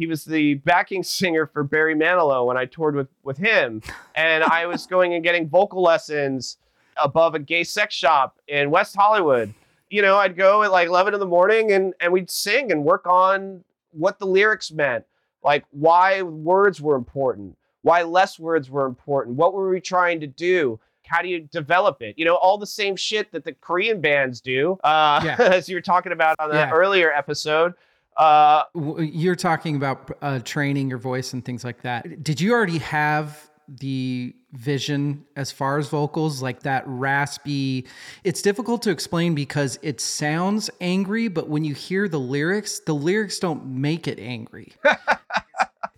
he 0.00 0.06
was 0.06 0.24
the 0.24 0.54
backing 0.54 1.02
singer 1.02 1.46
for 1.46 1.62
barry 1.62 1.94
manilow 1.94 2.46
when 2.46 2.56
i 2.56 2.64
toured 2.64 2.94
with 2.94 3.08
with 3.22 3.36
him 3.36 3.82
and 4.14 4.42
i 4.44 4.64
was 4.66 4.86
going 4.94 5.12
and 5.12 5.22
getting 5.22 5.46
vocal 5.46 5.82
lessons 5.82 6.56
above 6.96 7.34
a 7.34 7.38
gay 7.38 7.62
sex 7.62 7.94
shop 7.94 8.38
in 8.48 8.70
west 8.70 8.96
hollywood 8.96 9.52
you 9.90 10.00
know 10.00 10.16
i'd 10.16 10.36
go 10.36 10.62
at 10.62 10.72
like 10.72 10.88
11 10.88 11.12
in 11.12 11.20
the 11.20 11.26
morning 11.26 11.72
and 11.72 11.92
and 12.00 12.10
we'd 12.12 12.30
sing 12.30 12.72
and 12.72 12.82
work 12.82 13.06
on 13.06 13.62
what 13.92 14.18
the 14.18 14.26
lyrics 14.26 14.72
meant 14.72 15.04
like 15.44 15.64
why 15.70 16.22
words 16.22 16.80
were 16.80 16.96
important 16.96 17.54
why 17.82 18.02
less 18.02 18.38
words 18.38 18.70
were 18.70 18.86
important 18.86 19.36
what 19.36 19.52
were 19.52 19.68
we 19.68 19.80
trying 19.80 20.18
to 20.18 20.26
do 20.26 20.80
how 21.10 21.22
do 21.22 21.28
you 21.28 21.40
develop 21.40 22.02
it? 22.02 22.16
You 22.16 22.24
know, 22.24 22.36
all 22.36 22.56
the 22.56 22.66
same 22.66 22.94
shit 22.94 23.32
that 23.32 23.44
the 23.44 23.52
Korean 23.52 24.00
bands 24.00 24.40
do, 24.40 24.78
uh, 24.84 25.20
yeah. 25.24 25.36
as 25.40 25.68
you 25.68 25.74
were 25.76 25.80
talking 25.80 26.12
about 26.12 26.36
on 26.38 26.50
the 26.50 26.54
yeah. 26.54 26.70
earlier 26.70 27.12
episode. 27.12 27.74
Uh, 28.16 28.64
You're 28.74 29.36
talking 29.36 29.76
about 29.76 30.10
uh, 30.20 30.40
training 30.40 30.90
your 30.90 30.98
voice 30.98 31.32
and 31.32 31.44
things 31.44 31.64
like 31.64 31.82
that. 31.82 32.22
Did 32.22 32.40
you 32.40 32.52
already 32.52 32.78
have 32.78 33.50
the 33.78 34.34
vision 34.52 35.24
as 35.36 35.52
far 35.52 35.78
as 35.78 35.88
vocals 35.88 36.42
like 36.42 36.64
that 36.64 36.82
raspy 36.86 37.86
it's 38.24 38.42
difficult 38.42 38.82
to 38.82 38.90
explain 38.90 39.32
because 39.32 39.78
it 39.80 40.00
sounds 40.00 40.68
angry 40.80 41.28
but 41.28 41.48
when 41.48 41.62
you 41.62 41.72
hear 41.72 42.08
the 42.08 42.18
lyrics 42.18 42.80
the 42.80 42.92
lyrics 42.92 43.38
don't 43.38 43.64
make 43.64 44.08
it 44.08 44.18
angry 44.18 44.72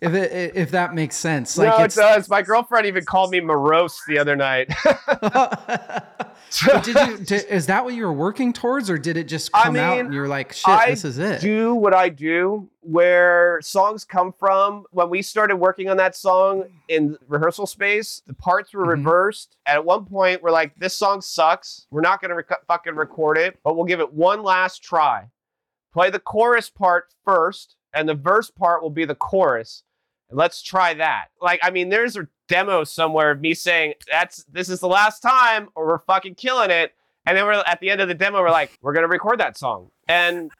if 0.03 0.13
it, 0.13 0.51
if 0.55 0.71
that 0.71 0.93
makes 0.93 1.15
sense. 1.15 1.57
Like 1.57 1.77
no, 1.77 1.85
it 1.85 1.93
does. 1.93 2.29
My 2.29 2.41
girlfriend 2.41 2.87
even 2.87 3.05
called 3.05 3.31
me 3.31 3.39
morose 3.39 4.01
the 4.05 4.19
other 4.19 4.35
night. 4.35 4.67
did 6.83 6.95
you? 6.95 7.17
Did, 7.17 7.45
is 7.45 7.67
that 7.67 7.85
what 7.85 7.93
you 7.93 8.05
were 8.05 8.13
working 8.13 8.51
towards, 8.51 8.89
or 8.89 8.97
did 8.97 9.15
it 9.15 9.29
just 9.29 9.53
come 9.53 9.67
I 9.67 9.69
mean, 9.69 9.83
out 9.83 9.99
and 9.99 10.13
you're 10.13 10.27
like, 10.27 10.51
"Shit, 10.51 10.67
I 10.67 10.89
this 10.89 11.05
is 11.05 11.19
it"? 11.19 11.39
Do 11.39 11.73
what 11.73 11.93
I 11.93 12.09
do. 12.09 12.69
Where 12.81 13.61
songs 13.61 14.03
come 14.03 14.33
from. 14.37 14.83
When 14.91 15.09
we 15.09 15.21
started 15.21 15.55
working 15.55 15.89
on 15.89 15.95
that 15.97 16.17
song 16.17 16.65
in 16.89 17.17
rehearsal 17.29 17.65
space, 17.65 18.21
the 18.27 18.33
parts 18.33 18.73
were 18.73 18.81
mm-hmm. 18.81 19.07
reversed. 19.07 19.55
And 19.65 19.75
at 19.75 19.85
one 19.85 20.03
point, 20.03 20.43
we're 20.43 20.51
like, 20.51 20.75
"This 20.75 20.93
song 20.93 21.21
sucks. 21.21 21.87
We're 21.91 22.01
not 22.01 22.21
gonna 22.21 22.35
rec- 22.35 22.65
fucking 22.67 22.95
record 22.95 23.37
it, 23.37 23.57
but 23.63 23.77
we'll 23.77 23.85
give 23.85 24.01
it 24.01 24.13
one 24.13 24.43
last 24.43 24.83
try. 24.83 25.29
Play 25.93 26.09
the 26.09 26.19
chorus 26.19 26.69
part 26.69 27.13
first, 27.23 27.77
and 27.93 28.09
the 28.09 28.15
verse 28.15 28.51
part 28.51 28.83
will 28.83 28.89
be 28.89 29.05
the 29.05 29.15
chorus." 29.15 29.83
Let's 30.33 30.61
try 30.61 30.93
that. 30.95 31.27
Like, 31.41 31.59
I 31.63 31.69
mean, 31.69 31.89
there's 31.89 32.17
a 32.17 32.27
demo 32.47 32.83
somewhere 32.83 33.31
of 33.31 33.41
me 33.41 33.53
saying 33.53 33.93
that's 34.11 34.43
this 34.45 34.69
is 34.69 34.79
the 34.79 34.87
last 34.87 35.21
time, 35.21 35.69
or 35.75 35.87
we're 35.87 35.99
fucking 35.99 36.35
killing 36.35 36.71
it. 36.71 36.93
And 37.25 37.37
then 37.37 37.45
we're 37.45 37.63
at 37.65 37.79
the 37.79 37.89
end 37.89 38.01
of 38.01 38.09
the 38.09 38.13
demo, 38.13 38.41
we're 38.41 38.51
like, 38.51 38.77
we're 38.81 38.93
gonna 38.93 39.07
record 39.07 39.39
that 39.39 39.57
song. 39.57 39.91
And 40.07 40.51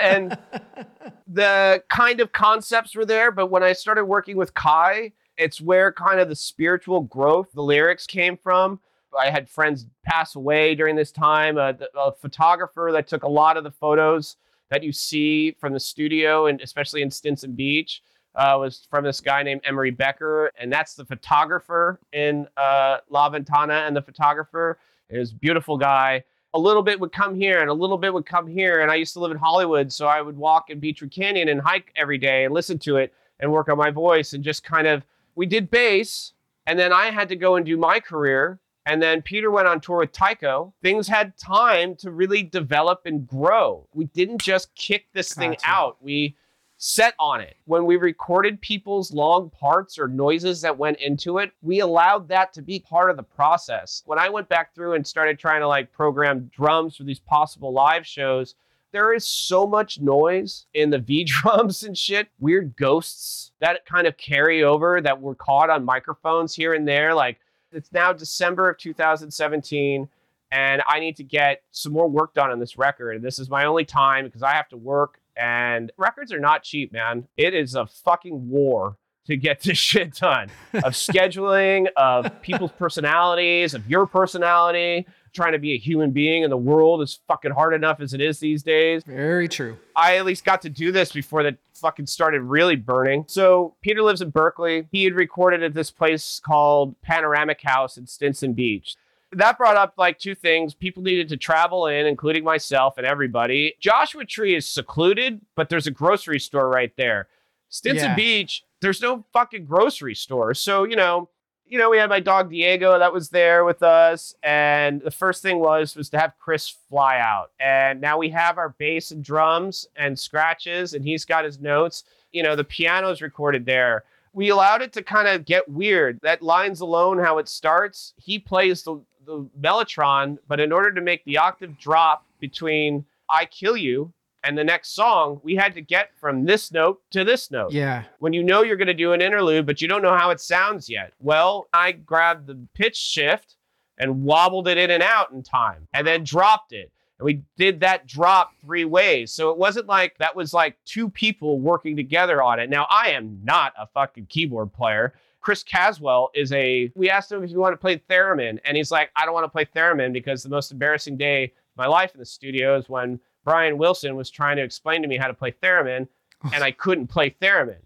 and 0.00 0.38
the 1.26 1.82
kind 1.90 2.20
of 2.20 2.32
concepts 2.32 2.94
were 2.94 3.04
there, 3.04 3.32
but 3.32 3.48
when 3.48 3.62
I 3.62 3.72
started 3.72 4.04
working 4.04 4.36
with 4.36 4.54
Kai, 4.54 5.12
it's 5.36 5.60
where 5.60 5.92
kind 5.92 6.20
of 6.20 6.28
the 6.28 6.36
spiritual 6.36 7.02
growth, 7.02 7.50
the 7.52 7.62
lyrics 7.62 8.06
came 8.06 8.36
from. 8.36 8.80
I 9.18 9.30
had 9.30 9.48
friends 9.48 9.86
pass 10.04 10.36
away 10.36 10.74
during 10.74 10.94
this 10.94 11.10
time. 11.10 11.58
Uh, 11.58 11.72
a 11.96 12.12
photographer 12.12 12.90
that 12.92 13.08
took 13.08 13.22
a 13.22 13.28
lot 13.28 13.56
of 13.56 13.64
the 13.64 13.70
photos 13.70 14.36
that 14.70 14.82
you 14.82 14.92
see 14.92 15.52
from 15.52 15.72
the 15.72 15.80
studio, 15.80 16.46
and 16.46 16.60
especially 16.60 17.02
in 17.02 17.10
Stinson 17.10 17.52
Beach, 17.52 18.02
uh, 18.36 18.56
was 18.60 18.86
from 18.90 19.04
this 19.04 19.20
guy 19.20 19.42
named 19.42 19.62
Emery 19.64 19.90
Becker, 19.90 20.52
and 20.58 20.72
that's 20.72 20.94
the 20.94 21.04
photographer 21.04 21.98
in 22.12 22.46
uh, 22.56 22.98
La 23.08 23.28
Ventana. 23.30 23.84
And 23.86 23.96
the 23.96 24.02
photographer 24.02 24.78
is 25.08 25.32
beautiful 25.32 25.78
guy. 25.78 26.22
A 26.54 26.58
little 26.58 26.82
bit 26.82 27.00
would 27.00 27.12
come 27.12 27.34
here, 27.34 27.60
and 27.60 27.70
a 27.70 27.74
little 27.74 27.98
bit 27.98 28.12
would 28.12 28.26
come 28.26 28.46
here. 28.46 28.80
And 28.80 28.90
I 28.90 28.94
used 28.96 29.14
to 29.14 29.20
live 29.20 29.30
in 29.30 29.38
Hollywood, 29.38 29.92
so 29.92 30.06
I 30.06 30.20
would 30.20 30.36
walk 30.36 30.70
in 30.70 30.78
Beechwood 30.78 31.10
Canyon 31.10 31.48
and 31.48 31.60
hike 31.60 31.92
every 31.96 32.18
day 32.18 32.44
and 32.44 32.54
listen 32.54 32.78
to 32.80 32.96
it 32.96 33.12
and 33.40 33.50
work 33.50 33.68
on 33.68 33.76
my 33.76 33.90
voice 33.90 34.32
and 34.32 34.44
just 34.44 34.64
kind 34.64 34.86
of. 34.86 35.04
We 35.34 35.44
did 35.44 35.70
bass, 35.70 36.32
and 36.66 36.78
then 36.78 36.92
I 36.92 37.10
had 37.10 37.28
to 37.28 37.36
go 37.36 37.56
and 37.56 37.66
do 37.66 37.76
my 37.76 38.00
career. 38.00 38.58
And 38.86 39.02
then 39.02 39.20
Peter 39.20 39.50
went 39.50 39.66
on 39.66 39.80
tour 39.80 39.98
with 39.98 40.12
Tycho. 40.12 40.72
Things 40.80 41.08
had 41.08 41.36
time 41.36 41.96
to 41.96 42.10
really 42.12 42.44
develop 42.44 43.00
and 43.04 43.26
grow. 43.26 43.86
We 43.92 44.04
didn't 44.06 44.40
just 44.40 44.72
kick 44.76 45.06
this 45.12 45.34
gotcha. 45.34 45.40
thing 45.40 45.56
out. 45.64 45.96
We 46.00 46.36
set 46.78 47.14
on 47.18 47.40
it. 47.40 47.56
When 47.64 47.86
we 47.86 47.96
recorded 47.96 48.60
people's 48.60 49.12
long 49.12 49.50
parts 49.50 49.98
or 49.98 50.08
noises 50.08 50.60
that 50.60 50.76
went 50.76 50.98
into 50.98 51.38
it, 51.38 51.52
we 51.62 51.80
allowed 51.80 52.28
that 52.28 52.52
to 52.54 52.62
be 52.62 52.80
part 52.80 53.10
of 53.10 53.16
the 53.16 53.22
process. 53.22 54.02
When 54.06 54.18
I 54.18 54.28
went 54.28 54.48
back 54.48 54.74
through 54.74 54.94
and 54.94 55.06
started 55.06 55.38
trying 55.38 55.60
to 55.60 55.68
like 55.68 55.92
program 55.92 56.50
drums 56.54 56.96
for 56.96 57.04
these 57.04 57.20
possible 57.20 57.72
live 57.72 58.06
shows, 58.06 58.54
there 58.92 59.12
is 59.14 59.26
so 59.26 59.66
much 59.66 60.00
noise 60.00 60.66
in 60.74 60.90
the 60.90 60.98
V 61.06 61.24
drums 61.24 61.82
and 61.82 61.96
shit, 61.96 62.28
weird 62.38 62.76
ghosts 62.76 63.52
that 63.60 63.84
kind 63.86 64.06
of 64.06 64.16
carry 64.16 64.62
over 64.62 65.00
that 65.00 65.20
were 65.20 65.34
caught 65.34 65.70
on 65.70 65.84
microphones 65.84 66.54
here 66.54 66.74
and 66.74 66.86
there. 66.86 67.14
Like 67.14 67.38
it's 67.72 67.92
now 67.92 68.12
December 68.12 68.70
of 68.70 68.78
2017 68.78 70.08
and 70.52 70.82
I 70.86 71.00
need 71.00 71.16
to 71.16 71.24
get 71.24 71.62
some 71.72 71.92
more 71.92 72.08
work 72.08 72.34
done 72.34 72.50
on 72.50 72.60
this 72.60 72.78
record. 72.78 73.16
And 73.16 73.24
this 73.24 73.38
is 73.38 73.50
my 73.50 73.64
only 73.64 73.84
time 73.84 74.24
because 74.24 74.42
I 74.42 74.52
have 74.52 74.68
to 74.68 74.76
work 74.76 75.20
and 75.36 75.92
records 75.96 76.32
are 76.32 76.40
not 76.40 76.62
cheap, 76.62 76.92
man. 76.92 77.28
It 77.36 77.54
is 77.54 77.74
a 77.74 77.86
fucking 77.86 78.48
war 78.48 78.96
to 79.26 79.36
get 79.36 79.60
this 79.62 79.78
shit 79.78 80.14
done 80.14 80.50
of 80.72 80.82
scheduling, 80.94 81.86
of 81.96 82.40
people's 82.42 82.72
personalities, 82.72 83.74
of 83.74 83.88
your 83.88 84.06
personality. 84.06 85.06
Trying 85.34 85.52
to 85.52 85.58
be 85.58 85.74
a 85.74 85.78
human 85.78 86.12
being 86.12 86.44
in 86.44 86.50
the 86.50 86.56
world 86.56 87.02
is 87.02 87.20
fucking 87.28 87.50
hard 87.50 87.74
enough 87.74 88.00
as 88.00 88.14
it 88.14 88.22
is 88.22 88.40
these 88.40 88.62
days. 88.62 89.02
Very 89.04 89.48
true. 89.48 89.76
I 89.94 90.16
at 90.16 90.24
least 90.24 90.46
got 90.46 90.62
to 90.62 90.70
do 90.70 90.92
this 90.92 91.12
before 91.12 91.42
that 91.42 91.58
fucking 91.74 92.06
started 92.06 92.40
really 92.40 92.76
burning. 92.76 93.26
So 93.28 93.74
Peter 93.82 94.00
lives 94.00 94.22
in 94.22 94.30
Berkeley. 94.30 94.88
He 94.90 95.04
had 95.04 95.12
recorded 95.12 95.62
at 95.62 95.74
this 95.74 95.90
place 95.90 96.40
called 96.42 96.98
Panoramic 97.02 97.60
House 97.62 97.98
in 97.98 98.06
Stinson 98.06 98.54
Beach 98.54 98.96
that 99.32 99.58
brought 99.58 99.76
up 99.76 99.94
like 99.96 100.18
two 100.18 100.34
things. 100.34 100.74
People 100.74 101.02
needed 101.02 101.28
to 101.28 101.36
travel 101.36 101.86
in, 101.86 102.06
including 102.06 102.44
myself 102.44 102.98
and 102.98 103.06
everybody. 103.06 103.74
Joshua 103.80 104.24
Tree 104.24 104.54
is 104.54 104.68
secluded, 104.68 105.40
but 105.54 105.68
there's 105.68 105.86
a 105.86 105.90
grocery 105.90 106.40
store 106.40 106.68
right 106.68 106.92
there. 106.96 107.28
Stinson 107.68 108.10
yeah. 108.10 108.16
Beach, 108.16 108.64
there's 108.80 109.02
no 109.02 109.24
fucking 109.32 109.64
grocery 109.64 110.14
store. 110.14 110.54
So, 110.54 110.84
you 110.84 110.96
know, 110.96 111.28
you 111.68 111.78
know, 111.78 111.90
we 111.90 111.98
had 111.98 112.08
my 112.08 112.20
dog 112.20 112.50
Diego 112.50 112.98
that 112.98 113.12
was 113.12 113.30
there 113.30 113.64
with 113.64 113.82
us, 113.82 114.34
and 114.42 115.00
the 115.00 115.10
first 115.10 115.42
thing 115.42 115.58
was 115.58 115.96
was 115.96 116.08
to 116.10 116.18
have 116.18 116.38
Chris 116.38 116.68
fly 116.68 117.18
out. 117.18 117.50
And 117.58 118.00
now 118.00 118.18
we 118.18 118.28
have 118.30 118.56
our 118.56 118.68
bass 118.78 119.10
and 119.10 119.24
drums 119.24 119.88
and 119.96 120.16
scratches, 120.16 120.94
and 120.94 121.04
he's 121.04 121.24
got 121.24 121.44
his 121.44 121.58
notes. 121.58 122.04
You 122.30 122.44
know, 122.44 122.54
the 122.54 122.64
piano's 122.64 123.20
recorded 123.20 123.66
there. 123.66 124.04
We 124.32 124.50
allowed 124.50 124.82
it 124.82 124.92
to 124.92 125.02
kind 125.02 125.26
of 125.26 125.44
get 125.44 125.68
weird. 125.68 126.20
That 126.22 126.42
lines 126.42 126.80
alone, 126.80 127.18
how 127.18 127.38
it 127.38 127.48
starts, 127.48 128.14
he 128.16 128.38
plays 128.38 128.82
the 128.84 129.00
the 129.26 129.48
mellotron, 129.60 130.38
but 130.48 130.60
in 130.60 130.72
order 130.72 130.92
to 130.92 131.00
make 131.00 131.24
the 131.24 131.38
octave 131.38 131.78
drop 131.78 132.24
between 132.40 133.04
I 133.28 133.44
Kill 133.44 133.76
You 133.76 134.12
and 134.44 134.56
the 134.56 134.64
next 134.64 134.94
song, 134.94 135.40
we 135.42 135.56
had 135.56 135.74
to 135.74 135.80
get 135.80 136.16
from 136.16 136.44
this 136.44 136.70
note 136.72 137.02
to 137.10 137.24
this 137.24 137.50
note. 137.50 137.72
Yeah. 137.72 138.04
When 138.20 138.32
you 138.32 138.44
know 138.44 138.62
you're 138.62 138.76
going 138.76 138.86
to 138.86 138.94
do 138.94 139.12
an 139.12 139.20
interlude, 139.20 139.66
but 139.66 139.82
you 139.82 139.88
don't 139.88 140.02
know 140.02 140.16
how 140.16 140.30
it 140.30 140.40
sounds 140.40 140.88
yet. 140.88 141.12
Well, 141.18 141.66
I 141.72 141.92
grabbed 141.92 142.46
the 142.46 142.66
pitch 142.74 142.96
shift 142.96 143.56
and 143.98 144.22
wobbled 144.22 144.68
it 144.68 144.78
in 144.78 144.90
and 144.90 145.02
out 145.02 145.32
in 145.32 145.42
time 145.42 145.88
and 145.92 146.06
then 146.06 146.22
dropped 146.22 146.72
it. 146.72 146.92
And 147.18 147.24
we 147.24 147.42
did 147.56 147.80
that 147.80 148.06
drop 148.06 148.52
three 148.60 148.84
ways. 148.84 149.32
So 149.32 149.50
it 149.50 149.56
wasn't 149.56 149.86
like 149.86 150.18
that 150.18 150.36
was 150.36 150.52
like 150.52 150.76
two 150.84 151.08
people 151.08 151.58
working 151.58 151.96
together 151.96 152.42
on 152.42 152.60
it. 152.60 152.70
Now, 152.70 152.86
I 152.90 153.10
am 153.10 153.40
not 153.42 153.72
a 153.78 153.86
fucking 153.86 154.26
keyboard 154.26 154.72
player. 154.72 155.14
Chris 155.46 155.62
Caswell 155.62 156.32
is 156.34 156.50
a. 156.52 156.90
We 156.96 157.08
asked 157.08 157.30
him 157.30 157.44
if 157.44 157.50
he 157.50 157.56
wanted 157.56 157.76
to 157.76 157.80
play 157.80 158.02
theremin, 158.10 158.58
and 158.64 158.76
he's 158.76 158.90
like, 158.90 159.10
I 159.14 159.24
don't 159.24 159.32
want 159.32 159.44
to 159.44 159.48
play 159.48 159.64
theremin 159.76 160.12
because 160.12 160.42
the 160.42 160.48
most 160.48 160.72
embarrassing 160.72 161.16
day 161.16 161.44
of 161.44 161.50
my 161.76 161.86
life 161.86 162.12
in 162.14 162.18
the 162.18 162.26
studio 162.26 162.76
is 162.76 162.88
when 162.88 163.20
Brian 163.44 163.78
Wilson 163.78 164.16
was 164.16 164.28
trying 164.28 164.56
to 164.56 164.64
explain 164.64 165.02
to 165.02 165.08
me 165.08 165.16
how 165.16 165.28
to 165.28 165.34
play 165.34 165.54
theremin, 165.62 166.08
and 166.52 166.64
I 166.64 166.72
couldn't 166.72 167.06
play 167.06 167.36
theremin. 167.40 167.76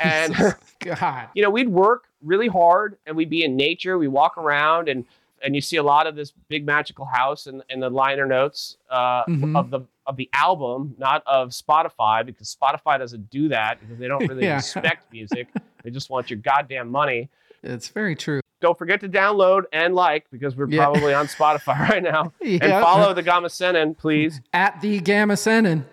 and 0.00 0.34
God, 0.80 1.28
you 1.34 1.42
know, 1.42 1.50
we'd 1.50 1.68
work 1.68 2.04
really 2.22 2.48
hard, 2.48 2.96
and 3.04 3.14
we'd 3.14 3.28
be 3.28 3.44
in 3.44 3.56
nature. 3.56 3.98
We 3.98 4.08
walk 4.08 4.38
around, 4.38 4.88
and 4.88 5.04
and 5.44 5.54
you 5.54 5.60
see 5.60 5.76
a 5.76 5.82
lot 5.82 6.06
of 6.06 6.16
this 6.16 6.32
big 6.48 6.64
magical 6.64 7.04
house 7.04 7.46
and 7.46 7.62
in, 7.68 7.74
in 7.74 7.80
the 7.80 7.90
liner 7.90 8.24
notes 8.24 8.78
uh, 8.88 9.26
mm-hmm. 9.26 9.54
of 9.54 9.68
the 9.68 9.80
of 10.06 10.16
the 10.16 10.28
album, 10.34 10.94
not 10.98 11.22
of 11.26 11.50
Spotify, 11.50 12.24
because 12.24 12.54
Spotify 12.54 12.98
doesn't 12.98 13.30
do 13.30 13.48
that 13.48 13.80
because 13.80 13.98
they 13.98 14.08
don't 14.08 14.26
really 14.26 14.42
yeah. 14.46 14.56
respect 14.56 15.12
music. 15.12 15.48
They 15.82 15.90
just 15.90 16.10
want 16.10 16.30
your 16.30 16.38
goddamn 16.38 16.90
money. 16.90 17.30
It's 17.62 17.88
very 17.88 18.16
true. 18.16 18.40
Don't 18.60 18.78
forget 18.78 19.00
to 19.00 19.08
download 19.08 19.62
and 19.72 19.94
like 19.94 20.26
because 20.30 20.56
we're 20.56 20.68
yeah. 20.68 20.84
probably 20.84 21.14
on 21.14 21.26
Spotify 21.26 21.78
right 21.88 22.02
now. 22.02 22.32
And 22.40 22.60
follow 22.62 23.14
the 23.14 23.22
Gama 23.22 23.48
Sennin, 23.48 23.96
please. 23.96 24.40
At 24.52 24.80
the 24.80 25.00
Gama 25.00 25.34
Sennin. 25.34 25.84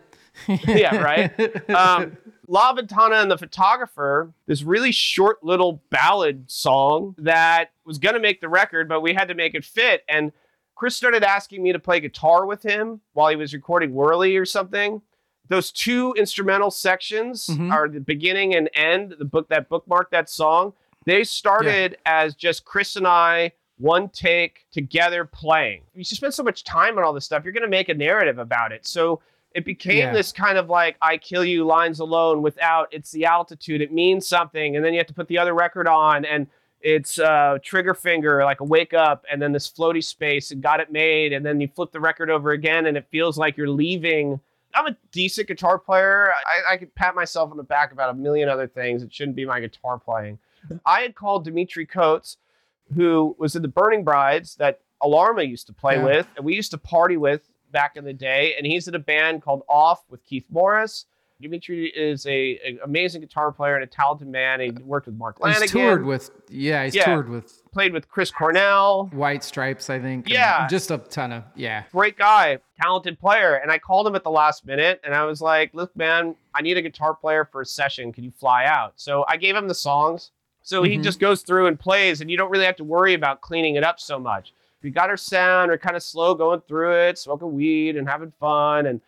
yeah, 0.68 0.96
right. 0.98 1.70
Um, 1.70 2.18
La 2.48 2.74
Ventana 2.74 3.18
and 3.18 3.30
the 3.30 3.38
Photographer, 3.38 4.34
this 4.48 4.64
really 4.64 4.92
short 4.92 5.44
little 5.44 5.84
ballad 5.92 6.50
song 6.50 7.14
that 7.20 7.72
was 7.86 8.00
going 8.00 8.16
to 8.16 8.20
make 8.20 8.42
the 8.42 8.50
record, 8.50 8.90
but 8.90 9.02
we 9.02 9.14
had 9.14 9.28
to 9.28 9.36
make 9.36 9.54
it 9.54 9.64
fit. 9.64 10.04
And 10.10 10.32
Chris 10.80 10.96
started 10.96 11.26
asking 11.26 11.62
me 11.62 11.74
to 11.74 11.80
play 11.80 12.00
guitar 12.00 12.46
with 12.46 12.64
him 12.64 13.02
while 13.12 13.28
he 13.28 13.36
was 13.36 13.54
recording 13.54 13.94
Whirly 13.94 14.38
or 14.38 14.46
something 14.46 15.02
those 15.50 15.72
two 15.72 16.14
instrumental 16.18 16.72
sections 16.72 17.48
mm-hmm. 17.48 17.70
are 17.70 17.90
the 17.90 18.00
beginning 18.00 18.56
and 18.56 18.70
end 18.74 19.16
the 19.20 19.26
book 19.26 19.50
that 19.50 19.68
bookmark 19.68 20.10
that 20.12 20.30
song 20.30 20.72
they 21.06 21.26
started 21.26 21.98
yeah. 22.06 22.24
as 22.24 22.34
just 22.34 22.64
chris 22.64 22.96
and 22.96 23.06
i 23.06 23.52
one 23.78 24.08
take 24.08 24.66
together 24.72 25.26
playing 25.26 25.82
you 25.94 26.06
spend 26.06 26.34
so 26.34 26.44
much 26.44 26.64
time 26.64 26.98
on 26.98 27.04
all 27.04 27.12
this 27.12 27.26
stuff 27.26 27.44
you're 27.44 27.52
going 27.52 27.62
to 27.62 27.68
make 27.68 27.90
a 27.90 27.94
narrative 27.94 28.38
about 28.38 28.72
it 28.72 28.88
so 28.88 29.20
it 29.54 29.66
became 29.66 29.98
yeah. 29.98 30.14
this 30.14 30.32
kind 30.32 30.58
of 30.58 30.70
like 30.70 30.96
i 31.02 31.18
kill 31.18 31.44
you 31.44 31.66
lines 31.66 32.00
alone 32.00 32.42
without 32.42 32.88
it's 32.92 33.12
the 33.12 33.26
altitude 33.26 33.82
it 33.82 33.92
means 33.92 34.26
something 34.26 34.78
and 34.78 34.86
then 34.86 34.94
you 34.94 35.00
have 35.00 35.08
to 35.08 35.14
put 35.14 35.28
the 35.28 35.38
other 35.38 35.54
record 35.54 35.90
on 35.90 36.24
and 36.24 36.48
it's 36.82 37.20
uh, 37.20 37.58
trigger 37.64 37.94
finger 37.94 38.44
like 38.44 38.62
a 38.62 38.64
wake 38.64 38.94
up 38.94 39.26
and 39.32 39.42
then 39.42 39.52
this 39.52 39.70
floaty 39.70 40.04
space 40.04 40.52
and 40.52 40.62
got 40.62 40.80
it 40.80 40.92
made 40.92 41.34
and 41.34 41.46
then 41.46 41.60
you 41.60 41.68
flip 41.68 41.92
the 41.92 42.00
record 42.00 42.30
over 42.30 42.52
again 42.52 42.86
and 42.86 42.96
it 42.96 43.06
feels 43.12 43.38
like 43.38 43.58
you're 43.58 43.70
leaving 43.70 44.40
I'm 44.76 44.88
a 44.88 44.96
decent 45.12 45.48
guitar 45.48 45.80
player. 45.80 46.32
I, 46.46 46.74
I 46.74 46.78
could 46.78 46.94
pat 46.94 47.16
myself 47.16 47.52
on 47.52 47.58
the 47.58 47.64
back 47.64 47.92
about 47.92 48.12
a 48.12 48.14
million 48.14 48.50
other 48.50 48.68
things. 48.68 49.02
It 49.02 49.14
shouldn't 49.14 49.36
be 49.36 49.46
my 49.46 49.60
guitar 49.60 49.98
playing. 49.98 50.38
I 50.86 51.02
had 51.02 51.16
called 51.16 51.46
Dimitri 51.46 51.86
Coates, 51.86 52.38
who 52.96 53.36
was 53.40 53.56
in 53.56 53.62
the 53.62 53.68
Burning 53.68 54.04
Brides 54.04 54.56
that 54.56 54.82
Alarma 55.02 55.48
used 55.48 55.68
to 55.68 55.74
play 55.74 55.96
yeah. 55.96 56.04
with, 56.04 56.28
and 56.36 56.46
we 56.46 56.56
used 56.56 56.72
to 56.72 56.78
party 56.78 57.18
with 57.18 57.50
back 57.72 57.96
in 57.96 58.04
the 58.04 58.14
day. 58.14 58.56
And 58.58 58.66
he's 58.66 58.88
in 58.88 58.96
a 58.96 59.00
band 59.00 59.42
called 59.42 59.64
Off 59.68 60.04
with 60.10 60.24
Keith 60.26 60.46
Morris. 60.50 61.06
Dimitri 61.42 61.88
is 61.88 62.26
a, 62.26 62.60
a, 62.66 62.80
amazing 62.84 63.22
guitar 63.22 63.52
player 63.52 63.76
and 63.76 63.84
a 63.84 63.88
talented 63.88 64.28
man. 64.28 64.60
He 64.60 64.72
worked 64.72 65.06
with 65.06 65.16
Mark 65.16 65.40
Lanegan. 65.40 65.62
He's 65.62 65.72
toured 65.72 66.06
with 66.06 66.32
yeah, 66.50 66.84
he's 66.84 66.96
yeah. 66.96 67.06
toured 67.06 67.30
with 67.30 67.64
played 67.72 67.94
with 67.94 68.10
Chris 68.10 68.30
Cornell, 68.30 69.10
White 69.14 69.44
Stripes, 69.44 69.90
I 69.90 70.00
think. 70.00 70.28
Yeah, 70.28 70.68
just 70.68 70.92
a 70.92 70.98
ton 70.98 71.32
of 71.32 71.44
yeah. 71.56 71.84
Great 71.94 72.18
guy, 72.18 72.60
talented 72.82 73.20
player. 73.20 73.56
And 73.56 73.72
I 73.72 73.80
called 73.80 74.06
him 74.06 74.16
at 74.16 74.24
the 74.24 74.32
last 74.32 74.66
minute, 74.66 75.00
and 75.04 75.16
I 75.16 75.24
was 75.24 75.42
like, 75.42 75.74
"Look, 75.74 75.96
man, 75.96 76.36
I 76.54 76.62
need 76.62 76.78
a 76.78 76.82
guitar 76.82 77.14
player 77.14 77.46
for 77.46 77.62
a 77.62 77.66
session. 77.66 78.12
Can 78.12 78.26
you 78.26 78.32
fly 78.32 78.66
out?" 78.66 78.94
So 78.98 79.24
I 79.30 79.38
gave 79.38 79.56
him 79.56 79.68
the 79.70 79.76
songs. 79.76 80.32
So 80.62 80.82
mm-hmm. 80.82 80.92
he 80.92 80.98
just 80.98 81.22
goes 81.22 81.42
through 81.42 81.68
and 81.68 81.80
plays, 81.80 82.20
and 82.20 82.30
you 82.30 82.36
don't 82.36 82.52
really 82.52 82.66
have 82.66 82.76
to 82.78 82.84
worry 82.84 83.14
about 83.14 83.40
cleaning 83.40 83.76
it 83.76 83.84
up 83.86 84.00
so 84.00 84.20
much. 84.20 84.54
We 84.84 84.90
got 84.92 85.10
our 85.10 85.18
sound, 85.18 85.72
we're 85.72 85.78
kind 85.78 85.96
of 85.96 86.04
slow 86.04 86.36
going 86.36 86.62
through 86.68 86.94
it, 86.94 87.18
smoking 87.18 87.54
weed 87.54 87.96
and 87.96 88.10
having 88.10 88.34
fun, 88.42 88.88
and 88.88 89.00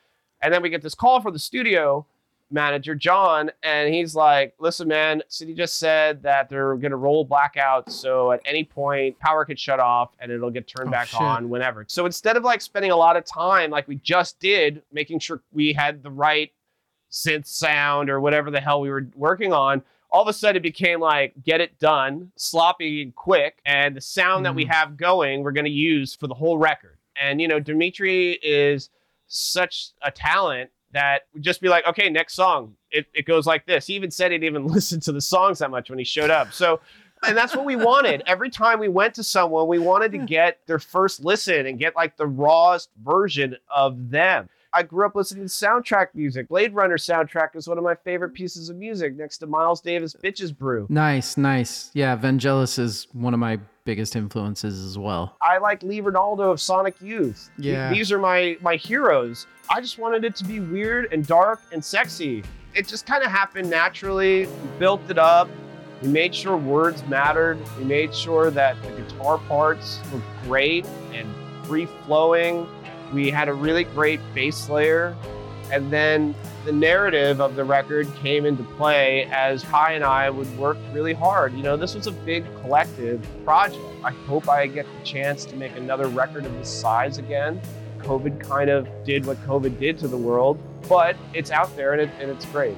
and 0.42 0.54
then 0.54 0.62
we 0.62 0.70
get 0.70 0.82
this 0.82 0.96
call 0.96 1.20
from 1.22 1.34
the 1.34 1.40
studio 1.40 2.06
manager, 2.52 2.96
John, 2.96 3.52
and 3.64 3.94
he's 3.94 4.16
like, 4.16 4.54
listen, 4.60 4.88
man, 4.88 5.24
City 5.28 5.54
just 5.54 5.80
said 5.80 6.22
that 6.24 6.50
they're 6.50 6.76
to 6.76 6.96
roll 6.96 7.26
blackouts. 7.26 7.92
So 7.92 8.32
at 8.32 8.42
any 8.46 8.64
point, 8.64 9.18
power 9.20 9.46
could 9.46 9.60
shut 9.60 9.80
off 9.80 10.12
and 10.20 10.32
it'll 10.32 10.52
get 10.52 10.68
turned 10.68 10.90
oh, 10.90 10.92
back 10.92 11.08
shit. 11.08 11.22
on 11.22 11.50
whenever. 11.50 11.86
So 11.88 12.06
instead 12.06 12.38
of 12.38 12.44
like 12.44 12.62
spending 12.62 12.92
a 12.92 12.96
lot 12.96 13.18
of 13.18 13.26
time, 13.26 13.72
like 13.72 13.88
we 13.88 13.96
just 13.96 14.40
did, 14.40 14.84
making 14.92 15.20
sure 15.20 15.42
we 15.52 15.74
had 15.74 16.04
the 16.04 16.12
right 16.12 16.52
synth 17.12 17.48
sound 17.48 18.10
or 18.10 18.20
whatever 18.20 18.52
the 18.52 18.62
hell 18.62 18.82
we 18.82 18.90
were 18.90 19.08
working 19.16 19.54
on, 19.54 19.82
all 20.12 20.22
of 20.22 20.28
a 20.28 20.34
sudden 20.34 20.58
it 20.58 20.64
became 20.64 21.00
like 21.00 21.34
get 21.44 21.62
it 21.62 21.80
done, 21.80 22.32
sloppy 22.36 23.02
and 23.02 23.16
quick. 23.16 23.60
And 23.66 23.96
the 23.96 24.02
sound 24.02 24.42
mm. 24.42 24.44
that 24.44 24.56
we 24.56 24.66
mm. 24.66 24.72
have 24.72 24.98
going, 24.98 25.44
we're 25.44 25.52
going 25.52 25.66
to 25.66 25.72
use 25.72 26.16
for 26.16 26.28
the 26.28 26.34
whole 26.34 26.58
record. 26.58 26.98
And, 27.22 27.42
you 27.42 27.48
know, 27.48 27.60
Dimitri 27.60 28.34
is 28.44 28.90
such 29.28 29.92
a 30.02 30.12
talent 30.12 30.70
that 30.94 31.24
would 31.34 31.44
just 31.44 31.62
be 31.62 31.70
like, 31.70 31.86
okay, 31.88 32.10
next 32.10 32.34
song. 32.34 32.76
It, 32.92 33.08
it 33.14 33.26
goes 33.26 33.46
like 33.46 33.66
this. 33.66 33.88
He 33.88 33.94
even 33.94 34.12
said 34.12 34.32
he 34.32 34.38
didn't 34.38 34.56
even 34.56 34.68
listen 34.74 35.00
to 35.02 35.12
the 35.12 35.22
songs 35.22 35.60
that 35.60 35.72
much 35.72 35.90
when 35.90 36.00
he 36.00 36.06
showed 36.06 36.30
up. 36.30 36.54
So, 36.54 36.80
and 37.24 37.38
that's 37.38 37.56
what 37.56 37.66
we 37.66 37.76
wanted. 37.76 38.24
Every 38.28 38.50
time 38.50 38.80
we 38.80 38.90
went 38.90 39.14
to 39.16 39.24
someone, 39.24 39.68
we 39.68 39.80
wanted 39.80 40.12
to 40.14 40.18
get 40.20 40.60
their 40.68 40.80
first 40.80 41.24
listen 41.24 41.66
and 41.66 41.78
get 41.80 41.96
like 41.96 42.18
the 42.18 42.28
rawest 42.28 42.90
version 43.04 43.56
of 43.74 44.10
them. 44.10 44.50
I 44.74 44.84
grew 44.84 45.06
up 45.06 45.16
listening 45.16 45.44
to 45.44 45.50
soundtrack 45.50 46.08
music. 46.14 46.48
Blade 46.48 46.74
Runner 46.74 46.98
soundtrack 46.98 47.56
is 47.56 47.68
one 47.68 47.78
of 47.78 47.84
my 47.84 47.96
favorite 47.96 48.30
pieces 48.30 48.70
of 48.70 48.78
music 48.78 49.16
next 49.18 49.40
to 49.40 49.48
Miles 49.48 49.82
Davis' 49.82 50.16
Bitches 50.16 50.58
Brew. 50.58 50.88
Nice, 50.90 51.36
nice. 51.36 51.92
Yeah, 51.94 52.16
Vangelis 52.16 52.80
is 52.80 53.08
one 53.12 53.34
of 53.34 53.40
my 53.40 53.60
biggest 53.84 54.16
influences 54.16 54.86
as 54.86 54.98
well. 54.98 55.36
I 55.42 55.58
like 55.58 55.84
Lee 55.84 56.02
Ranaldo 56.02 56.52
of 56.52 56.62
Sonic 56.62 57.02
Youth. 57.02 57.50
Yeah. 57.58 57.92
These 57.92 58.12
are 58.12 58.20
my 58.20 58.58
my 58.62 58.78
heroes. 58.78 59.46
I 59.70 59.82
just 59.82 59.98
wanted 59.98 60.24
it 60.24 60.36
to 60.38 60.46
be 60.46 60.60
weird 60.60 61.12
and 61.12 61.26
dark 61.26 61.62
and 61.74 61.84
sexy. 61.84 62.44
It 62.74 62.88
just 62.88 63.06
kind 63.06 63.24
of 63.24 63.32
happened 63.32 63.70
naturally. 63.70 64.46
We 64.46 64.80
built 64.80 65.02
it 65.10 65.18
up. 65.18 65.50
We 66.02 66.08
made 66.08 66.34
sure 66.34 66.56
words 66.56 67.04
mattered. 67.08 67.60
We 67.78 67.84
made 67.84 68.16
sure 68.16 68.50
that 68.52 68.82
the 68.84 68.90
guitar 69.02 69.38
parts 69.38 70.00
were 70.14 70.22
great 70.44 70.86
and 71.14 71.28
free 71.66 71.88
flowing 72.06 72.68
we 73.14 73.30
had 73.30 73.48
a 73.50 73.54
really 73.54 73.84
great 73.84 74.20
bass 74.34 74.70
layer 74.70 75.16
And 75.72 75.92
then 75.92 76.36
the 76.66 76.72
narrative 76.72 77.40
of 77.40 77.56
the 77.56 77.64
record 77.64 78.14
came 78.16 78.46
into 78.46 78.64
play 78.76 79.26
as 79.32 79.64
Kai 79.64 79.94
and 79.94 80.04
I 80.04 80.30
would 80.30 80.58
work 80.58 80.78
really 80.92 81.14
hard. 81.14 81.54
You 81.54 81.64
know, 81.64 81.78
this 81.78 81.96
was 81.96 82.08
a 82.08 82.12
big 82.12 82.44
collective 82.62 83.26
project. 83.46 83.84
I 84.04 84.12
hope 84.12 84.50
I 84.50 84.68
get 84.68 84.86
the 84.86 85.06
chance 85.06 85.46
to 85.46 85.56
make 85.56 85.76
another 85.76 86.08
record 86.08 86.46
of 86.46 86.54
this 86.54 86.70
size 86.70 87.18
again. 87.18 87.62
COVID 88.00 88.40
kind 88.42 88.70
of 88.70 88.88
did 89.06 89.26
what 89.26 89.38
COVID 89.48 89.80
did 89.80 89.98
to 90.00 90.08
the 90.08 90.18
world, 90.18 90.60
but 90.90 91.16
it's 91.34 91.52
out 91.52 91.76
there 91.76 91.94
and, 91.94 92.02
it, 92.02 92.10
and 92.20 92.30
it's 92.30 92.46
great. 92.48 92.78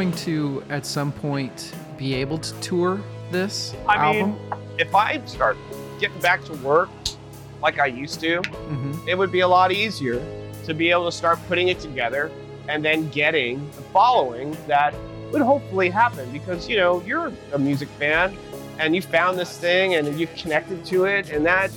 Going 0.00 0.12
to 0.12 0.64
at 0.70 0.86
some 0.86 1.12
point 1.12 1.74
be 1.98 2.14
able 2.14 2.38
to 2.38 2.58
tour 2.60 2.98
this 3.30 3.74
I 3.86 3.96
album? 3.96 4.30
mean, 4.30 4.60
if 4.78 4.94
I 4.94 5.22
start 5.26 5.58
getting 6.00 6.18
back 6.20 6.42
to 6.44 6.54
work 6.64 6.88
like 7.60 7.78
I 7.78 7.86
used 7.86 8.18
to, 8.20 8.40
hmm 8.40 8.90
it 9.06 9.16
would 9.16 9.30
be 9.32 9.40
a 9.40 9.48
lot 9.48 9.72
easier 9.72 10.18
to 10.64 10.72
be 10.74 10.90
able 10.90 11.04
to 11.04 11.12
start 11.12 11.38
putting 11.48 11.68
it 11.68 11.80
together 11.80 12.30
and 12.68 12.82
then 12.84 13.08
getting 13.10 13.58
the 13.76 13.82
following 13.92 14.56
that 14.66 14.94
would 15.32 15.42
hopefully 15.42 15.90
happen 15.90 16.30
because 16.32 16.68
you 16.68 16.76
know 16.76 17.02
you're 17.06 17.32
a 17.52 17.58
music 17.58 17.88
fan 17.98 18.34
and 18.78 18.94
you 18.96 19.02
found 19.02 19.38
this 19.38 19.58
thing 19.58 19.94
and 19.96 20.18
you've 20.18 20.34
connected 20.34 20.82
to 20.84 21.04
it 21.04 21.30
and 21.30 21.44
that 21.44 21.70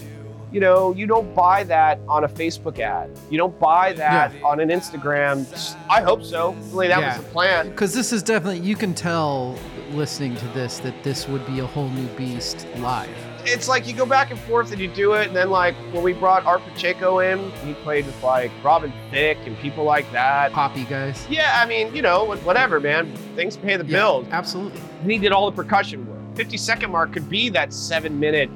you 0.53 0.59
know 0.59 0.93
you 0.93 1.05
don't 1.07 1.33
buy 1.35 1.63
that 1.63 1.99
on 2.07 2.23
a 2.23 2.27
facebook 2.27 2.79
ad 2.79 3.09
you 3.29 3.37
don't 3.37 3.59
buy 3.59 3.91
that 3.93 4.31
Yeah. 4.33 4.45
on 4.45 4.59
an 4.59 4.69
instagram 4.69 5.45
i 5.89 5.99
hope 6.01 6.23
so 6.23 6.51
really 6.71 6.87
that 6.87 6.99
Yeah. 6.99 7.17
was 7.17 7.25
the 7.25 7.31
plan 7.31 7.69
Because 7.69 7.93
this 7.93 8.13
is 8.13 8.21
definitely, 8.23 8.59
you 8.59 8.75
can 8.75 8.93
tell 8.93 9.57
listening 9.91 10.35
to 10.37 10.47
this 10.49 10.77
that 10.79 11.03
this 11.03 11.27
would 11.27 11.45
be 11.47 11.59
a 11.59 11.65
whole 11.65 11.89
new 11.89 12.07
beast 12.15 12.67
live. 12.77 13.09
it's 13.45 13.67
like 13.67 13.87
you 13.87 13.93
go 13.93 14.05
back 14.05 14.31
and 14.31 14.39
forth 14.41 14.71
and 14.71 14.79
you 14.79 14.87
do 14.87 15.13
it, 15.13 15.27
and 15.27 15.35
then 15.35 15.49
like 15.49 15.75
when 15.91 16.03
we 16.03 16.13
brought 16.13 16.45
Art 16.45 16.61
Pacheco 16.65 17.19
in, 17.19 17.51
he 17.65 17.73
played 17.85 18.05
with 18.05 18.23
like 18.23 18.49
Robin 18.63 18.91
Thicke 19.11 19.37
and 19.45 19.57
people 19.59 19.83
like 19.83 20.09
that. 20.13 20.51
Poppy 20.53 20.85
guys. 20.85 21.27
Yeah, 21.29 21.59
I 21.61 21.65
mean, 21.67 21.93
you 21.95 22.01
know, 22.01 22.25
whatever, 22.37 22.79
man. 22.79 23.13
Things 23.35 23.57
pay 23.57 23.75
the 23.75 23.85
Yeah, 23.85 23.97
bills. 23.97 24.27
Absolutely. 24.31 24.79
And 25.01 25.11
he 25.11 25.17
did 25.17 25.31
all 25.31 25.49
the 25.51 25.55
percussion 25.55 26.07
work. 26.07 26.19
50 26.35 26.57
second 26.57 26.91
mark 26.91 27.11
could 27.13 27.29
be 27.29 27.49
that 27.49 27.73
seven 27.73 28.19
minute 28.19 28.49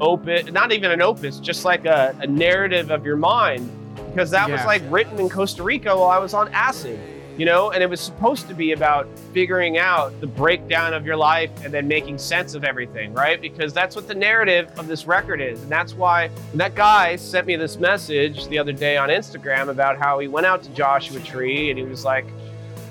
opus, 0.00 0.50
not 0.50 0.72
even 0.72 0.90
an 0.90 1.02
opus, 1.02 1.38
just 1.38 1.64
like 1.64 1.84
a, 1.84 2.16
a 2.20 2.26
narrative 2.26 2.90
of 2.90 3.04
your 3.04 3.16
mind, 3.16 3.70
because 4.10 4.30
that 4.30 4.50
was 4.50 4.64
like 4.64 4.82
written 4.88 5.18
in 5.18 5.28
Costa 5.28 5.62
Rica 5.62 5.96
while 5.96 6.10
I 6.10 6.18
was 6.18 6.34
on 6.34 6.48
acid, 6.52 6.98
you 7.36 7.44
know, 7.44 7.70
and 7.70 7.82
it 7.82 7.90
was 7.90 8.00
supposed 8.00 8.46
to 8.48 8.54
be 8.54 8.72
about 8.72 9.08
figuring 9.32 9.78
out 9.78 10.18
the 10.20 10.26
breakdown 10.26 10.94
of 10.94 11.04
your 11.04 11.16
life 11.16 11.50
and 11.64 11.74
then 11.74 11.88
making 11.88 12.18
sense 12.18 12.54
of 12.54 12.64
everything, 12.64 13.12
right? 13.12 13.40
Because 13.40 13.72
that's 13.72 13.96
what 13.96 14.06
the 14.06 14.14
narrative 14.14 14.70
of 14.78 14.86
this 14.86 15.06
record 15.06 15.40
is. 15.40 15.60
And 15.62 15.70
that's 15.70 15.94
why 15.94 16.24
and 16.52 16.60
that 16.60 16.74
guy 16.74 17.16
sent 17.16 17.46
me 17.46 17.56
this 17.56 17.78
message 17.78 18.46
the 18.46 18.58
other 18.58 18.72
day 18.72 18.96
on 18.96 19.08
Instagram 19.08 19.68
about 19.68 19.98
how 19.98 20.18
he 20.18 20.28
went 20.28 20.46
out 20.46 20.62
to 20.62 20.70
Joshua 20.70 21.20
Tree 21.20 21.70
and 21.70 21.78
he 21.78 21.84
was 21.84 22.04
like, 22.04 22.26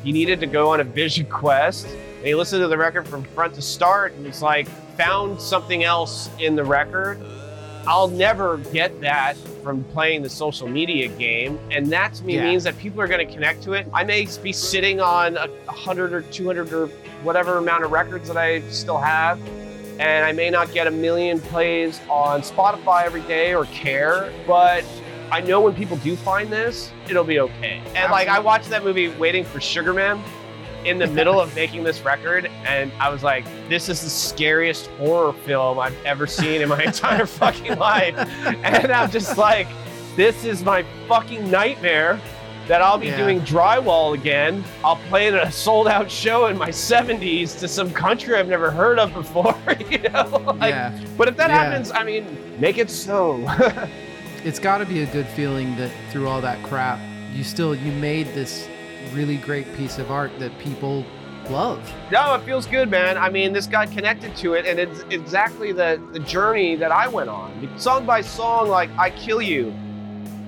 he 0.04 0.12
needed 0.12 0.39
to 0.41 0.45
go 0.47 0.72
on 0.72 0.80
a 0.80 0.84
vision 0.84 1.26
quest. 1.26 1.86
And 1.88 2.26
he 2.28 2.36
listened 2.36 2.62
to 2.62 2.68
the 2.68 2.78
record 2.78 3.08
from 3.08 3.24
front 3.24 3.54
to 3.56 3.62
start 3.62 4.14
and 4.14 4.26
it's 4.28 4.41
like 4.41 4.68
found 4.97 5.41
something 5.41 5.84
else 5.84 6.30
in 6.39 6.56
the 6.56 6.64
record. 6.64 7.20
I'll 7.86 8.08
never 8.08 8.58
get 8.58 9.01
that 9.01 9.36
from 9.62 9.84
playing 9.86 10.22
the 10.24 10.30
social 10.30 10.68
media 10.70 11.08
game. 11.10 11.60
And 11.72 11.88
that 11.91 12.14
to 12.16 12.24
me 12.24 12.36
Yeah. 12.36 12.43
means 12.45 12.64
that 12.64 12.78
people 12.78 13.01
are 13.01 13.08
going 13.08 13.26
to 13.26 13.34
connect 13.34 13.64
to 13.64 13.74
it. 13.74 13.88
I 13.93 14.04
may 14.04 14.28
be 14.41 14.54
sitting 14.54 15.01
on 15.01 15.36
a 15.38 15.47
100 15.66 16.14
or 16.14 16.22
200 16.22 16.72
or 16.72 16.88
whatever 17.24 17.58
amount 17.58 17.84
of 17.84 17.91
records 17.91 18.28
that 18.28 18.38
I 18.38 18.62
still 18.70 18.99
have. 18.99 19.39
And 19.99 20.26
I 20.26 20.32
may 20.32 20.49
not 20.49 20.72
get 20.74 20.88
a 20.88 20.91
million 20.91 21.39
plays 21.39 21.99
on 22.10 22.41
Spotify 22.41 23.04
every 23.06 23.22
day 23.22 23.54
or 23.54 23.66
care, 23.66 24.32
but 24.47 24.84
I 25.34 25.41
know 25.41 25.61
when 25.61 25.73
people 25.73 25.97
do 25.97 26.15
find 26.15 26.51
this, 26.53 26.91
it'll 27.09 27.23
be 27.23 27.39
okay. 27.39 27.81
And 27.95 28.11
like 28.11 28.27
I 28.27 28.38
watched 28.38 28.69
that 28.69 28.84
movie 28.84 29.07
Waiting 29.07 29.43
for 29.43 29.59
Sugarman 29.59 30.21
in 30.86 30.99
the 30.99 31.07
middle 31.07 31.41
of 31.41 31.55
making 31.61 31.84
this 31.84 32.01
record 32.01 32.51
and 32.67 32.91
I 32.99 33.09
was 33.09 33.23
like, 33.23 33.43
this 33.67 33.89
is 33.89 33.99
the 34.03 34.11
scariest 34.11 34.88
horror 34.99 35.34
film 35.34 35.79
I've 35.79 35.97
ever 36.05 36.27
seen 36.27 36.61
in 36.61 36.69
my 36.69 36.84
entire 36.91 37.25
fucking 37.25 37.79
life. 37.79 38.15
And 38.45 38.91
I'm 38.91 39.09
just 39.09 39.36
like, 39.36 39.67
this 40.15 40.45
is 40.45 40.63
my 40.63 40.86
fucking 41.07 41.49
nightmare 41.49 42.21
that 42.67 42.84
I'll 42.84 42.99
be 42.99 43.07
Yeah. 43.07 43.17
doing 43.17 43.41
drywall 43.41 44.13
again. 44.13 44.63
I'll 44.86 44.97
play 45.09 45.29
at 45.29 45.34
a 45.34 45.51
sold 45.51 45.88
out 45.88 46.11
show 46.11 46.45
in 46.45 46.59
my 46.59 46.69
70s 46.69 47.57
to 47.59 47.67
some 47.67 47.91
country 47.91 48.36
I've 48.36 48.47
never 48.47 48.69
heard 48.69 48.99
of 48.99 49.11
before, 49.15 49.57
you 49.89 49.97
know? 49.97 50.43
Like, 50.59 50.69
yeah. 50.69 50.97
But 51.17 51.27
if 51.27 51.38
that 51.38 51.49
Yeah. 51.49 51.57
happens, 51.63 51.91
I 51.91 52.03
mean, 52.03 52.38
make 52.59 52.77
it 52.77 52.91
so. 52.91 53.38
It's 54.43 54.59
got 54.59 54.79
to 54.79 54.85
be 54.85 55.01
a 55.01 55.05
good 55.07 55.27
feeling 55.27 55.75
that 55.77 55.91
through 56.09 56.27
all 56.27 56.41
that 56.41 56.61
crap, 56.63 56.99
you 57.33 57.43
still 57.43 57.73
you 57.73 57.91
made 57.93 58.27
this 58.33 58.67
really 59.13 59.37
great 59.37 59.73
piece 59.75 59.97
of 59.99 60.11
art 60.11 60.31
that 60.39 60.57
people 60.59 61.05
love. 61.49 61.79
No, 62.11 62.35
it 62.35 62.41
feels 62.43 62.65
good, 62.65 62.89
man. 62.89 63.17
I 63.17 63.29
mean, 63.29 63.53
this 63.53 63.67
got 63.67 63.91
connected 63.91 64.35
to 64.37 64.53
it, 64.53 64.65
and 64.65 64.79
it's 64.79 65.01
exactly 65.09 65.71
the, 65.71 66.01
the 66.13 66.19
journey 66.19 66.75
that 66.77 66.91
I 66.91 67.07
went 67.07 67.29
on. 67.29 67.69
Song 67.77 68.05
by 68.05 68.21
song, 68.21 68.69
like 68.69 68.89
I 68.97 69.09
Kill 69.11 69.41
You, 69.41 69.73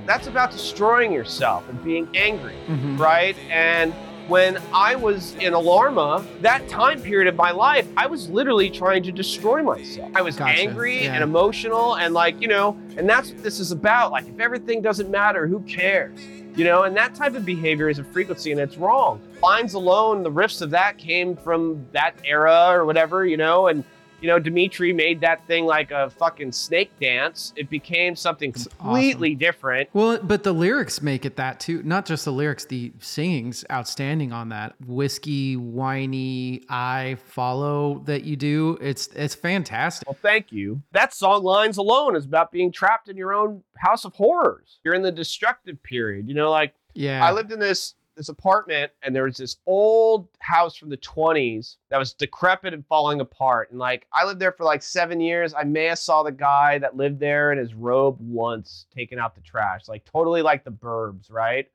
that's 0.05 0.27
about 0.27 0.51
destroying 0.51 1.11
yourself 1.11 1.67
and 1.69 1.83
being 1.83 2.07
angry, 2.15 2.55
Mhm. 2.67 2.97
right? 2.99 3.35
And 3.49 3.93
when 4.27 4.57
I 4.73 4.95
was 4.95 5.35
in 5.35 5.53
Alarma, 5.53 6.25
that 6.41 6.67
time 6.67 7.01
period 7.01 7.27
of 7.27 7.35
my 7.35 7.51
life, 7.51 7.87
I 7.95 8.07
was 8.07 8.29
literally 8.29 8.69
trying 8.69 9.03
to 9.03 9.11
destroy 9.11 9.61
myself. 9.61 10.11
I 10.15 10.21
was 10.21 10.35
Gotcha. 10.35 10.59
angry 10.59 11.03
Yeah. 11.03 11.13
and 11.13 11.23
emotional, 11.23 11.95
and 11.95 12.13
like, 12.13 12.41
you 12.41 12.47
know, 12.47 12.75
and 12.97 13.07
that's 13.07 13.29
what 13.31 13.43
this 13.43 13.59
is 13.59 13.71
about. 13.71 14.11
Like, 14.11 14.27
if 14.27 14.39
everything 14.39 14.81
doesn't 14.81 15.09
matter, 15.11 15.45
who 15.47 15.59
cares? 15.61 16.19
You 16.55 16.63
know, 16.63 16.83
and 16.83 16.95
that 16.95 17.13
type 17.13 17.35
of 17.35 17.45
behavior 17.45 17.89
is 17.89 17.99
a 17.99 18.03
frequency 18.03 18.51
and 18.51 18.59
it's 18.61 18.77
wrong. 18.77 19.19
Lines 19.43 19.73
alone, 19.73 20.23
the 20.23 20.31
riffs 20.31 20.61
of 20.61 20.69
that 20.71 20.97
came 20.97 21.35
from 21.35 21.85
that 21.91 22.15
era 22.23 22.67
or 22.71 22.85
whatever, 22.85 23.25
you 23.25 23.35
know, 23.37 23.67
and 23.67 23.83
you 24.21 24.27
know, 24.27 24.39
Dimitri 24.39 24.93
made 24.93 25.21
that 25.21 25.45
thing 25.47 25.65
like 25.65 25.91
a 25.91 26.09
fucking 26.09 26.51
snake 26.51 26.91
dance. 26.99 27.53
It 27.55 27.69
became 27.69 28.15
something 28.15 28.51
completely 28.51 29.35
different. 29.35 29.89
Well, 29.93 30.19
but 30.21 30.43
the 30.43 30.53
lyrics 30.53 31.01
make 31.01 31.25
it 31.25 31.35
that 31.35 31.59
too. 31.59 31.83
Not 31.83 32.05
just 32.05 32.25
the 32.25 32.31
lyrics, 32.31 32.65
the 32.65 32.91
singing's 32.99 33.65
outstanding 33.71 34.31
on 34.31 34.49
that. 34.49 34.73
Whiskey, 34.85 35.55
whiny, 35.55 36.63
I 36.69 37.17
follow 37.27 38.01
that 38.05 38.23
you 38.23 38.35
do. 38.35 38.77
It's 38.81 39.07
it's 39.07 39.35
fantastic. 39.35 40.07
Well, 40.07 40.17
thank 40.21 40.51
you. 40.51 40.81
That 40.91 41.13
song 41.13 41.43
lines 41.43 41.77
alone 41.77 42.15
is 42.15 42.25
about 42.25 42.51
being 42.51 42.71
trapped 42.71 43.09
in 43.09 43.17
your 43.17 43.33
own 43.33 43.63
house 43.77 44.05
of 44.05 44.13
horrors. 44.13 44.79
You're 44.83 44.93
in 44.95 45.01
the 45.01 45.11
destructive 45.11 45.81
period. 45.83 46.27
You 46.27 46.35
know, 46.35 46.49
like 46.51 46.73
Yeah. 46.93 47.25
I 47.25 47.31
lived 47.31 47.51
in 47.51 47.59
this 47.59 47.95
this 48.15 48.29
apartment 48.29 48.91
and 49.03 49.15
there 49.15 49.23
was 49.23 49.37
this 49.37 49.57
old 49.65 50.27
house 50.39 50.75
from 50.75 50.89
the 50.89 50.97
20s 50.97 51.77
that 51.89 51.97
was 51.97 52.13
decrepit 52.13 52.73
and 52.73 52.85
falling 52.87 53.19
apart. 53.21 53.69
And 53.71 53.79
like 53.79 54.07
I 54.13 54.25
lived 54.25 54.39
there 54.39 54.51
for 54.53 54.63
like 54.63 54.81
7 54.81 55.19
years. 55.19 55.53
I 55.53 55.63
may 55.63 55.85
have 55.85 55.99
saw 55.99 56.23
the 56.23 56.31
guy 56.31 56.77
that 56.79 56.95
lived 56.95 57.19
there 57.19 57.51
in 57.51 57.57
his 57.57 57.73
robe 57.73 58.17
once 58.19 58.85
taking 58.95 59.19
out 59.19 59.35
the 59.35 59.41
trash 59.41 59.87
like 59.87 60.05
totally 60.05 60.41
like 60.41 60.63
the 60.63 60.71
burbs 60.71 61.31
right? 61.31 61.69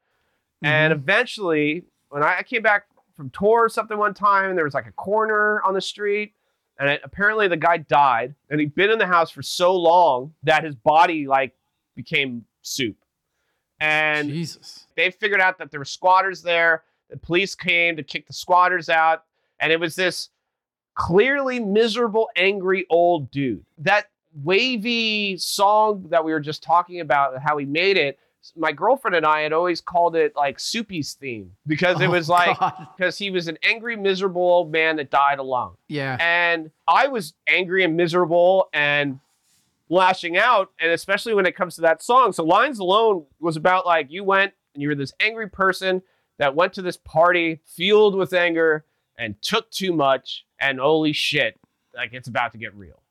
And 0.63 0.93
Mhm. 0.93 0.97
eventually 0.97 1.85
when 2.09 2.23
I, 2.23 2.39
I 2.39 2.43
came 2.43 2.63
back 2.63 2.87
from 3.15 3.31
tour 3.31 3.65
or 3.65 3.69
something 3.69 3.99
one 3.99 4.15
time 4.15 4.49
and 4.51 4.57
there 4.57 4.65
was 4.65 4.75
like 4.75 4.87
a 4.87 4.93
corner 4.93 5.63
on 5.63 5.75
the 5.75 5.81
street 5.81 6.35
and 6.79 6.89
it, 6.89 7.01
apparently 7.05 7.49
the 7.49 7.57
guy 7.57 7.77
died 7.77 8.35
and 8.49 8.61
he'd 8.61 8.75
been 8.75 8.91
in 8.91 8.99
the 8.99 9.07
house 9.07 9.31
for 9.31 9.43
so 9.43 9.77
long 9.77 10.33
that 10.43 10.65
his 10.65 10.75
body 10.75 11.27
like 11.27 11.55
became 11.95 12.45
soup 12.63 12.97
and 13.81 14.29
Jesus. 14.29 14.87
they 14.97 15.11
figured 15.11 15.41
out 15.41 15.59
that 15.59 15.71
there 15.71 15.81
were 15.81 15.85
squatters 15.85 16.43
there. 16.43 16.85
The 17.09 17.17
police 17.17 17.55
came 17.55 17.97
to 17.97 18.03
kick 18.03 18.27
the 18.27 18.33
squatters 18.33 18.89
out, 18.89 19.25
and 19.59 19.73
it 19.73 19.81
was 19.81 19.97
this 19.97 20.29
clearly 20.95 21.59
miserable, 21.61 22.29
angry 22.37 22.87
old 22.91 23.31
dude. 23.31 23.65
That 23.79 24.11
wavy 24.45 25.37
song 25.39 26.07
that 26.11 26.25
we 26.25 26.33
were 26.33 26.41
just 26.41 26.63
talking 26.63 27.01
about, 27.01 27.41
how 27.43 27.57
he 27.57 27.67
made 27.67 27.97
it. 27.97 28.19
My 28.57 28.73
girlfriend 28.73 29.15
and 29.17 29.27
I 29.27 29.41
had 29.43 29.53
always 29.53 29.81
called 29.83 30.17
it 30.17 30.35
like 30.35 30.59
Soupy's 30.59 31.13
theme 31.13 31.53
because 31.67 32.01
it 32.01 32.07
Oh, 32.07 32.11
was 32.13 32.29
like 32.29 32.57
because 32.97 33.19
he 33.19 33.31
was 33.31 33.49
an 33.49 33.59
angry, 33.63 33.97
miserable 33.97 34.41
old 34.43 34.73
man 34.73 34.97
that 34.97 35.11
died 35.11 35.39
alone. 35.39 35.73
Yeah. 35.89 36.17
And 36.21 36.71
I 36.89 37.09
was 37.09 37.35
angry 37.47 37.85
and 37.85 37.97
miserable 37.99 38.69
and 38.73 39.21
lashing 39.91 40.39
out. 40.39 40.71
And 40.81 40.91
especially 40.93 41.35
when 41.35 41.47
it 41.47 41.57
comes 41.57 41.75
to 41.75 41.83
that 41.83 42.03
song. 42.03 42.33
So 42.33 42.45
Lines 42.45 42.79
Alone 42.79 43.27
was 43.39 43.57
about 43.57 43.85
like 43.85 44.11
you 44.11 44.25
went 44.25 44.55
and 44.75 44.81
you 44.81 44.89
were 44.89 44.95
this 44.95 45.13
angry 45.21 45.51
person 45.51 46.01
that 46.39 46.55
went 46.55 46.73
to 46.73 46.83
this 46.83 46.97
party 46.97 47.61
fueled 47.67 48.15
with 48.15 48.33
anger 48.33 48.87
and 49.19 49.41
took 49.43 49.71
too 49.71 49.93
much 49.93 50.47
and 50.59 50.79
holy 50.79 51.13
shit, 51.13 51.61
like 51.95 52.15
it's 52.15 52.29
about 52.29 52.53
to 52.53 52.59
get 52.59 52.75
real. 52.75 53.03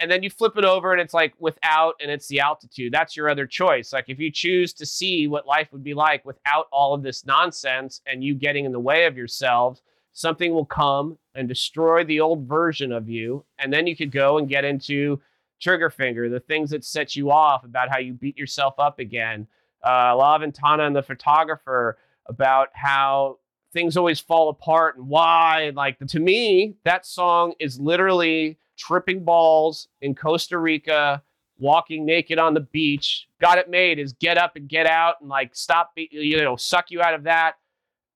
And 0.00 0.10
then 0.10 0.22
you 0.22 0.30
flip 0.30 0.56
it 0.56 0.64
over 0.64 0.92
and 0.92 1.00
it's 1.00 1.12
like 1.12 1.34
without 1.38 1.94
and 2.00 2.10
it's 2.10 2.28
the 2.28 2.40
altitude. 2.40 2.92
That's 2.92 3.16
your 3.16 3.28
other 3.28 3.46
choice. 3.46 3.92
Like 3.92 4.06
if 4.08 4.18
you 4.18 4.30
choose 4.30 4.72
to 4.74 4.86
see 4.86 5.26
what 5.26 5.46
life 5.46 5.72
would 5.72 5.82
be 5.82 5.94
like 5.94 6.24
without 6.24 6.68
all 6.70 6.94
of 6.94 7.02
this 7.02 7.26
nonsense 7.26 8.00
and 8.06 8.22
you 8.22 8.34
getting 8.34 8.64
in 8.64 8.72
the 8.72 8.80
way 8.80 9.06
of 9.06 9.16
yourselves, 9.16 9.82
something 10.12 10.54
will 10.54 10.64
come 10.64 11.18
and 11.34 11.48
destroy 11.48 12.04
the 12.04 12.20
old 12.20 12.48
version 12.48 12.92
of 12.92 13.08
you. 13.08 13.44
And 13.58 13.72
then 13.72 13.86
you 13.86 13.96
could 13.96 14.12
go 14.12 14.38
and 14.38 14.48
get 14.48 14.64
into 14.64 15.20
trigger 15.60 15.90
finger, 15.90 16.28
the 16.28 16.40
things 16.40 16.70
that 16.70 16.84
set 16.84 17.16
you 17.16 17.30
off 17.30 17.64
about 17.64 17.88
how 17.88 17.98
you 17.98 18.14
beat 18.14 18.36
yourself 18.36 18.74
up 18.78 18.98
again. 18.98 19.46
Uh, 19.84 20.16
La 20.16 20.38
Ventana 20.38 20.84
and 20.84 20.96
the 20.96 21.02
photographer 21.02 21.98
about 22.26 22.68
how 22.74 23.38
things 23.72 23.96
always 23.96 24.20
fall 24.20 24.48
apart 24.48 24.96
and 24.96 25.08
why. 25.08 25.72
Like 25.74 25.98
to 25.98 26.20
me, 26.20 26.76
that 26.84 27.06
song 27.06 27.54
is 27.58 27.78
literally 27.78 28.58
tripping 28.76 29.24
balls 29.24 29.88
in 30.00 30.14
Costa 30.14 30.58
Rica, 30.58 31.22
walking 31.58 32.04
naked 32.04 32.38
on 32.38 32.54
the 32.54 32.60
beach. 32.60 33.28
Got 33.40 33.58
it 33.58 33.68
made 33.68 33.98
is 33.98 34.12
get 34.14 34.38
up 34.38 34.56
and 34.56 34.68
get 34.68 34.86
out 34.86 35.16
and 35.20 35.28
like 35.28 35.54
stop, 35.54 35.92
you 35.96 36.40
know, 36.42 36.56
suck 36.56 36.90
you 36.90 37.02
out 37.02 37.14
of 37.14 37.24
that. 37.24 37.54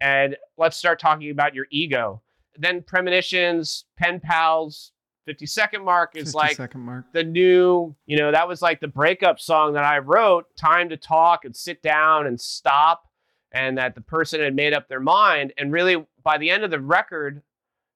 And 0.01 0.37
let's 0.57 0.77
start 0.77 0.99
talking 0.99 1.31
about 1.31 1.55
your 1.55 1.67
ego. 1.71 2.23
Then 2.59 2.83
premonitions, 2.83 3.85
pen 3.97 4.21
pals, 4.21 4.92
50 5.25 5.47
second 5.47 5.85
mark 5.85 6.17
is 6.17 6.35
like 6.35 6.75
mark. 6.75 7.05
the 7.13 7.23
new, 7.23 7.95
you 8.07 8.17
know, 8.17 8.33
that 8.33 8.49
was 8.49 8.61
like 8.61 8.81
the 8.81 8.89
breakup 8.89 9.39
song 9.39 9.75
that 9.75 9.85
I 9.85 9.99
wrote, 9.99 10.55
time 10.57 10.89
to 10.89 10.97
talk 10.97 11.45
and 11.45 11.55
sit 11.55 11.83
down 11.83 12.27
and 12.27 12.41
stop. 12.41 13.09
And 13.55 13.77
that 13.77 13.95
the 13.95 14.01
person 14.01 14.41
had 14.41 14.57
made 14.57 14.73
up 14.73 14.89
their 14.89 14.99
mind. 14.99 15.53
And 15.59 15.73
really, 15.73 16.07
by 16.23 16.39
the 16.39 16.49
end 16.49 16.65
of 16.65 16.71
the 16.71 16.81
record, 16.81 17.43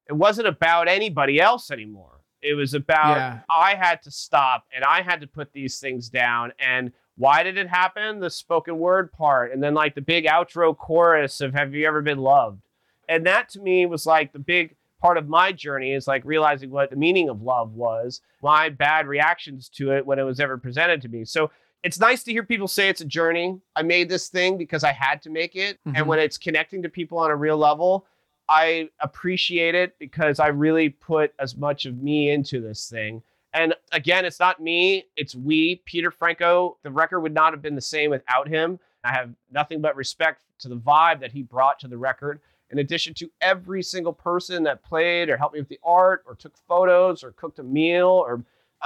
it 0.06 0.12
wasn't 0.12 0.48
about 0.48 0.86
anybody 0.86 1.40
else 1.40 1.70
anymore. 1.70 2.20
It 2.42 2.54
was 2.54 2.74
about 2.74 3.16
Yeah. 3.16 3.38
I 3.50 3.74
had 3.74 4.02
to 4.02 4.10
stop 4.10 4.66
and 4.74 4.84
I 4.84 5.00
had 5.00 5.22
to 5.22 5.26
put 5.26 5.54
these 5.54 5.80
things 5.80 6.10
down. 6.10 6.52
And 6.58 6.92
why 7.16 7.42
did 7.42 7.56
it 7.56 7.68
happen? 7.68 8.20
The 8.20 8.28
spoken 8.28 8.78
word 8.78 9.10
part. 9.10 9.50
And 9.50 9.62
then, 9.62 9.72
like, 9.72 9.94
the 9.94 10.02
big 10.02 10.26
outro 10.26 10.76
chorus 10.76 11.40
of 11.40 11.54
Have 11.54 11.74
You 11.74 11.86
Ever 11.86 12.02
Been 12.02 12.18
Loved? 12.18 12.60
And 13.08 13.24
that 13.26 13.48
to 13.50 13.60
me 13.60 13.86
was 13.86 14.04
like 14.04 14.32
the 14.32 14.38
big 14.38 14.75
part 15.00 15.18
of 15.18 15.28
my 15.28 15.52
journey 15.52 15.92
is 15.92 16.06
like 16.06 16.24
realizing 16.24 16.70
what 16.70 16.90
the 16.90 16.96
meaning 16.96 17.28
of 17.28 17.42
love 17.42 17.72
was, 17.74 18.20
my 18.42 18.68
bad 18.68 19.06
reactions 19.06 19.68
to 19.70 19.92
it 19.92 20.06
when 20.06 20.18
it 20.18 20.22
was 20.24 20.40
ever 20.40 20.58
presented 20.58 21.02
to 21.02 21.08
me. 21.08 21.24
So 21.24 21.50
it's 21.82 22.00
nice 22.00 22.22
to 22.24 22.32
hear 22.32 22.42
people 22.42 22.68
say 22.68 22.88
it's 22.88 23.00
a 23.00 23.06
journey. 23.06 23.60
I 23.76 23.82
made 23.82 24.08
this 24.08 24.28
thing 24.28 24.56
because 24.58 24.82
I 24.84 24.92
had 24.92 25.22
to 25.22 25.30
make 25.30 25.54
it. 25.54 25.78
Mhm. 25.86 25.92
And 25.96 26.06
when 26.08 26.18
it's 26.18 26.38
connecting 26.38 26.82
to 26.82 26.88
people 26.88 27.18
on 27.18 27.30
a 27.30 27.36
real 27.36 27.56
level, 27.56 28.06
I 28.48 28.90
appreciate 29.00 29.74
it 29.74 29.98
because 29.98 30.40
I 30.40 30.48
really 30.48 30.88
put 30.88 31.34
as 31.38 31.56
much 31.56 31.84
of 31.86 32.02
me 32.02 32.30
into 32.30 32.60
this 32.60 32.88
thing. 32.88 33.22
And 33.52 33.74
again, 33.92 34.24
it's 34.24 34.38
not 34.40 34.60
me, 34.60 35.06
it's 35.16 35.34
we, 35.34 35.76
Peter 35.84 36.10
Franco. 36.10 36.76
The 36.82 36.90
record 36.90 37.20
would 37.20 37.32
not 37.34 37.52
have 37.52 37.62
been 37.62 37.74
the 37.74 37.80
same 37.80 38.10
without 38.10 38.48
him. 38.48 38.78
I 39.02 39.12
have 39.12 39.30
nothing 39.50 39.80
but 39.80 39.96
respect 39.96 40.42
to 40.58 40.68
the 40.68 40.76
vibe 40.76 41.20
that 41.20 41.32
he 41.32 41.42
brought 41.42 41.78
to 41.80 41.88
the 41.88 41.98
record 41.98 42.40
in 42.70 42.78
addition 42.78 43.14
to 43.14 43.30
every 43.40 43.82
single 43.82 44.12
person 44.12 44.64
that 44.64 44.82
played 44.82 45.28
or 45.28 45.36
helped 45.36 45.54
me 45.54 45.60
with 45.60 45.68
the 45.68 45.80
art 45.84 46.24
or 46.26 46.34
took 46.34 46.56
photos 46.68 47.22
or 47.22 47.32
cooked 47.32 47.58
a 47.58 47.62
meal 47.62 48.08
or 48.08 48.42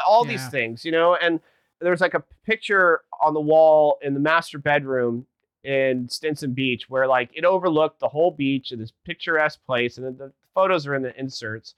all 0.06 0.24
these 0.24 0.46
things, 0.48 0.84
you 0.84 0.92
know. 0.92 1.16
And 1.16 1.40
there's 1.80 2.00
like 2.00 2.14
a 2.14 2.22
picture 2.44 3.02
on 3.20 3.34
the 3.34 3.40
wall 3.40 3.98
in 4.02 4.14
the 4.14 4.20
master 4.20 4.58
bedroom 4.58 5.26
in 5.64 6.08
Stinson 6.08 6.52
Beach 6.52 6.88
where 6.88 7.06
like 7.06 7.30
it 7.34 7.44
overlooked 7.44 8.00
the 8.00 8.08
whole 8.08 8.30
beach 8.30 8.72
in 8.72 8.78
this 8.78 8.92
picturesque 9.04 9.64
place, 9.66 9.96
and 9.96 10.06
then 10.06 10.16
the 10.16 10.32
photos 10.54 10.86
are 10.86 10.94
in 10.94 11.02
the 11.02 11.18
inserts. 11.18 11.74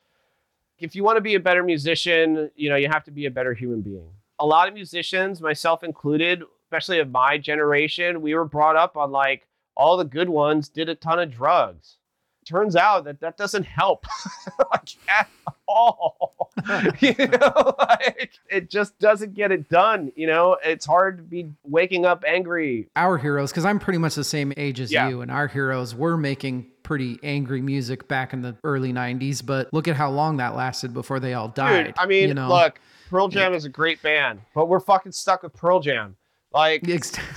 If 0.79 0.97
you 0.97 1.05
want 1.05 1.17
to 1.17 1.21
be 1.21 1.37
a 1.37 1.41
better 1.41 1.63
musician, 1.63 2.51
you 2.57 2.69
know, 2.69 2.77
you 2.77 2.89
have 2.89 3.05
to 3.05 3.13
be 3.13 3.27
a 3.27 3.31
better 3.31 3.55
human 3.55 3.83
being. 3.83 4.09
A 4.41 4.47
lot 4.47 4.67
of 4.67 4.75
musicians, 4.75 5.41
myself 5.41 5.85
included, 5.85 6.43
especially 6.65 6.99
of 6.99 7.11
my 7.11 7.39
generation, 7.39 8.21
we 8.21 8.35
were 8.35 8.45
brought 8.45 8.75
up 8.75 8.97
on 8.97 9.13
like 9.13 9.47
all 9.77 9.97
the 9.97 10.05
good 10.05 10.29
ones 10.29 10.68
did 10.68 10.89
a 10.89 10.95
ton 10.95 11.18
of 11.18 11.31
drugs. 11.31 11.97
Turns 12.45 12.75
out 12.75 13.05
that 13.05 13.20
that 13.20 13.37
doesn't 13.37 13.62
help 13.64 14.05
like 14.73 14.89
at 15.09 15.29
all. 15.68 16.51
you 17.01 17.14
know, 17.18 17.75
like 17.79 18.33
it 18.51 18.68
just 18.68 18.99
doesn't 18.99 19.35
get 19.35 19.53
it 19.53 19.68
done. 19.68 20.11
You 20.16 20.27
know, 20.27 20.57
it's 20.64 20.85
hard 20.85 21.18
to 21.18 21.23
be 21.23 21.53
waking 21.62 22.05
up 22.05 22.25
angry. 22.27 22.89
Our 22.97 23.16
heroes, 23.16 23.53
because 23.53 23.64
I'm 23.64 23.79
pretty 23.79 23.99
much 23.99 24.16
the 24.16 24.25
same 24.25 24.53
age 24.57 24.81
as 24.81 24.91
Yeah. 24.91 25.09
you, 25.09 25.20
and 25.20 25.31
our 25.31 25.47
heroes 25.47 25.95
were 25.95 26.16
making 26.16 26.66
pretty 26.83 27.18
angry 27.23 27.62
music 27.62 28.09
back 28.09 28.33
in 28.33 28.43
the 28.43 28.57
early 28.64 28.93
90s, 28.93 29.45
but 29.47 29.73
look 29.73 29.87
at 29.87 29.95
how 29.95 30.11
long 30.11 30.39
that 30.39 30.57
lasted 30.57 30.93
before 30.93 31.20
they 31.20 31.35
all 31.35 31.47
died. 31.49 31.87
Dude, 31.87 31.95
I 31.97 32.07
mean, 32.07 32.29
you 32.29 32.35
know? 32.35 32.49
look, 32.49 32.81
Pearl 33.09 33.29
Jam 33.29 33.55
is 33.55 33.64
a 33.64 33.68
great 33.68 34.03
band, 34.03 34.41
but 34.53 34.66
we're 34.66 34.81
fucking 34.81 35.12
stuck 35.12 35.45
with 35.45 35.55
Pearl 35.55 35.79
Jam. 35.79 36.16
Like, 36.53 36.83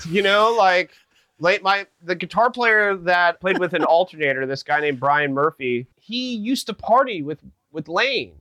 you 0.10 0.22
know, 0.24 0.56
like 0.58 0.92
late 1.40 1.62
my 1.64 1.86
the 2.02 2.16
guitar 2.16 2.50
player 2.52 2.96
that 2.96 3.40
played 3.42 3.60
with 3.60 3.74
an 3.74 3.84
alternator, 3.86 4.46
this 4.46 4.64
guy 4.64 4.80
named 4.80 5.00
Brian 5.00 5.34
Murphy, 5.34 5.88
he 5.98 6.36
used 6.36 6.68
to 6.68 6.74
party 6.74 7.22
with 7.22 7.40
with 7.72 7.88
Layne. 7.88 8.36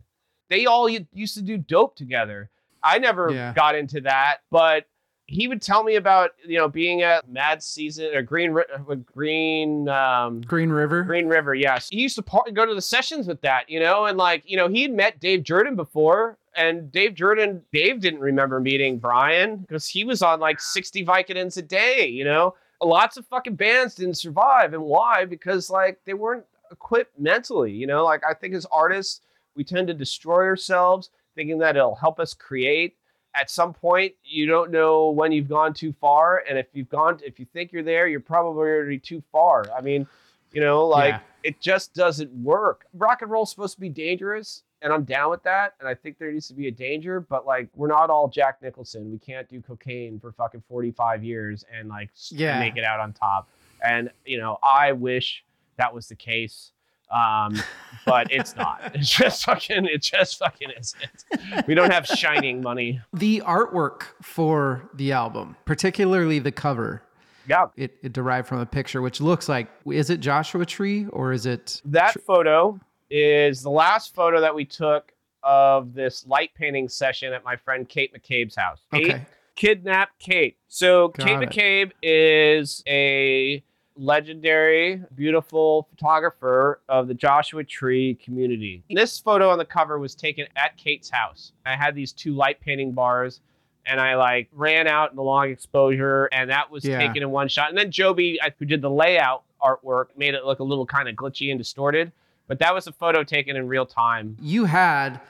They 0.50 0.66
all 0.66 0.88
used 0.88 1.34
to 1.34 1.42
do 1.42 1.56
dope 1.56 1.96
together. 1.96 2.50
I 2.82 2.98
never 2.98 3.30
Yeah. 3.32 3.52
got 3.54 3.74
into 3.74 4.02
that, 4.02 4.38
but 4.50 4.84
he 5.26 5.48
would 5.48 5.62
tell 5.62 5.82
me 5.82 5.96
about 5.96 6.32
you 6.46 6.58
know 6.58 6.68
being 6.68 7.00
at 7.00 7.26
Mad 7.28 7.62
Season 7.62 8.14
or 8.14 8.20
Green 8.20 8.50
Ri- 8.52 8.64
uh, 8.76 8.94
Green 8.94 9.88
um, 9.88 10.42
Green 10.42 10.68
River. 10.68 11.02
Green 11.02 11.26
River, 11.26 11.54
yes. 11.54 11.88
He 11.90 12.00
used 12.02 12.16
to 12.16 12.22
par- 12.22 12.44
go 12.52 12.66
to 12.66 12.74
the 12.74 12.82
sessions 12.82 13.26
with 13.26 13.40
that, 13.40 13.70
you 13.70 13.80
know, 13.80 14.04
and 14.04 14.18
like, 14.18 14.42
you 14.44 14.56
know, 14.58 14.68
he'd 14.68 14.92
met 14.92 15.18
Dave 15.20 15.40
Jerden 15.42 15.76
before, 15.76 16.36
and 16.54 16.92
Dave 16.92 17.14
Jerden, 17.14 17.62
Dave 17.72 18.00
didn't 18.00 18.20
remember 18.20 18.60
meeting 18.60 18.98
Brian 18.98 19.56
because 19.56 19.88
he 19.88 20.04
was 20.04 20.20
on 20.22 20.40
like 20.40 20.60
60 20.60 21.04
Vicodins 21.06 21.56
a 21.56 21.62
day, 21.62 22.06
you 22.06 22.24
know. 22.24 22.54
Lots 22.84 23.16
of 23.16 23.26
fucking 23.26 23.54
bands 23.56 23.94
didn't 23.94 24.18
survive, 24.18 24.74
and 24.74 24.82
why? 24.82 25.24
Because 25.24 25.70
like 25.70 25.98
they 26.04 26.14
weren't 26.14 26.44
equipped 26.70 27.18
mentally, 27.18 27.72
you 27.72 27.86
know. 27.86 28.04
Like 28.04 28.22
I 28.28 28.34
think 28.34 28.54
as 28.54 28.66
artists, 28.66 29.20
we 29.56 29.64
tend 29.64 29.88
to 29.88 29.94
destroy 29.94 30.44
ourselves 30.44 31.10
thinking 31.34 31.58
that 31.58 31.76
it'll 31.76 31.94
help 31.94 32.20
us 32.20 32.34
create. 32.34 32.96
At 33.36 33.50
some 33.50 33.72
point, 33.72 34.14
you 34.22 34.46
don't 34.46 34.70
know 34.70 35.10
when 35.10 35.32
you've 35.32 35.48
gone 35.48 35.74
too 35.74 35.92
far, 36.00 36.44
and 36.48 36.56
if 36.58 36.66
you've 36.72 36.88
gone, 36.88 37.18
if 37.24 37.40
you 37.40 37.46
think 37.52 37.72
you're 37.72 37.82
there, 37.82 38.06
you're 38.06 38.20
probably 38.20 38.68
already 38.68 38.98
too 38.98 39.22
far. 39.32 39.64
I 39.76 39.80
mean, 39.80 40.06
you 40.52 40.60
know, 40.60 40.86
like 40.86 41.14
Yeah. 41.14 41.20
it 41.42 41.60
just 41.60 41.94
doesn't 41.94 42.30
work. 42.30 42.86
Rock 42.94 43.22
and 43.22 43.30
roll's 43.30 43.50
supposed 43.50 43.74
to 43.74 43.80
be 43.80 43.88
dangerous, 43.88 44.62
and 44.84 44.92
I'm 44.92 45.02
down 45.02 45.30
with 45.30 45.42
that. 45.42 45.74
And 45.80 45.88
I 45.88 45.94
think 45.94 46.18
there 46.18 46.30
needs 46.30 46.46
to 46.48 46.54
be 46.54 46.68
a 46.68 46.70
danger, 46.70 47.18
but 47.18 47.44
like 47.46 47.68
we're 47.74 47.88
not 47.88 48.10
all 48.10 48.28
Jack 48.28 48.62
Nicholson. 48.62 49.10
We 49.10 49.18
can't 49.18 49.48
do 49.48 49.60
cocaine 49.60 50.20
for 50.20 50.30
fucking 50.30 50.62
45 50.68 51.24
years 51.24 51.64
and 51.76 51.88
like 51.88 52.10
Yeah. 52.30 52.60
make 52.60 52.76
it 52.76 52.84
out 52.84 53.00
on 53.00 53.12
top. 53.12 53.48
And 53.82 54.10
you 54.24 54.38
know, 54.38 54.58
I 54.62 54.92
wish 54.92 55.42
that 55.78 55.92
was 55.92 56.08
the 56.08 56.14
case. 56.14 56.70
Um, 57.10 57.56
but 58.06 58.30
it's 58.30 58.54
not. 58.56 58.92
It's 58.94 59.10
just 59.10 59.44
fucking. 59.44 59.86
It 59.86 60.02
just 60.02 60.38
fucking 60.38 60.70
isn't. 60.78 61.66
We 61.66 61.74
don't 61.74 61.92
have 61.92 62.06
shining 62.06 62.60
money. 62.62 63.00
The 63.12 63.42
artwork 63.46 64.04
for 64.22 64.88
the 64.94 65.12
album, 65.12 65.56
particularly 65.64 66.38
the 66.38 66.50
cover, 66.52 67.02
Yeah, 67.46 67.66
it, 67.76 67.96
it 68.02 68.12
derived 68.14 68.48
from 68.48 68.58
a 68.60 68.66
picture 68.66 69.00
which 69.02 69.20
looks 69.20 69.48
like 69.48 69.68
is 69.86 70.10
it 70.10 70.20
Joshua 70.20 70.64
Tree 70.66 71.06
or 71.10 71.32
is 71.32 71.44
it 71.46 71.80
that 71.84 72.18
photo 72.22 72.80
is 73.16 73.62
the 73.62 73.70
last 73.70 74.12
photo 74.12 74.40
that 74.40 74.52
we 74.52 74.64
took 74.64 75.12
of 75.44 75.94
this 75.94 76.26
light 76.26 76.50
painting 76.56 76.88
session 76.88 77.32
at 77.32 77.44
my 77.44 77.54
friend 77.54 77.88
Kate 77.88 78.12
McCabe's 78.12 78.56
house. 78.56 78.80
Kate 78.92 79.10
okay? 79.12 79.26
kidnapped 79.54 80.18
Kate. 80.18 80.56
So 80.66 81.08
Got 81.08 81.24
Kate 81.26 81.42
it. 81.42 81.50
McCabe 81.50 81.92
is 82.02 82.82
a 82.88 83.62
legendary, 83.96 85.00
beautiful 85.14 85.86
photographer 85.90 86.80
of 86.88 87.06
the 87.06 87.14
Joshua 87.14 87.62
Tree 87.62 88.14
community. 88.16 88.82
This 88.90 89.20
photo 89.20 89.48
on 89.50 89.58
the 89.58 89.64
cover 89.64 90.00
was 90.00 90.16
taken 90.16 90.46
at 90.56 90.76
Kate's 90.76 91.08
house. 91.08 91.52
I 91.64 91.76
had 91.76 91.94
these 91.94 92.10
two 92.12 92.34
light 92.34 92.58
painting 92.60 92.90
bars 92.90 93.40
and 93.86 94.00
I 94.00 94.16
like 94.16 94.48
ran 94.50 94.88
out 94.88 95.10
in 95.10 95.16
the 95.16 95.22
long 95.22 95.50
exposure 95.50 96.24
and 96.32 96.50
that 96.50 96.68
was 96.68 96.84
Yeah. 96.84 96.98
taken 96.98 97.22
in 97.22 97.30
one 97.30 97.46
shot. 97.46 97.68
And 97.68 97.78
then 97.78 97.92
Joby, 97.92 98.40
who 98.58 98.64
did 98.64 98.82
the 98.82 98.90
layout 98.90 99.44
artwork, 99.62 100.06
made 100.16 100.34
it 100.34 100.44
look 100.44 100.58
a 100.58 100.64
little 100.64 100.86
kind 100.86 101.08
of 101.08 101.14
glitchy 101.14 101.50
and 101.50 101.58
distorted. 101.60 102.10
But 102.46 102.58
that 102.58 102.74
was 102.74 102.86
a 102.86 102.92
photo 102.92 103.24
taken 103.24 103.56
in 103.56 103.66
real 103.68 103.86
time. 103.86 104.36
You 104.40 104.66
had 104.66 105.20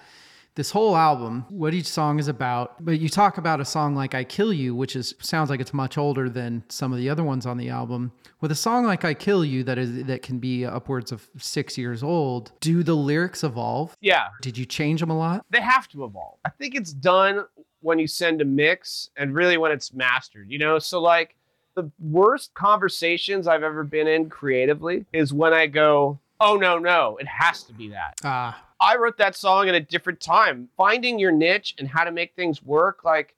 this 0.57 0.71
whole 0.71 0.97
album, 0.97 1.45
what 1.49 1.75
each 1.75 1.87
song 1.89 2.21
is 2.21 2.29
about, 2.29 2.85
but 2.85 3.01
you 3.01 3.09
talk 3.09 3.39
about 3.39 3.61
a 3.61 3.65
song 3.65 3.97
like 3.97 4.15
I 4.15 4.23
Kill 4.23 4.53
You, 4.53 4.73
which 4.75 4.95
is 4.95 5.13
sounds 5.19 5.51
like 5.51 5.59
it's 5.61 5.75
much 5.75 5.99
older 5.99 6.29
than 6.29 6.63
some 6.69 6.93
of 6.93 6.99
the 6.99 7.11
other 7.11 7.25
ones 7.25 7.45
on 7.45 7.57
the 7.57 7.69
album. 7.71 8.13
With 8.41 8.53
a 8.53 8.55
song 8.55 8.85
like 8.85 9.05
I 9.05 9.15
Kill 9.15 9.45
You 9.45 9.65
that 9.65 9.79
is 9.79 10.05
that 10.05 10.23
can 10.23 10.39
be 10.39 10.65
upwards 10.65 11.11
of 11.11 11.29
6 11.39 11.77
years 11.77 12.05
old, 12.05 12.53
do 12.61 12.85
the 12.85 12.95
lyrics 12.95 13.43
evolve? 13.43 13.97
Yeah, 14.01 14.29
Did 14.43 14.57
you 14.57 14.65
change 14.65 15.01
them 15.01 15.11
a 15.11 15.19
lot? 15.19 15.45
they 15.51 15.61
have 15.61 15.89
to 15.89 16.05
evolve. 16.05 16.39
I 16.45 16.51
think 16.51 16.77
it's 16.77 16.93
done 16.93 17.45
when 17.81 17.99
you 17.99 18.07
send 18.07 18.41
a 18.41 18.45
mix 18.45 19.11
and 19.17 19.35
really 19.35 19.57
when 19.59 19.73
it's 19.73 19.93
mastered, 19.93 20.51
you 20.51 20.59
know? 20.59 20.79
So 20.79 21.01
like 21.01 21.35
The 21.75 21.91
worst 21.99 22.55
conversations 22.55 23.49
I've 23.49 23.65
ever 23.65 23.83
been 23.83 24.07
in 24.07 24.31
creatively 24.31 25.05
is 25.13 25.33
when 25.33 25.53
I 25.53 25.67
go, 25.67 26.21
oh, 26.41 26.57
no, 26.57 26.79
no, 26.79 27.17
it 27.19 27.27
has 27.27 27.63
to 27.65 27.73
be 27.73 27.89
that. 27.89 28.15
Ah, 28.25 28.65
I 28.81 28.97
wrote 28.97 29.17
that 29.19 29.37
song 29.37 29.69
at 29.69 29.75
a 29.75 29.81
different 29.81 30.21
time. 30.21 30.69
Finding 30.77 31.19
your 31.19 31.33
niche 31.33 31.75
and 31.79 31.89
how 31.89 32.05
to 32.05 32.13
make 32.13 32.35
things 32.35 32.63
work, 32.63 33.05
like, 33.05 33.35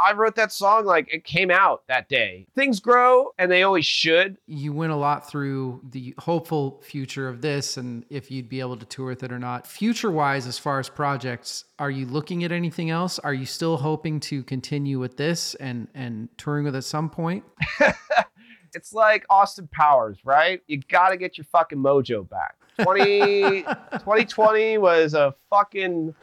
I 0.00 0.12
wrote 0.12 0.36
that 0.36 0.52
song 0.52 0.84
like 0.84 1.12
it 1.12 1.24
came 1.24 1.50
out 1.50 1.82
that 1.88 2.08
day. 2.08 2.46
Things 2.54 2.78
grow 2.78 3.32
and 3.36 3.50
they 3.50 3.64
always 3.64 3.84
should. 3.84 4.38
you 4.46 4.72
went 4.72 4.92
a 4.92 4.96
lot 4.96 5.28
through 5.28 5.80
the 5.90 6.14
hopeful 6.18 6.80
future 6.84 7.28
of 7.28 7.40
this 7.40 7.76
and 7.76 8.04
if 8.08 8.30
you'd 8.30 8.48
be 8.48 8.60
able 8.60 8.76
to 8.76 8.86
tour 8.86 9.06
with 9.06 9.24
it 9.24 9.32
or 9.32 9.38
not. 9.38 9.66
Future 9.66 10.10
wise, 10.10 10.46
as 10.46 10.58
far 10.58 10.78
as 10.78 10.88
projects, 10.88 11.64
are 11.78 11.90
you 11.90 12.06
looking 12.06 12.44
at 12.44 12.52
anything 12.52 12.90
else? 12.90 13.18
Are 13.18 13.34
you 13.34 13.46
still 13.46 13.76
hoping 13.76 14.20
to 14.20 14.42
continue 14.44 14.98
with 15.00 15.16
this 15.16 15.54
and 15.56 15.88
and 15.94 16.28
touring 16.38 16.64
with 16.64 16.74
it 16.74 16.78
at 16.78 16.84
some 16.84 17.10
point? 17.10 17.44
It's 18.74 18.92
like 18.92 19.24
Austin 19.30 19.68
Powers, 19.72 20.18
right? 20.24 20.62
You 20.66 20.80
got 20.88 21.10
to 21.10 21.16
get 21.16 21.38
your 21.38 21.44
fucking 21.44 21.78
mojo 21.78 22.28
back. 22.28 22.56
20, 22.82 23.62
2020 23.92 24.78
was 24.78 25.14
a 25.14 25.34
fucking. 25.50 26.14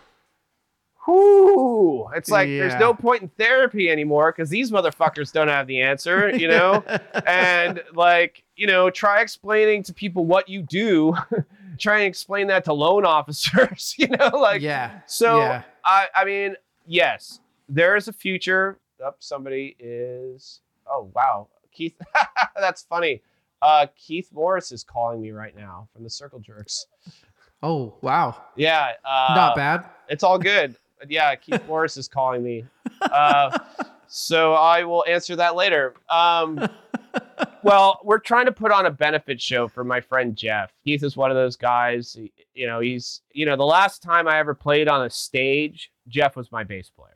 Whoo! 1.08 2.08
It's 2.16 2.32
like 2.32 2.48
Yeah. 2.48 2.62
there's 2.68 2.80
no 2.80 2.94
point 2.94 3.22
in 3.22 3.28
therapy 3.30 3.92
anymore 3.92 4.32
because 4.32 4.50
these 4.50 4.72
motherfuckers 4.72 5.32
don't 5.32 5.50
have 5.50 5.68
the 5.68 5.82
answer, 5.82 6.30
you 6.36 6.48
know? 6.48 6.84
and 7.28 7.84
like, 7.94 8.44
you 8.56 8.66
know, 8.66 8.90
try 8.90 9.22
explaining 9.22 9.84
to 9.84 9.94
people 9.94 10.26
what 10.26 10.50
you 10.50 10.64
do. 10.64 11.14
try 11.78 11.98
and 12.00 12.06
explain 12.08 12.48
that 12.48 12.64
to 12.66 12.74
loan 12.74 13.06
officers, 13.06 13.94
you 13.98 14.08
know? 14.08 14.30
Like, 14.34 14.62
yeah. 14.62 15.02
so 15.06 15.38
yeah. 15.40 15.64
I, 15.84 16.08
I 16.16 16.26
mean, 16.26 16.56
yes, 16.88 17.40
there 17.70 17.96
is 17.96 18.08
a 18.08 18.14
future. 18.14 18.80
Up, 19.06 19.18
somebody 19.20 19.76
is. 19.78 20.62
Oh 20.88 21.12
wow, 21.14 21.50
Keith. 21.76 21.96
that's 22.60 22.84
funny. 22.84 23.22
Uh, 23.62 23.88
Keith 23.96 24.30
Morris 24.34 24.72
is 24.72 24.84
calling 24.84 25.22
me 25.22 25.32
right 25.32 25.56
now 25.56 25.88
from 25.94 26.04
the 26.04 26.10
Circle 26.10 26.40
Jerks. 26.40 26.88
Oh, 27.64 27.96
wow. 28.02 28.44
Yeah, 28.56 28.92
uh, 29.04 29.34
Not 29.36 29.56
bad. 29.56 29.86
It's 30.08 30.24
all 30.24 30.38
good. 30.38 30.76
Yeah, 31.08 31.34
Keith 31.36 31.64
Morris 31.68 31.98
is 31.98 32.08
calling 32.08 32.44
me. 32.44 32.66
Uh, 33.02 33.58
so 34.08 34.54
I 34.54 34.84
will 34.84 35.04
answer 35.08 35.36
that 35.38 35.56
later. 35.56 35.96
Um, 36.10 36.68
well, 37.64 38.00
we're 38.04 38.20
trying 38.20 38.46
to 38.46 38.52
put 38.52 38.72
on 38.72 38.86
a 38.86 38.92
benefit 38.92 39.42
show 39.42 39.68
for 39.68 39.84
my 39.84 40.00
friend 40.00 40.36
Jeff. 40.36 40.72
Keith 40.84 41.04
is 41.04 41.18
one 41.18 41.32
of 41.32 41.36
those 41.36 41.56
guys. 41.56 42.18
You 42.54 42.68
know, 42.68 42.80
he's 42.80 43.22
you 43.34 43.46
know 43.46 43.56
the 43.56 43.66
last 43.66 44.04
time 44.04 44.28
I 44.28 44.38
ever 44.40 44.54
played 44.54 44.88
on 44.88 45.06
a 45.06 45.10
stage, 45.10 45.92
Jeff 46.08 46.36
was 46.36 46.52
my 46.52 46.64
bass 46.64 46.90
player. 46.90 47.15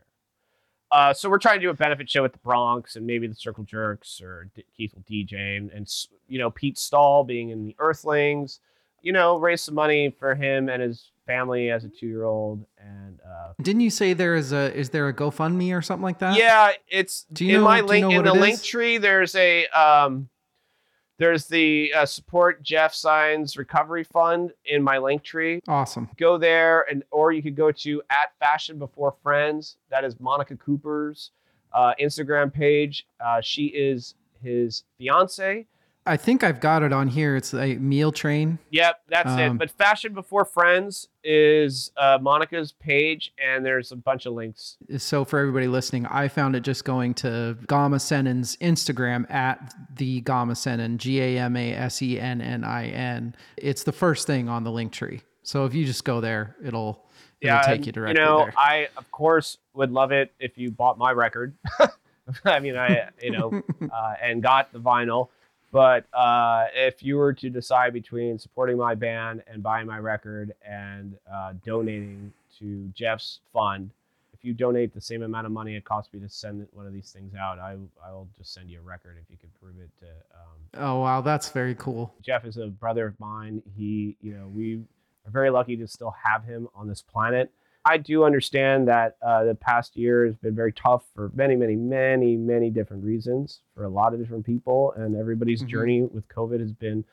Uh, 0.92 1.14
so 1.14 1.30
we're 1.30 1.38
trying 1.38 1.60
to 1.60 1.62
do 1.66 1.70
a 1.70 1.74
benefit 1.74 2.10
show 2.10 2.26
at 2.26 2.32
the 2.34 2.40
Bronx 2.40 2.96
and 2.96 3.06
maybe 3.06 3.28
the 3.28 3.36
Circle 3.36 3.64
Jerks 3.64 4.20
or 4.22 4.50
D- 4.56 4.66
Keith 4.76 4.94
will 4.96 5.04
DJ 5.04 5.58
and, 5.58 5.70
and 5.72 5.88
you 6.28 6.40
know 6.40 6.50
Pete 6.50 6.78
Stahl 6.78 7.24
being 7.24 7.50
in 7.50 7.64
the 7.64 7.76
Earthlings. 7.80 8.60
You 9.02 9.14
know, 9.14 9.38
raise 9.38 9.62
some 9.62 9.76
money 9.76 10.14
for 10.20 10.36
him 10.36 10.68
and 10.68 10.82
his 10.82 11.12
family 11.26 11.70
as 11.72 11.86
a 11.86 11.90
two-year-old. 11.90 12.66
And 12.78 13.20
uh, 13.22 13.54
Didn't 13.62 13.80
you 13.82 13.90
say 13.92 14.12
there 14.14 14.36
is 14.36 14.52
a 14.52 14.76
is 14.78 14.90
there 14.90 15.08
a 15.08 15.14
GoFundMe 15.14 15.74
or 15.78 15.82
something 15.82 16.04
like 16.04 16.20
that? 16.20 16.36
yeah, 16.38 16.72
it's 16.90 17.26
Do 17.32 17.46
you 17.46 17.56
in 17.56 17.62
know- 17.62 17.66
my 17.66 17.78
do 17.78 17.84
you 17.84 17.88
link 17.88 18.08
know 18.10 18.20
in 18.20 18.26
the 18.26 18.34
link 18.34 18.56
is? 18.56 18.66
tree. 18.66 18.98
There's 18.98 19.36
a 19.36 19.68
um, 19.68 20.28
there's 21.20 21.46
the 21.46 21.94
uh, 21.94 22.06
support 22.06 22.64
Jeff 22.64 22.94
Signs 22.94 23.58
Recovery 23.58 24.06
Fund 24.06 24.54
in 24.66 24.82
my 24.82 24.98
link 24.98 25.22
tree. 25.22 25.62
Awesome. 25.68 26.10
Go 26.18 26.38
there, 26.38 26.86
and 26.90 27.04
or 27.12 27.32
you 27.34 27.44
could 27.44 27.56
go 27.56 27.72
to 27.72 28.02
at 28.10 28.32
Fashion 28.40 28.80
Before 28.80 29.14
Friends. 29.22 29.76
That 29.92 30.04
is 30.06 30.20
Monica 30.20 30.56
Cooper's 30.56 31.32
uh, 31.74 31.94
Instagram 32.02 32.52
page. 32.52 33.06
Uh, 33.24 33.42
she 33.42 33.66
is 33.66 34.16
his 34.42 34.84
fiance. 34.98 35.68
I 36.06 36.18
think 36.18 36.44
I've 36.44 36.60
got 36.60 36.82
it 36.82 36.92
on 36.92 37.08
here. 37.08 37.36
It's 37.36 37.54
a 37.54 37.76
meal 37.76 38.12
train. 38.12 38.58
Yep, 38.72 39.02
that's 39.10 39.32
it. 39.34 39.50
Um, 39.50 39.58
But 39.58 39.70
Fashion 39.70 40.14
Before 40.14 40.46
Friends 40.46 41.08
is 41.24 41.92
uh, 41.98 42.18
Monica's 42.20 42.72
page, 42.72 43.34
and 43.38 43.66
there's 43.66 43.92
a 43.92 43.96
bunch 43.96 44.26
of 44.26 44.34
links. 44.34 44.78
So 44.98 45.24
for 45.24 45.38
everybody 45.40 45.68
listening, 45.68 46.06
I 46.08 46.28
found 46.28 46.56
it 46.56 46.62
just 46.62 46.86
going 46.86 47.14
to 47.16 47.58
Gama 47.68 47.98
Sennin's 47.98 48.56
Instagram 48.58 49.30
at 49.30 49.76
the 49.96 50.22
Gama 50.22 50.54
Sennin, 50.54 50.98
G 50.98 51.20
A 51.22 51.38
M 51.40 51.56
A 51.56 51.74
S 51.74 52.02
E 52.02 52.20
N 52.20 52.42
N 52.42 52.64
I 52.64 52.88
N. 52.88 53.36
It's 53.58 53.84
the 53.84 53.92
first 53.92 54.26
thing 54.26 54.50
on 54.50 54.64
the 54.64 54.72
link 54.72 54.92
tree. 54.92 55.22
So 55.44 55.66
if 55.66 55.74
you 55.74 55.86
just 55.86 56.06
go 56.06 56.22
there, 56.22 56.56
it'll 56.64 57.06
it'll 57.42 57.56
yeah, 57.56 57.62
take 57.62 57.86
you 57.86 57.92
directly 57.92 58.20
You 58.20 58.26
know, 58.26 58.38
there. 58.46 58.54
I 58.58 58.88
of 58.98 59.12
course 59.12 59.58
would 59.74 59.92
love 59.92 60.12
it 60.12 60.32
if 60.40 60.58
you 60.58 60.72
bought 60.72 60.98
my 60.98 61.12
record. 61.12 61.56
I 62.46 62.60
mean, 62.60 62.78
I 62.78 63.10
you 63.22 63.32
know, 63.32 63.62
uh, 63.94 64.14
and 64.22 64.42
got 64.42 64.72
the 64.72 64.80
vinyl. 64.80 65.30
But 65.72 66.06
uh, 66.14 66.66
if 66.74 67.04
you 67.04 67.18
were 67.18 67.34
to 67.34 67.50
decide 67.50 67.94
between 67.94 68.40
supporting 68.40 68.78
my 68.78 68.96
band 68.96 69.44
and 69.48 69.62
buying 69.62 69.86
my 69.86 70.00
record 70.00 70.54
and 70.68 71.16
uh, 71.32 71.54
donating 71.66 72.34
to 72.60 72.92
Jeff's 72.96 73.40
fund, 73.54 73.92
if 74.34 74.46
you 74.46 74.54
donate 74.54 74.94
the 74.94 75.02
same 75.02 75.22
amount 75.22 75.46
of 75.46 75.52
money 75.52 75.76
it 75.76 75.84
costs 75.84 76.14
me 76.14 76.20
to 76.22 76.30
send 76.30 76.66
one 76.72 76.88
of 76.88 76.94
these 76.94 77.12
things 77.12 77.36
out, 77.36 77.60
I 77.60 77.76
I 78.04 78.12
will 78.12 78.28
just 78.38 78.54
send 78.54 78.70
you 78.70 78.80
a 78.80 78.82
record 78.82 79.18
if 79.22 79.30
you 79.30 79.38
can 79.38 79.50
prove 79.62 79.76
it 79.80 79.90
to. 80.00 80.06
Um, 80.06 80.86
oh 80.86 81.02
wow, 81.02 81.22
that's 81.22 81.50
very 81.50 81.76
cool. 81.76 82.14
Jeff 82.22 82.46
is 82.46 82.58
a 82.58 82.68
brother 82.68 83.06
of 83.06 83.20
mine. 83.20 83.62
He, 83.76 84.16
you 84.22 84.34
know, 84.34 84.48
we 84.48 84.82
are 85.28 85.32
very 85.32 85.50
lucky 85.50 85.76
to 85.78 85.88
still 85.88 86.16
have 86.24 86.46
him 86.46 86.70
on 86.74 86.88
this 86.88 87.02
planet. 87.02 87.52
I 87.90 87.98
do 87.98 88.24
understand 88.24 88.88
that 88.88 89.18
uh, 89.26 89.44
the 89.46 89.56
past 89.56 89.98
year 89.98 90.26
has 90.28 90.36
been 90.36 90.56
very 90.56 90.72
tough 90.72 91.04
for 91.16 91.32
many, 91.34 91.56
many, 91.56 91.76
many, 91.76 92.38
many 92.38 92.70
different 92.70 93.04
reasons 93.04 93.62
for 93.74 93.84
a 93.84 93.90
lot 93.90 94.14
of 94.14 94.20
different 94.20 94.46
people, 94.46 94.94
and 94.96 95.16
everybody's 95.16 95.64
Mhm. 95.64 95.68
journey 95.68 96.02
with 96.04 96.28
COVID 96.28 96.60
has 96.60 96.72
been 96.72 97.04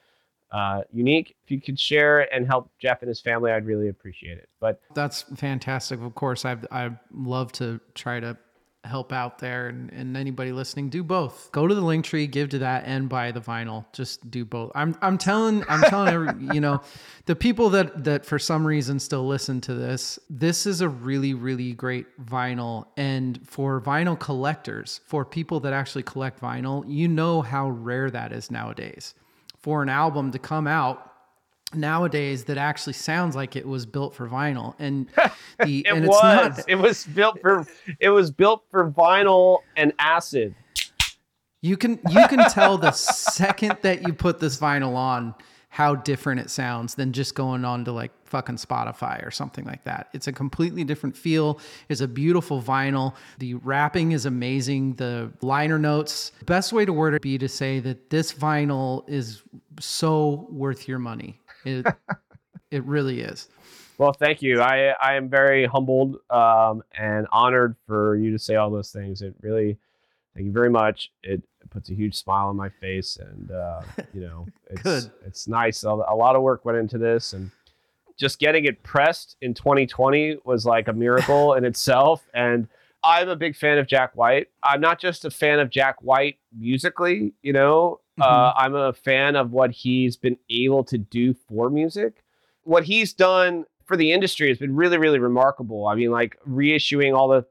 uh, 0.52 0.82
unique. 0.92 1.36
If 1.44 1.50
you 1.50 1.60
could 1.60 1.78
share 1.78 2.32
and 2.32 2.46
help 2.46 2.70
Jeff 2.78 3.02
and 3.02 3.08
his 3.08 3.20
family, 3.20 3.50
I'd 3.50 3.66
really 3.66 3.88
appreciate 3.88 4.38
it. 4.38 4.48
But 4.60 4.80
That's 4.94 5.22
fantastic. 5.22 6.00
Of 6.00 6.14
course, 6.14 6.44
I 6.44 6.56
I 6.70 6.90
love 7.10 7.50
to 7.52 7.80
try 7.94 8.20
to 8.20 8.36
help 8.86 9.12
out 9.12 9.38
there, 9.38 9.68
and, 9.68 9.92
and 9.92 10.16
anybody 10.16 10.52
listening, 10.52 10.88
do 10.88 11.02
both. 11.02 11.50
Go 11.52 11.66
to 11.66 11.74
the 11.74 11.80
link 11.80 12.04
tree, 12.04 12.26
give 12.26 12.48
to 12.50 12.58
that, 12.60 12.84
and 12.86 13.08
buy 13.08 13.32
the 13.32 13.40
vinyl. 13.40 13.84
Just 13.92 14.30
do 14.30 14.44
both. 14.44 14.72
I'm 14.74 14.96
I'm 15.02 15.18
telling 15.18 15.64
I'm 15.68 15.82
telling 15.82 16.12
every 16.12 16.28
you 16.54 16.60
know, 16.60 16.80
the 17.26 17.36
people 17.36 17.70
that 17.70 18.04
that 18.04 18.24
for 18.24 18.38
some 18.38 18.66
reason 18.66 18.98
still 18.98 19.26
listen 19.26 19.60
to 19.62 19.74
this. 19.74 20.18
This 20.30 20.66
is 20.66 20.80
a 20.80 20.88
really 20.88 21.34
really 21.34 21.72
great 21.72 22.06
vinyl, 22.24 22.86
and 22.96 23.40
for 23.46 23.80
vinyl 23.80 24.18
collectors, 24.18 25.00
for 25.04 25.24
people 25.24 25.60
that 25.60 25.72
actually 25.72 26.04
collect 26.04 26.40
vinyl, 26.40 26.84
you 26.86 27.08
know 27.08 27.42
how 27.42 27.68
rare 27.70 28.10
that 28.10 28.32
is 28.32 28.50
nowadays. 28.50 29.14
For 29.58 29.82
an 29.82 29.88
album 29.88 30.30
to 30.30 30.38
come 30.38 30.66
out 30.66 31.15
nowadays 31.74 32.44
that 32.44 32.58
actually 32.58 32.92
sounds 32.92 33.34
like 33.34 33.56
it 33.56 33.66
was 33.66 33.86
built 33.86 34.14
for 34.14 34.28
vinyl 34.28 34.74
and 34.78 35.08
the 35.64 35.80
it 35.80 35.92
and 35.92 36.06
was. 36.06 36.22
not 36.22 36.68
It 36.68 36.76
was 36.76 37.04
built 37.06 37.40
for. 37.40 37.66
It 38.00 38.10
was 38.10 38.30
built 38.30 38.64
for 38.70 38.90
vinyl 38.90 39.58
and 39.76 39.92
acid. 39.98 40.54
you 41.62 41.76
can 41.76 41.98
you 42.10 42.26
can 42.28 42.48
tell 42.50 42.78
the 42.78 42.92
second 42.92 43.76
that 43.82 44.06
you 44.06 44.12
put 44.12 44.38
this 44.38 44.58
vinyl 44.58 44.94
on 44.94 45.34
how 45.68 45.94
different 45.94 46.40
it 46.40 46.48
sounds 46.48 46.94
than 46.94 47.12
just 47.12 47.34
going 47.34 47.62
on 47.62 47.84
to 47.84 47.92
like 47.92 48.10
fucking 48.24 48.56
Spotify 48.56 49.22
or 49.26 49.30
something 49.30 49.66
like 49.66 49.84
that. 49.84 50.08
It's 50.14 50.26
a 50.26 50.32
completely 50.32 50.84
different 50.84 51.14
feel. 51.14 51.60
It's 51.90 52.00
a 52.00 52.08
beautiful 52.08 52.62
vinyl. 52.62 53.14
The 53.40 53.54
wrapping 53.54 54.12
is 54.12 54.24
amazing. 54.24 54.94
The 54.94 55.30
liner 55.42 55.78
notes. 55.78 56.32
Best 56.46 56.72
way 56.72 56.86
to 56.86 56.94
word 56.94 57.12
it 57.12 57.20
be 57.20 57.36
to 57.36 57.48
say 57.48 57.80
that 57.80 58.08
this 58.08 58.32
vinyl 58.32 59.06
is 59.06 59.42
so 59.78 60.46
worth 60.50 60.88
your 60.88 60.98
money. 60.98 61.38
It 61.66 61.86
it 62.70 62.84
really 62.84 63.20
is. 63.20 63.48
Well, 63.98 64.12
thank 64.12 64.42
you. 64.42 64.60
I 64.60 64.94
I 65.00 65.14
am 65.14 65.28
very 65.28 65.66
humbled 65.66 66.18
um, 66.30 66.82
and 66.96 67.26
honored 67.32 67.76
for 67.86 68.16
you 68.16 68.30
to 68.32 68.38
say 68.38 68.56
all 68.56 68.70
those 68.70 68.90
things. 68.90 69.22
It 69.22 69.34
really, 69.40 69.78
thank 70.34 70.46
you 70.46 70.52
very 70.52 70.70
much. 70.70 71.10
It, 71.22 71.42
puts 71.68 71.90
a 71.90 71.94
huge 71.94 72.14
smile 72.14 72.46
on 72.46 72.56
my 72.56 72.68
face, 72.68 73.18
and 73.18 73.50
uh, 73.50 73.82
you 74.14 74.20
know, 74.20 74.46
it's 74.70 74.82
Good. 74.82 75.10
it's 75.26 75.48
nice. 75.48 75.82
A, 75.82 75.90
a 75.90 76.14
lot 76.14 76.36
of 76.36 76.42
work 76.42 76.64
went 76.64 76.78
into 76.78 76.96
this, 76.96 77.32
and 77.32 77.50
just 78.16 78.38
getting 78.38 78.64
it 78.64 78.82
pressed 78.82 79.36
in 79.42 79.52
2020 79.52 80.38
was 80.44 80.64
like 80.64 80.88
a 80.88 80.92
miracle 80.92 81.54
in 81.54 81.64
itself. 81.64 82.26
And 82.32 82.68
I'm 83.04 83.28
a 83.28 83.36
big 83.36 83.56
fan 83.56 83.78
of 83.78 83.86
Jack 83.86 84.16
White. 84.16 84.48
I'm 84.62 84.80
not 84.80 84.98
just 84.98 85.24
a 85.24 85.30
fan 85.30 85.58
of 85.58 85.70
Jack 85.70 85.96
White 86.00 86.38
musically, 86.56 87.34
you 87.42 87.52
know. 87.52 88.00
Uh, 88.20 88.52
I'm 88.56 88.74
a 88.74 88.92
fan 88.92 89.36
of 89.36 89.52
what 89.52 89.70
he's 89.70 90.16
been 90.16 90.38
able 90.50 90.84
to 90.84 90.96
do 90.98 91.34
for 91.34 91.68
music. 91.70 92.24
What 92.64 92.84
he's 92.84 93.12
done 93.12 93.64
for 93.84 93.96
the 93.96 94.12
industry 94.12 94.48
has 94.48 94.58
been 94.58 94.74
really, 94.74 94.98
really 94.98 95.18
remarkable. 95.18 95.86
I 95.86 95.94
mean, 95.94 96.10
like 96.10 96.38
reissuing 96.48 97.16
all 97.16 97.28
the 97.28 97.44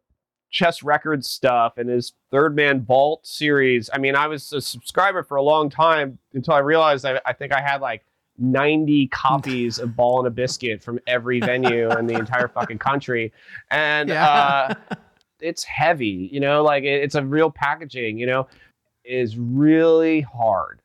Chess 0.50 0.84
Records 0.84 1.30
stuff 1.30 1.78
and 1.78 1.90
his 1.90 2.14
Third 2.32 2.56
Man 2.56 2.82
Vault 2.84 3.26
series. 3.26 3.90
I 3.94 3.98
mean, 3.98 4.16
I 4.16 4.28
was 4.28 4.52
a 4.54 4.62
subscriber 4.62 5.24
for 5.24 5.36
a 5.38 5.44
long 5.44 5.70
time 5.70 6.18
until 6.34 6.54
I 6.54 6.60
realized 6.60 7.06
I, 7.06 7.20
I 7.26 7.34
think 7.34 7.54
I 7.54 7.62
had 7.62 7.82
like 7.82 8.04
90 8.38 9.08
copies 9.08 9.80
of 9.80 9.96
Ball 9.96 10.20
and 10.20 10.28
a 10.28 10.32
Biscuit 10.32 10.84
from 10.84 11.00
every 11.08 11.40
venue 11.40 11.90
in 11.98 12.06
the 12.08 12.16
entire 12.16 12.48
fucking 12.48 12.80
country. 12.80 13.32
And 13.72 14.10
Yeah. 14.10 14.26
uh, 14.28 14.96
it's 15.40 15.64
heavy, 15.64 16.30
you 16.32 16.40
know, 16.40 16.64
like 16.64 16.84
it- 16.84 17.04
it's 17.04 17.16
a 17.16 17.24
real 17.26 17.52
packaging, 17.52 18.18
you 18.18 18.26
know. 18.26 18.48
Is 19.06 19.38
really 19.38 20.22
hard. 20.22 20.82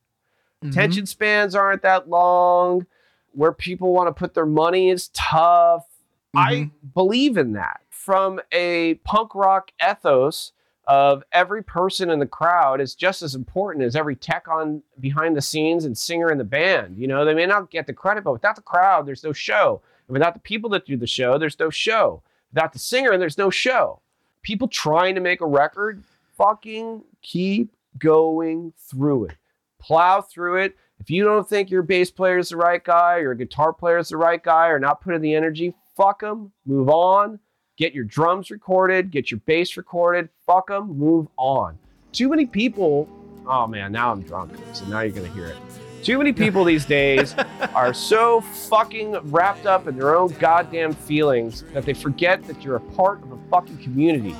Mhm. 0.63 0.71
Attention 0.71 1.07
spans 1.07 1.55
aren't 1.55 1.83
that 1.83 2.09
long. 2.09 2.87
Where 3.33 3.53
people 3.53 3.93
want 3.93 4.09
to 4.09 4.13
put 4.13 4.35
their 4.35 4.47
money 4.47 4.91
is 4.91 5.09
tough. 5.15 5.87
I 6.35 6.55
Mhm. 6.55 6.71
believe 6.95 7.37
in 7.37 7.53
that. 7.53 7.81
From 7.89 8.41
a 8.53 8.95
punk 9.05 9.35
rock 9.35 9.71
ethos 9.81 10.53
of 10.87 11.23
every 11.31 11.63
person 11.63 12.11
in 12.11 12.19
the 12.19 12.27
crowd 12.27 12.81
is 12.81 12.95
just 12.97 13.23
as 13.23 13.35
important 13.37 13.85
as 13.85 13.95
every 13.95 14.17
tech 14.17 14.49
on 14.49 14.83
behind 14.99 15.37
the 15.37 15.41
scenes 15.41 15.85
and 15.85 15.97
singer 15.97 16.31
in 16.33 16.39
the 16.39 16.45
band. 16.45 16.97
You 16.99 17.07
know, 17.07 17.25
they 17.25 17.35
may 17.35 17.47
not 17.47 17.71
get 17.71 17.87
the 17.87 17.93
credit, 17.93 18.25
but 18.25 18.33
without 18.33 18.57
the 18.57 18.63
crowd, 18.63 19.07
there's 19.07 19.23
no 19.23 19.33
show. 19.33 19.81
And 20.09 20.15
without 20.15 20.35
the 20.35 20.41
people 20.41 20.69
that 20.71 20.87
do 20.87 20.97
the 20.97 21.07
show, 21.07 21.39
there's 21.39 21.59
no 21.59 21.71
show. 21.71 22.23
Without 22.53 22.73
the 22.73 22.81
singer, 22.81 23.17
there's 23.17 23.39
no 23.39 23.51
show. 23.51 24.01
People 24.43 24.67
trying 24.67 25.15
to 25.15 25.21
make 25.21 25.41
a 25.41 25.47
record, 25.47 26.03
fucking 26.37 27.05
keep 27.23 27.71
going 27.99 28.73
through 28.91 29.27
it. 29.27 29.37
Plow 29.81 30.21
through 30.21 30.63
it. 30.63 30.77
If 30.99 31.11
you 31.11 31.25
don't 31.25 31.49
think 31.49 31.71
your 31.71 31.83
bass 31.83 32.11
player 32.11 32.39
is 32.39 32.51
the 32.51 32.57
right 32.57 32.83
guy, 32.83 33.17
or 33.17 33.23
your 33.23 33.35
guitar 33.35 33.73
player 33.73 33.99
is 33.99 34.11
the 34.11 34.19
right 34.19 34.43
guy, 34.43 34.69
or 34.69 34.79
not 34.79 35.01
putting 35.01 35.23
the 35.23 35.35
energy, 35.35 35.75
fuck 35.97 36.21
them. 36.21 36.53
Move 36.67 36.91
on. 36.91 37.39
Get 37.79 37.95
your 37.95 38.05
drums 38.05 38.51
recorded. 38.51 39.11
Get 39.11 39.31
your 39.31 39.41
bass 39.47 39.79
recorded. 39.79 40.29
Fuck 40.45 40.69
them. 40.69 40.99
Move 40.99 41.29
on. 41.39 41.79
Too 42.13 42.29
many 42.29 42.45
people. 42.45 43.09
Oh 43.47 43.67
man, 43.67 43.93
now 43.93 44.13
I'm 44.13 44.21
drunk. 44.23 44.53
So 44.75 44.85
now 44.87 45.01
you're 45.01 45.15
gonna 45.15 45.29
hear 45.29 45.47
it. 45.47 45.57
Too 46.03 46.19
many 46.19 46.33
people 46.33 46.65
these 46.65 46.85
days 46.85 47.35
are 47.75 47.95
so 47.95 48.41
fucking 48.41 49.13
wrapped 49.31 49.67
up 49.67 49.87
in 49.87 49.97
their 49.97 50.17
own 50.17 50.33
goddamn 50.35 50.93
feelings 50.93 51.63
that 51.73 51.85
they 51.85 51.95
forget 51.95 52.47
that 52.47 52.63
you're 52.63 52.77
a 52.77 52.81
part 52.81 53.23
of 53.23 53.33
a 53.33 53.39
fucking 53.51 53.79
community. 53.79 54.35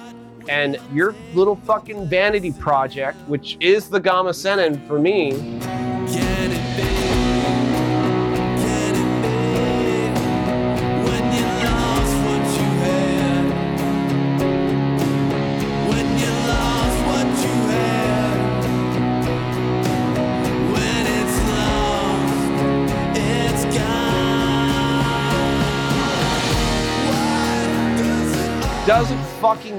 And 0.49 0.79
your 0.93 1.15
little 1.35 1.57
fucking 1.57 2.09
vanity 2.09 2.53
project, 2.53 3.19
which 3.29 3.57
is 3.61 3.89
the 3.89 4.01
Gama 4.01 4.31
Sennin 4.31 4.87
for 4.87 4.99
me, 4.99 5.33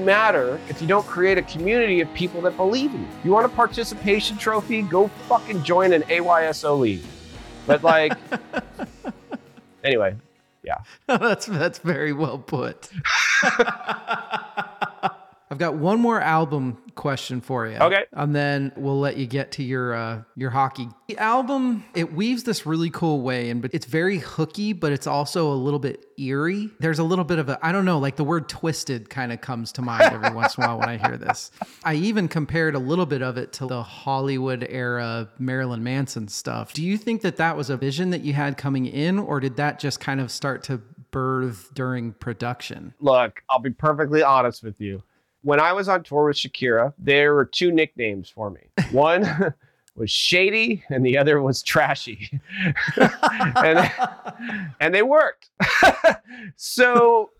matter 0.04 0.60
if 0.68 0.80
you 0.80 0.88
don't 0.88 1.06
create 1.06 1.38
a 1.38 1.42
community 1.42 2.00
of 2.00 2.12
people 2.14 2.40
that 2.42 2.56
believe 2.56 2.94
in 2.94 3.00
you. 3.00 3.08
You 3.24 3.30
want 3.32 3.46
a 3.46 3.48
participation 3.48 4.36
trophy? 4.36 4.82
Go 4.82 5.08
fucking 5.28 5.62
join 5.62 5.92
an 5.92 6.02
AYSO 6.02 6.78
league. 6.78 7.02
But 7.66 7.82
like, 7.82 8.12
anyway, 9.84 10.16
yeah. 10.62 10.78
that's 11.06 11.46
that's 11.46 11.78
very 11.78 12.12
well 12.12 12.38
put. 12.38 12.88
I've 15.52 15.58
got 15.58 15.74
one 15.74 16.00
more 16.00 16.18
album 16.18 16.78
question 16.94 17.42
for 17.42 17.66
you. 17.66 17.76
Okay. 17.76 18.06
And 18.12 18.34
then 18.34 18.72
we'll 18.74 18.98
let 18.98 19.18
you 19.18 19.26
get 19.26 19.52
to 19.52 19.62
your 19.62 19.92
uh, 19.92 20.22
your 20.34 20.48
hockey. 20.48 20.88
The 21.08 21.18
album 21.18 21.84
it 21.94 22.14
weaves 22.14 22.44
this 22.44 22.64
really 22.64 22.88
cool 22.88 23.20
way, 23.20 23.50
and 23.50 23.60
but 23.60 23.74
it's 23.74 23.84
very 23.84 24.16
hooky, 24.16 24.72
but 24.72 24.92
it's 24.92 25.06
also 25.06 25.52
a 25.52 25.54
little 25.54 25.78
bit 25.78 26.06
eerie. 26.16 26.70
There's 26.80 27.00
a 27.00 27.04
little 27.04 27.26
bit 27.26 27.38
of 27.38 27.50
a 27.50 27.58
I 27.60 27.70
don't 27.70 27.84
know, 27.84 27.98
like 27.98 28.16
the 28.16 28.24
word 28.24 28.48
twisted 28.48 29.10
kind 29.10 29.30
of 29.30 29.42
comes 29.42 29.72
to 29.72 29.82
mind 29.82 30.04
every 30.04 30.30
once 30.34 30.56
in 30.56 30.64
a 30.64 30.68
while 30.68 30.78
when 30.78 30.88
I 30.88 30.96
hear 30.96 31.18
this. 31.18 31.50
I 31.84 31.96
even 31.96 32.28
compared 32.28 32.74
a 32.74 32.78
little 32.78 33.04
bit 33.04 33.20
of 33.20 33.36
it 33.36 33.52
to 33.54 33.66
the 33.66 33.82
Hollywood 33.82 34.66
era 34.70 35.28
Marilyn 35.38 35.82
Manson 35.84 36.28
stuff. 36.28 36.72
Do 36.72 36.82
you 36.82 36.96
think 36.96 37.20
that 37.20 37.36
that 37.36 37.58
was 37.58 37.68
a 37.68 37.76
vision 37.76 38.08
that 38.08 38.22
you 38.22 38.32
had 38.32 38.56
coming 38.56 38.86
in, 38.86 39.18
or 39.18 39.38
did 39.38 39.56
that 39.56 39.78
just 39.78 40.00
kind 40.00 40.18
of 40.18 40.30
start 40.30 40.62
to 40.64 40.80
birth 41.10 41.68
during 41.74 42.14
production? 42.14 42.94
look, 43.00 43.42
I'll 43.50 43.58
be 43.58 43.68
perfectly 43.68 44.22
honest 44.22 44.62
with 44.62 44.80
you. 44.80 45.02
When 45.42 45.60
I 45.60 45.72
was 45.72 45.88
on 45.88 46.02
tour 46.04 46.26
with 46.26 46.36
Shakira, 46.36 46.92
there 46.98 47.34
were 47.34 47.44
two 47.44 47.72
nicknames 47.72 48.28
for 48.28 48.50
me. 48.50 48.60
One 48.92 49.54
was 49.96 50.10
Shady, 50.10 50.84
and 50.88 51.04
the 51.04 51.18
other 51.18 51.42
was 51.42 51.62
Trashy. 51.62 52.40
and, 52.96 53.90
and 54.80 54.94
they 54.94 55.02
worked. 55.02 55.50
so 56.56 57.30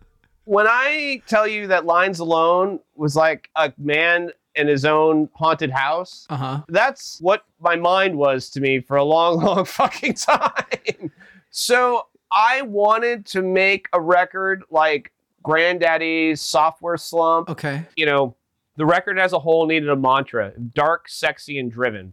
when 0.44 0.66
I 0.68 1.22
tell 1.26 1.46
you 1.46 1.68
that 1.68 1.86
Lines 1.86 2.18
Alone 2.18 2.80
was 2.96 3.16
like 3.16 3.48
a 3.56 3.72
man 3.78 4.30
in 4.54 4.66
his 4.68 4.84
own 4.84 5.28
haunted 5.34 5.70
house, 5.70 6.26
Uh 6.28 6.36
huh. 6.36 6.62
that's 6.68 7.18
what 7.20 7.44
my 7.60 7.76
mind 7.76 8.16
was 8.16 8.50
to 8.50 8.60
me 8.60 8.80
for 8.80 8.96
a 8.96 9.04
long, 9.04 9.40
long 9.42 9.64
fucking 9.64 10.14
time. 10.14 11.10
so 11.50 12.06
I 12.32 12.62
wanted 12.62 13.26
to 13.26 13.42
make 13.42 13.88
a 13.92 14.00
record 14.00 14.64
like 14.70 15.12
Grandaddy's 15.42 16.40
Sophtware 16.42 16.98
Slump. 16.98 17.50
Okay. 17.50 17.84
You 17.96 18.06
know, 18.06 18.36
the 18.76 18.86
record 18.86 19.18
as 19.18 19.32
a 19.32 19.38
whole 19.38 19.66
needed 19.66 19.88
a 19.88 19.96
mantra 19.96 20.52
dark, 20.74 21.08
sexy, 21.08 21.58
and 21.58 21.70
driven. 21.70 22.12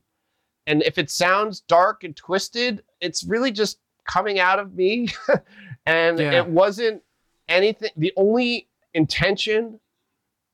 And 0.68 0.84
if 0.84 0.98
it 0.98 1.10
sounds 1.10 1.62
dark 1.62 2.04
and 2.04 2.16
twisted, 2.16 2.84
it's 3.02 3.24
really 3.24 3.52
just 3.52 3.80
coming 4.06 4.40
out 4.40 4.60
of 4.60 4.76
me. 4.76 5.08
and 5.86 6.20
Yeah. 6.20 6.34
it 6.34 6.48
wasn't 6.48 7.02
anything. 7.48 7.90
The 7.98 8.14
only 8.18 8.68
intention 8.94 9.80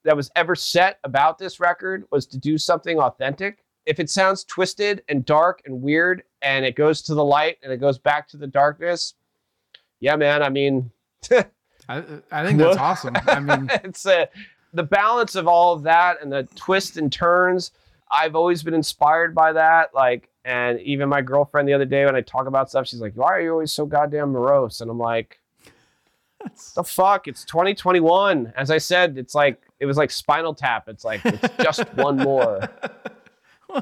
that 0.04 0.16
was 0.16 0.30
ever 0.36 0.56
set 0.56 1.00
about 1.04 1.38
this 1.38 1.60
record 1.60 2.06
was 2.12 2.26
to 2.28 2.38
do 2.38 2.58
something 2.58 3.00
authentic. 3.00 3.64
If 3.86 4.00
it 4.00 4.10
sounds 4.10 4.44
twisted 4.44 5.04
and 5.10 5.26
dark 5.26 5.62
and 5.66 5.82
weird 5.82 6.24
and 6.42 6.64
it 6.66 6.76
goes 6.76 7.02
to 7.04 7.16
the 7.16 7.24
light 7.24 7.58
and 7.64 7.72
it 7.74 7.78
goes 7.78 7.98
back 7.98 8.28
to 8.30 8.38
the 8.38 8.48
darkness, 8.48 9.16
yeah, 10.00 10.16
man, 10.16 10.44
I 10.44 10.50
mean, 10.50 10.92
I, 11.88 12.04
I 12.32 12.46
think 12.46 12.60
that's 12.60 12.78
awesome. 12.80 13.16
I 13.28 13.40
mean, 13.40 13.70
it's 13.84 14.06
a, 14.06 14.30
the 14.74 14.84
balance 14.84 15.36
of 15.36 15.48
all 15.48 15.74
of 15.74 15.84
that 15.84 16.22
and 16.22 16.32
the 16.32 16.44
twists 16.56 16.98
and 16.98 17.12
turns. 17.12 17.72
I've 18.12 18.36
always 18.36 18.64
been 18.64 18.74
inspired 18.74 19.34
by 19.34 19.54
that. 19.54 19.94
Like, 19.94 20.30
and 20.44 20.80
even 20.82 21.10
my 21.10 21.22
girlfriend 21.22 21.68
the 21.68 21.74
other 21.74 21.86
day 21.86 22.06
when 22.06 22.16
I 22.16 22.22
talk 22.22 22.48
about 22.48 22.70
stuff, 22.70 22.88
she's 22.88 23.02
like, 23.02 23.14
"Why 23.16 23.32
are 23.32 23.42
you 23.42 23.52
always 23.52 23.72
so 23.72 23.86
goddamn 23.86 24.30
morose?" 24.30 24.82
And 24.82 24.92
I'm 24.92 25.00
like, 25.00 25.40
"The 26.76 26.84
fuck? 26.84 27.28
It's 27.28 27.44
2021." 27.46 28.54
As 28.56 28.70
I 28.70 28.78
said, 28.78 29.18
it's 29.18 29.34
like 29.34 29.60
it 29.80 29.88
was 29.88 29.98
like 29.98 30.12
Spinal 30.12 30.54
Tap. 30.54 30.88
It's 30.88 31.04
like 31.04 31.22
it's 31.26 31.64
just 31.64 31.82
one 31.96 32.18
more. 32.18 32.70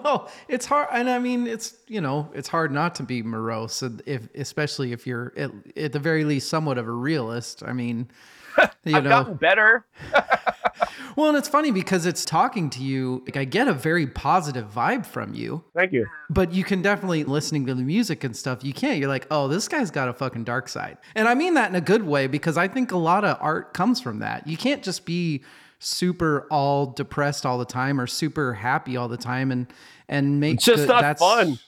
Well, 0.03 0.31
it's 0.47 0.65
hard, 0.65 0.89
and 0.91 1.09
I 1.09 1.19
mean, 1.19 1.47
it's 1.47 1.75
you 1.87 2.01
know, 2.01 2.29
it's 2.33 2.47
hard 2.47 2.71
not 2.71 2.95
to 2.95 3.03
be 3.03 3.21
morose, 3.21 3.83
if 4.05 4.27
especially 4.35 4.91
if 4.91 5.05
you're 5.05 5.33
at, 5.37 5.51
at 5.77 5.91
the 5.93 5.99
very 5.99 6.23
least 6.25 6.49
somewhat 6.49 6.77
of 6.77 6.87
a 6.87 6.91
realist. 6.91 7.63
I 7.65 7.73
mean, 7.73 8.09
you 8.83 8.95
I've 8.95 9.03
know, 9.03 9.09
gotten 9.09 9.35
better. 9.35 9.85
well, 11.15 11.29
and 11.29 11.37
it's 11.37 11.47
funny 11.47 11.71
because 11.71 12.05
it's 12.05 12.25
talking 12.25 12.69
to 12.71 12.83
you. 12.83 13.23
Like 13.25 13.37
I 13.37 13.45
get 13.45 13.67
a 13.67 13.73
very 13.73 14.07
positive 14.07 14.71
vibe 14.73 15.05
from 15.05 15.33
you, 15.33 15.63
Thank 15.75 15.91
you. 15.91 16.07
but 16.29 16.53
you 16.53 16.63
can 16.63 16.81
definitely 16.81 17.23
listening 17.23 17.65
to 17.67 17.75
the 17.75 17.83
music 17.83 18.23
and 18.23 18.35
stuff. 18.35 18.63
You 18.63 18.73
can't. 18.73 18.97
You're 18.99 19.09
like, 19.09 19.27
oh, 19.29 19.47
this 19.47 19.67
guy's 19.67 19.91
got 19.91 20.09
a 20.09 20.13
fucking 20.13 20.43
dark 20.43 20.69
side, 20.69 20.97
and 21.15 21.27
I 21.27 21.35
mean 21.35 21.53
that 21.55 21.69
in 21.69 21.75
a 21.75 21.81
good 21.81 22.03
way 22.03 22.27
because 22.27 22.57
I 22.57 22.67
think 22.67 22.91
a 22.91 22.97
lot 22.97 23.23
of 23.23 23.37
art 23.39 23.73
comes 23.73 24.01
from 24.01 24.19
that. 24.19 24.47
You 24.47 24.57
can't 24.57 24.83
just 24.83 25.05
be 25.05 25.43
super 25.85 26.47
all 26.49 26.87
depressed 26.87 27.45
all 27.45 27.57
the 27.57 27.65
time 27.65 27.99
or 27.99 28.07
super 28.07 28.53
happy 28.53 28.97
all 28.97 29.07
the 29.07 29.17
time 29.17 29.51
and 29.51 29.67
and 30.09 30.39
make 30.39 30.55
It's 30.55 30.65
just 30.65 30.87
not 30.87 31.19
fun. 31.19 31.59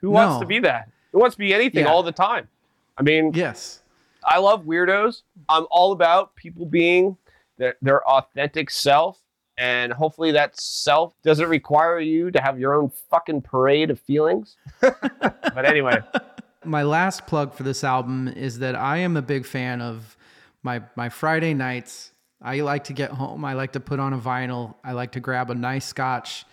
Who 0.00 0.10
wants 0.10 0.40
to 0.40 0.46
be 0.46 0.58
that? 0.60 0.90
Who 1.12 1.18
wants 1.20 1.36
to 1.36 1.38
be 1.38 1.54
anything 1.54 1.84
Yeah. 1.84 1.90
all 1.92 2.02
the 2.02 2.12
time? 2.12 2.48
I 2.98 3.02
mean, 3.02 3.32
Yes. 3.34 3.80
I 4.26 4.38
love 4.38 4.64
weirdos. 4.64 5.22
I'm 5.48 5.66
all 5.70 5.92
about 5.92 6.34
people 6.34 6.64
being 6.66 7.16
their, 7.58 7.76
their 7.82 8.06
authentic 8.08 8.70
self. 8.70 9.20
And 9.58 9.92
hopefully 9.92 10.32
that 10.32 10.58
self 10.58 11.14
doesn't 11.22 11.48
require 11.48 12.00
you 12.00 12.30
to 12.32 12.40
have 12.40 12.58
your 12.58 12.74
own 12.74 12.90
fucking 13.10 13.42
parade 13.42 13.90
of 13.90 14.00
feelings. 14.00 14.56
but 14.80 15.64
anyway, 15.64 15.98
My 16.64 16.82
last 16.82 17.26
plug 17.26 17.52
for 17.54 17.62
this 17.62 17.84
album 17.84 18.26
is 18.28 18.58
that 18.60 18.74
I 18.74 18.96
am 18.98 19.16
a 19.16 19.22
big 19.22 19.44
fan 19.46 19.80
of 19.82 20.16
my 20.62 20.82
my 20.96 21.08
Friday 21.10 21.52
nights. 21.54 22.10
I 22.44 22.60
like 22.60 22.84
to 22.84 22.92
get 22.92 23.10
home. 23.10 23.44
I 23.44 23.54
like 23.54 23.72
to 23.72 23.80
put 23.80 23.98
on 23.98 24.12
a 24.12 24.18
vinyl. 24.18 24.74
I 24.84 24.92
like 24.92 25.12
to 25.12 25.20
grab 25.20 25.50
a 25.50 25.54
nice 25.54 25.86
scotch, 25.86 26.44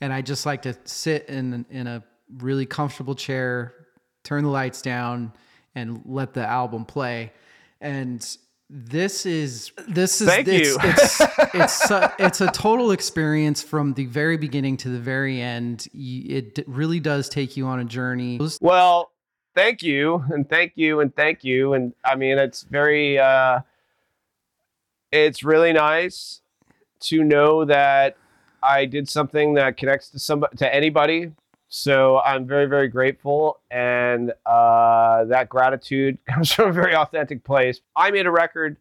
and 0.00 0.12
I 0.12 0.22
just 0.22 0.46
like 0.46 0.62
to 0.62 0.76
sit 0.84 1.28
in 1.28 1.66
in 1.68 1.88
a 1.88 2.04
really 2.38 2.64
comfortable 2.64 3.16
chair, 3.16 3.74
turn 4.22 4.44
the 4.44 4.50
lights 4.50 4.80
down, 4.80 5.32
and 5.74 6.02
let 6.06 6.32
the 6.32 6.46
album 6.46 6.84
play. 6.84 7.32
And 7.80 8.24
this 8.70 9.26
is 9.26 9.72
this 9.88 10.20
is 10.20 10.28
Thank 10.28 10.46
it's, 10.46 10.68
you. 10.68 10.76
It's 10.80 11.20
it's 11.54 11.90
a, 11.90 12.14
it's 12.20 12.40
a 12.40 12.46
total 12.52 12.92
experience 12.92 13.62
from 13.62 13.94
the 13.94 14.06
very 14.06 14.36
beginning 14.36 14.76
to 14.78 14.90
the 14.90 15.00
very 15.00 15.40
end. 15.40 15.88
It 15.92 16.64
really 16.68 17.00
does 17.00 17.28
take 17.28 17.56
you 17.56 17.66
on 17.66 17.80
a 17.80 17.84
journey. 17.84 18.40
well, 18.60 19.10
thank 19.56 19.82
you. 19.82 20.24
And 20.30 20.48
thank 20.48 20.72
you. 20.76 21.00
And 21.00 21.14
thank 21.14 21.42
you. 21.42 21.74
And 21.74 21.94
I 22.04 22.14
mean, 22.14 22.38
it's 22.38 22.62
very, 22.62 23.18
uh, 23.18 23.60
it's 25.12 25.44
really 25.44 25.72
nice 25.72 26.40
to 27.00 27.22
know 27.22 27.64
that 27.66 28.16
I 28.62 28.86
did 28.86 29.08
something 29.08 29.54
that 29.54 29.76
connects 29.76 30.08
to 30.10 30.18
somebody 30.18 30.56
to 30.56 30.74
anybody. 30.74 31.32
So 31.68 32.18
I'm 32.20 32.46
very, 32.46 32.66
very 32.66 32.88
grateful, 32.88 33.60
and 33.70 34.32
uh, 34.44 35.24
that 35.24 35.48
gratitude 35.48 36.18
comes 36.28 36.52
from 36.52 36.68
a 36.68 36.72
very 36.72 36.94
authentic 36.94 37.44
place. 37.44 37.80
I 37.96 38.10
made 38.10 38.26
a 38.26 38.30
record 38.30 38.76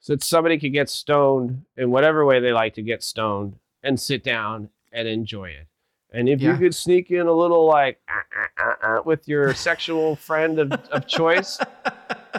so 0.00 0.12
that 0.14 0.22
somebody 0.22 0.58
could 0.58 0.72
get 0.72 0.88
stoned 0.90 1.64
in 1.76 1.90
whatever 1.90 2.24
way 2.26 2.38
they 2.40 2.52
like 2.52 2.74
to 2.74 2.82
get 2.82 3.02
stoned 3.02 3.56
and 3.82 3.98
sit 3.98 4.22
down 4.22 4.68
and 4.92 5.08
enjoy 5.08 5.46
it. 5.48 5.66
And 6.12 6.28
if 6.28 6.40
Yeah. 6.40 6.52
you 6.52 6.58
could 6.58 6.74
sneak 6.74 7.10
in 7.10 7.26
a 7.26 7.32
little 7.32 7.66
like 7.66 8.00
uh, 8.08 8.62
uh, 8.62 8.64
uh, 8.86 8.86
uh, 8.98 9.02
with 9.04 9.26
your 9.26 9.54
sexual 9.68 10.14
friend 10.16 10.58
of, 10.58 10.72
of 10.92 11.06
choice, 11.06 11.58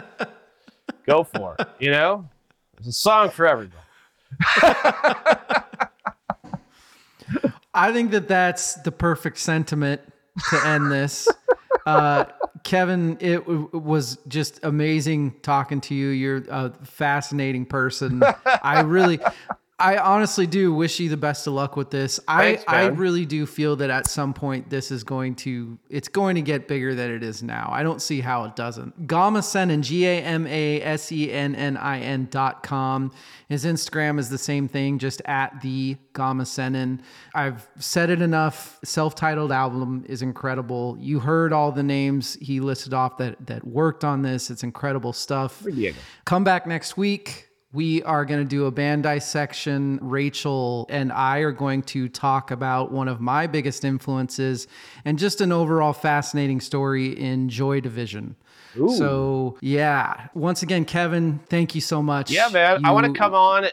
go 1.06 1.24
for 1.24 1.56
it. 1.58 1.68
You 1.80 1.90
know, 1.90 2.28
there's 2.78 2.88
a 2.88 2.92
song 2.92 3.30
for 3.30 3.46
everybody. 3.46 3.82
I 7.74 7.92
think 7.92 8.10
that 8.12 8.28
that's 8.28 8.74
the 8.74 8.92
perfect 8.92 9.38
sentiment 9.38 10.00
to 10.50 10.66
end 10.66 10.90
this. 10.90 11.28
Uh, 11.86 12.24
Kevin, 12.64 13.16
it 13.20 13.38
w- 13.38 13.68
was 13.72 14.18
just 14.28 14.60
amazing 14.62 15.34
talking 15.42 15.80
to 15.82 15.94
you. 15.94 16.08
You're 16.08 16.42
a 16.48 16.72
fascinating 16.84 17.66
person. 17.66 18.22
I 18.62 18.80
really, 18.80 19.20
I 19.80 19.96
honestly 19.98 20.48
do 20.48 20.74
wish 20.74 20.98
you 20.98 21.08
the 21.08 21.16
best 21.16 21.46
of 21.46 21.52
luck 21.52 21.76
with 21.76 21.90
this. 21.90 22.18
Thanks, 22.26 22.64
I, 22.66 22.82
I 22.82 22.86
really 22.86 23.24
do 23.24 23.46
feel 23.46 23.76
that 23.76 23.90
at 23.90 24.08
some 24.08 24.34
point 24.34 24.68
this 24.68 24.90
is 24.90 25.04
going 25.04 25.36
to, 25.36 25.78
it's 25.88 26.08
going 26.08 26.34
to 26.34 26.42
get 26.42 26.66
bigger 26.66 26.96
than 26.96 27.12
it 27.12 27.22
is 27.22 27.44
now. 27.44 27.68
I 27.72 27.84
don't 27.84 28.02
see 28.02 28.20
how 28.20 28.42
it 28.42 28.56
doesn't. 28.56 29.06
Gama 29.06 29.38
Sennin, 29.38 29.82
G 29.82 30.04
A 30.04 30.20
M 30.20 30.48
A 30.48 30.82
S 30.82 31.12
E 31.12 31.30
N 31.30 31.54
N 31.54 31.76
I 31.76 32.00
N 32.00 32.26
dot 32.28 32.64
com. 32.64 33.12
His 33.48 33.64
Instagram 33.64 34.18
is 34.18 34.30
the 34.30 34.38
same 34.38 34.66
thing, 34.66 34.98
just 34.98 35.22
at 35.26 35.60
the 35.60 35.96
Gama 36.12 36.42
Sennin. 36.42 37.00
I've 37.34 37.68
said 37.78 38.10
it 38.10 38.20
enough. 38.20 38.80
Self-titled 38.82 39.52
album 39.52 40.04
is 40.08 40.22
incredible. 40.22 40.96
You 40.98 41.20
heard 41.20 41.52
all 41.52 41.70
the 41.70 41.84
names 41.84 42.34
he 42.40 42.58
listed 42.58 42.94
off 42.94 43.16
that 43.18 43.46
that 43.46 43.64
worked 43.64 44.02
on 44.02 44.22
this. 44.22 44.50
It's 44.50 44.64
incredible 44.64 45.12
stuff. 45.12 45.62
Diego. 45.62 45.96
Come 46.24 46.42
back 46.42 46.66
next 46.66 46.96
week. 46.96 47.47
We 47.72 48.02
are 48.04 48.24
going 48.24 48.40
to 48.40 48.48
do 48.48 48.64
a 48.64 48.70
band 48.70 49.02
dissection. 49.02 49.98
Rachel 50.00 50.86
and 50.88 51.12
I 51.12 51.38
are 51.40 51.52
going 51.52 51.82
to 51.82 52.08
talk 52.08 52.50
about 52.50 52.92
one 52.92 53.08
of 53.08 53.20
my 53.20 53.46
biggest 53.46 53.84
influences 53.84 54.66
and 55.04 55.18
just 55.18 55.42
an 55.42 55.52
overall 55.52 55.92
fascinating 55.92 56.60
story 56.60 57.08
in 57.08 57.50
Joy 57.50 57.80
Division. 57.80 58.36
So, 58.74 59.58
yeah. 59.60 60.28
Once 60.34 60.62
again, 60.62 60.84
Kevin, 60.84 61.40
thank 61.48 61.74
you 61.74 61.80
so 61.80 62.00
much. 62.02 62.30
Yeah, 62.30 62.48
man. 62.48 62.84
I 62.86 62.92
want 62.92 63.06
to 63.06 63.12
come 63.12 63.34
on 63.34 63.66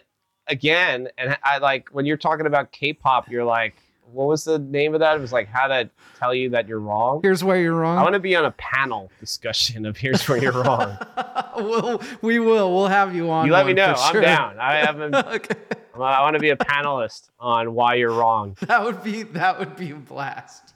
again, 0.48 1.08
and 1.18 1.38
I 1.44 1.60
like 1.60 1.90
when 1.90 2.06
you're 2.06 2.18
talking 2.18 2.48
about 2.48 2.72
K-pop. 2.72 3.30
You're 3.30 3.46
like, 3.46 3.76
what 4.12 4.28
was 4.28 4.44
the 4.44 4.60
name 4.60 4.94
of 4.94 5.00
that? 5.02 5.18
It 5.18 5.20
was 5.20 5.34
like 5.34 5.48
how 5.48 5.68
to 5.68 5.90
tell 6.20 6.34
you 6.34 6.50
that 6.52 6.68
you're 6.68 6.80
wrong. 6.80 7.20
Here's 7.22 7.44
where 7.44 7.60
you're 7.60 7.76
wrong. 7.76 7.98
I 7.98 8.04
want 8.04 8.14
to 8.14 8.20
be 8.20 8.36
on 8.36 8.46
a 8.46 8.52
panel 8.52 9.12
discussion 9.20 9.86
of 9.86 9.98
here's 9.98 10.28
where 10.28 10.38
you're 10.38 10.52
wrong. 10.52 10.98
we'll, 11.58 12.02
we 12.22 12.40
will. 12.40 12.74
We'll 12.74 12.88
have 12.88 13.16
you 13.16 13.30
on. 13.30 13.46
you 13.46 13.52
let 13.52 13.66
me 13.66 13.74
know. 13.74 13.94
I'm 13.98 14.12
sure. 14.12 14.22
down. 14.22 14.60
I 14.60 14.76
have. 14.78 15.00
A, 15.00 15.30
okay. 15.36 15.56
I 15.96 16.22
want 16.22 16.36
to 16.36 16.40
be 16.40 16.50
a 16.50 16.58
panelist 16.58 17.30
on 17.40 17.74
why 17.74 17.96
you're 17.96 18.12
wrong. 18.12 18.58
That 18.66 18.84
would 18.84 19.04
be 19.04 19.24
that 19.24 19.60
would 19.60 19.76
be 19.76 19.92
a 19.92 19.96
blast. 19.96 20.74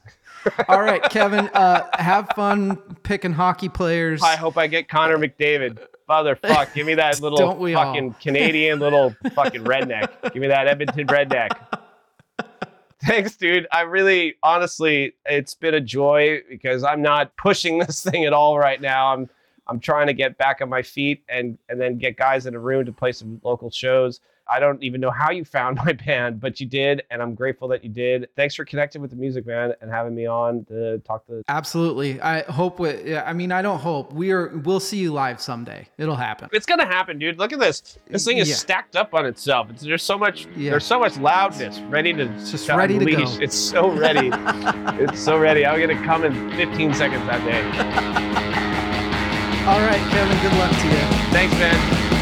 All 0.67 0.81
right, 0.81 1.01
Kevin. 1.03 1.49
Uh, 1.53 1.85
have 1.93 2.29
fun 2.35 2.77
picking 3.03 3.33
hockey 3.33 3.67
players. 3.67 4.21
I 4.21 4.35
hope 4.35 4.57
I 4.57 4.67
get 4.67 4.87
Connor 4.87 5.17
McDavid. 5.17 5.79
Motherfuck, 6.09 6.73
give 6.73 6.87
me 6.87 6.95
that 6.95 7.21
little 7.21 7.37
Don't 7.37 7.75
all? 7.75 7.85
fucking 7.85 8.15
Canadian 8.21 8.79
little 8.79 9.15
fucking 9.33 9.63
redneck. 9.63 10.33
Give 10.33 10.41
me 10.41 10.47
that 10.47 10.67
Edmonton 10.67 11.07
redneck. 11.07 11.51
Thanks, 13.05 13.37
dude. 13.37 13.65
I 13.71 13.81
really, 13.81 14.35
honestly, 14.43 15.13
it's 15.25 15.53
been 15.53 15.73
a 15.73 15.79
joy 15.79 16.41
because 16.49 16.83
I'm 16.83 17.01
not 17.01 17.35
pushing 17.37 17.79
this 17.79 18.03
thing 18.03 18.25
at 18.25 18.33
all 18.33 18.59
right 18.59 18.81
now. 18.81 19.13
I'm, 19.13 19.29
I'm 19.67 19.79
trying 19.79 20.07
to 20.07 20.13
get 20.13 20.37
back 20.37 20.61
on 20.61 20.69
my 20.69 20.81
feet 20.81 21.23
and 21.29 21.57
and 21.69 21.79
then 21.79 21.97
get 21.97 22.17
guys 22.17 22.45
in 22.45 22.55
a 22.55 22.59
room 22.59 22.85
to 22.85 22.91
play 22.91 23.11
some 23.11 23.39
local 23.43 23.69
shows. 23.69 24.19
I 24.49 24.59
don't 24.59 24.81
even 24.83 24.99
know 25.01 25.11
how 25.11 25.31
you 25.31 25.45
found 25.45 25.77
my 25.85 25.93
band, 25.93 26.39
but 26.39 26.59
you 26.59 26.65
did, 26.67 27.03
and 27.11 27.21
I'm 27.21 27.35
grateful 27.35 27.67
that 27.69 27.83
you 27.83 27.89
did. 27.89 28.29
Thanks 28.35 28.55
for 28.55 28.65
connecting 28.65 29.01
with 29.01 29.11
the 29.11 29.17
music, 29.17 29.45
man, 29.45 29.73
and 29.81 29.91
having 29.91 30.15
me 30.15 30.25
on 30.25 30.65
to 30.65 30.99
talk 30.99 31.25
to. 31.27 31.43
Absolutely. 31.47 32.19
I 32.21 32.41
hope. 32.43 32.79
We, 32.79 33.01
yeah, 33.03 33.23
I 33.25 33.33
mean, 33.33 33.51
I 33.51 33.61
don't 33.61 33.79
hope. 33.79 34.11
We 34.13 34.31
are. 34.31 34.47
We'll 34.57 34.79
see 34.79 34.97
you 34.97 35.11
live 35.13 35.39
someday. 35.41 35.87
It'll 35.97 36.15
happen. 36.15 36.49
It's 36.51 36.65
gonna 36.65 36.85
happen, 36.85 37.19
dude. 37.19 37.37
Look 37.37 37.53
at 37.53 37.59
this. 37.59 37.97
This 38.07 38.25
thing 38.25 38.37
is 38.37 38.49
Yeah. 38.49 38.55
stacked 38.55 38.95
up 38.95 39.13
on 39.13 39.25
itself. 39.25 39.69
It's, 39.69 39.81
there's 39.83 40.03
so 40.03 40.17
much. 40.17 40.47
Yeah. 40.55 40.71
There's 40.71 40.85
so 40.85 40.99
much 40.99 41.17
loudness, 41.17 41.79
ready 41.81 42.13
to. 42.13 42.23
It's 42.35 42.51
just 42.51 42.67
ready 42.69 42.97
to 42.99 43.05
go. 43.05 43.23
It's 43.41 43.55
so 43.57 43.89
ready. 43.89 44.29
it's 45.03 45.19
so 45.19 45.37
ready. 45.37 45.65
I'm 45.65 45.79
gonna 45.79 46.03
come 46.05 46.23
in 46.25 46.51
15 46.55 46.93
seconds 46.93 47.25
that 47.27 47.43
day. 47.45 47.59
All 49.69 49.79
right, 49.81 50.01
Kevin. 50.11 50.37
Good 50.41 50.57
luck 50.57 50.71
to 50.71 50.87
you. 50.87 51.31
Thanks, 51.31 51.53
man. 51.55 52.18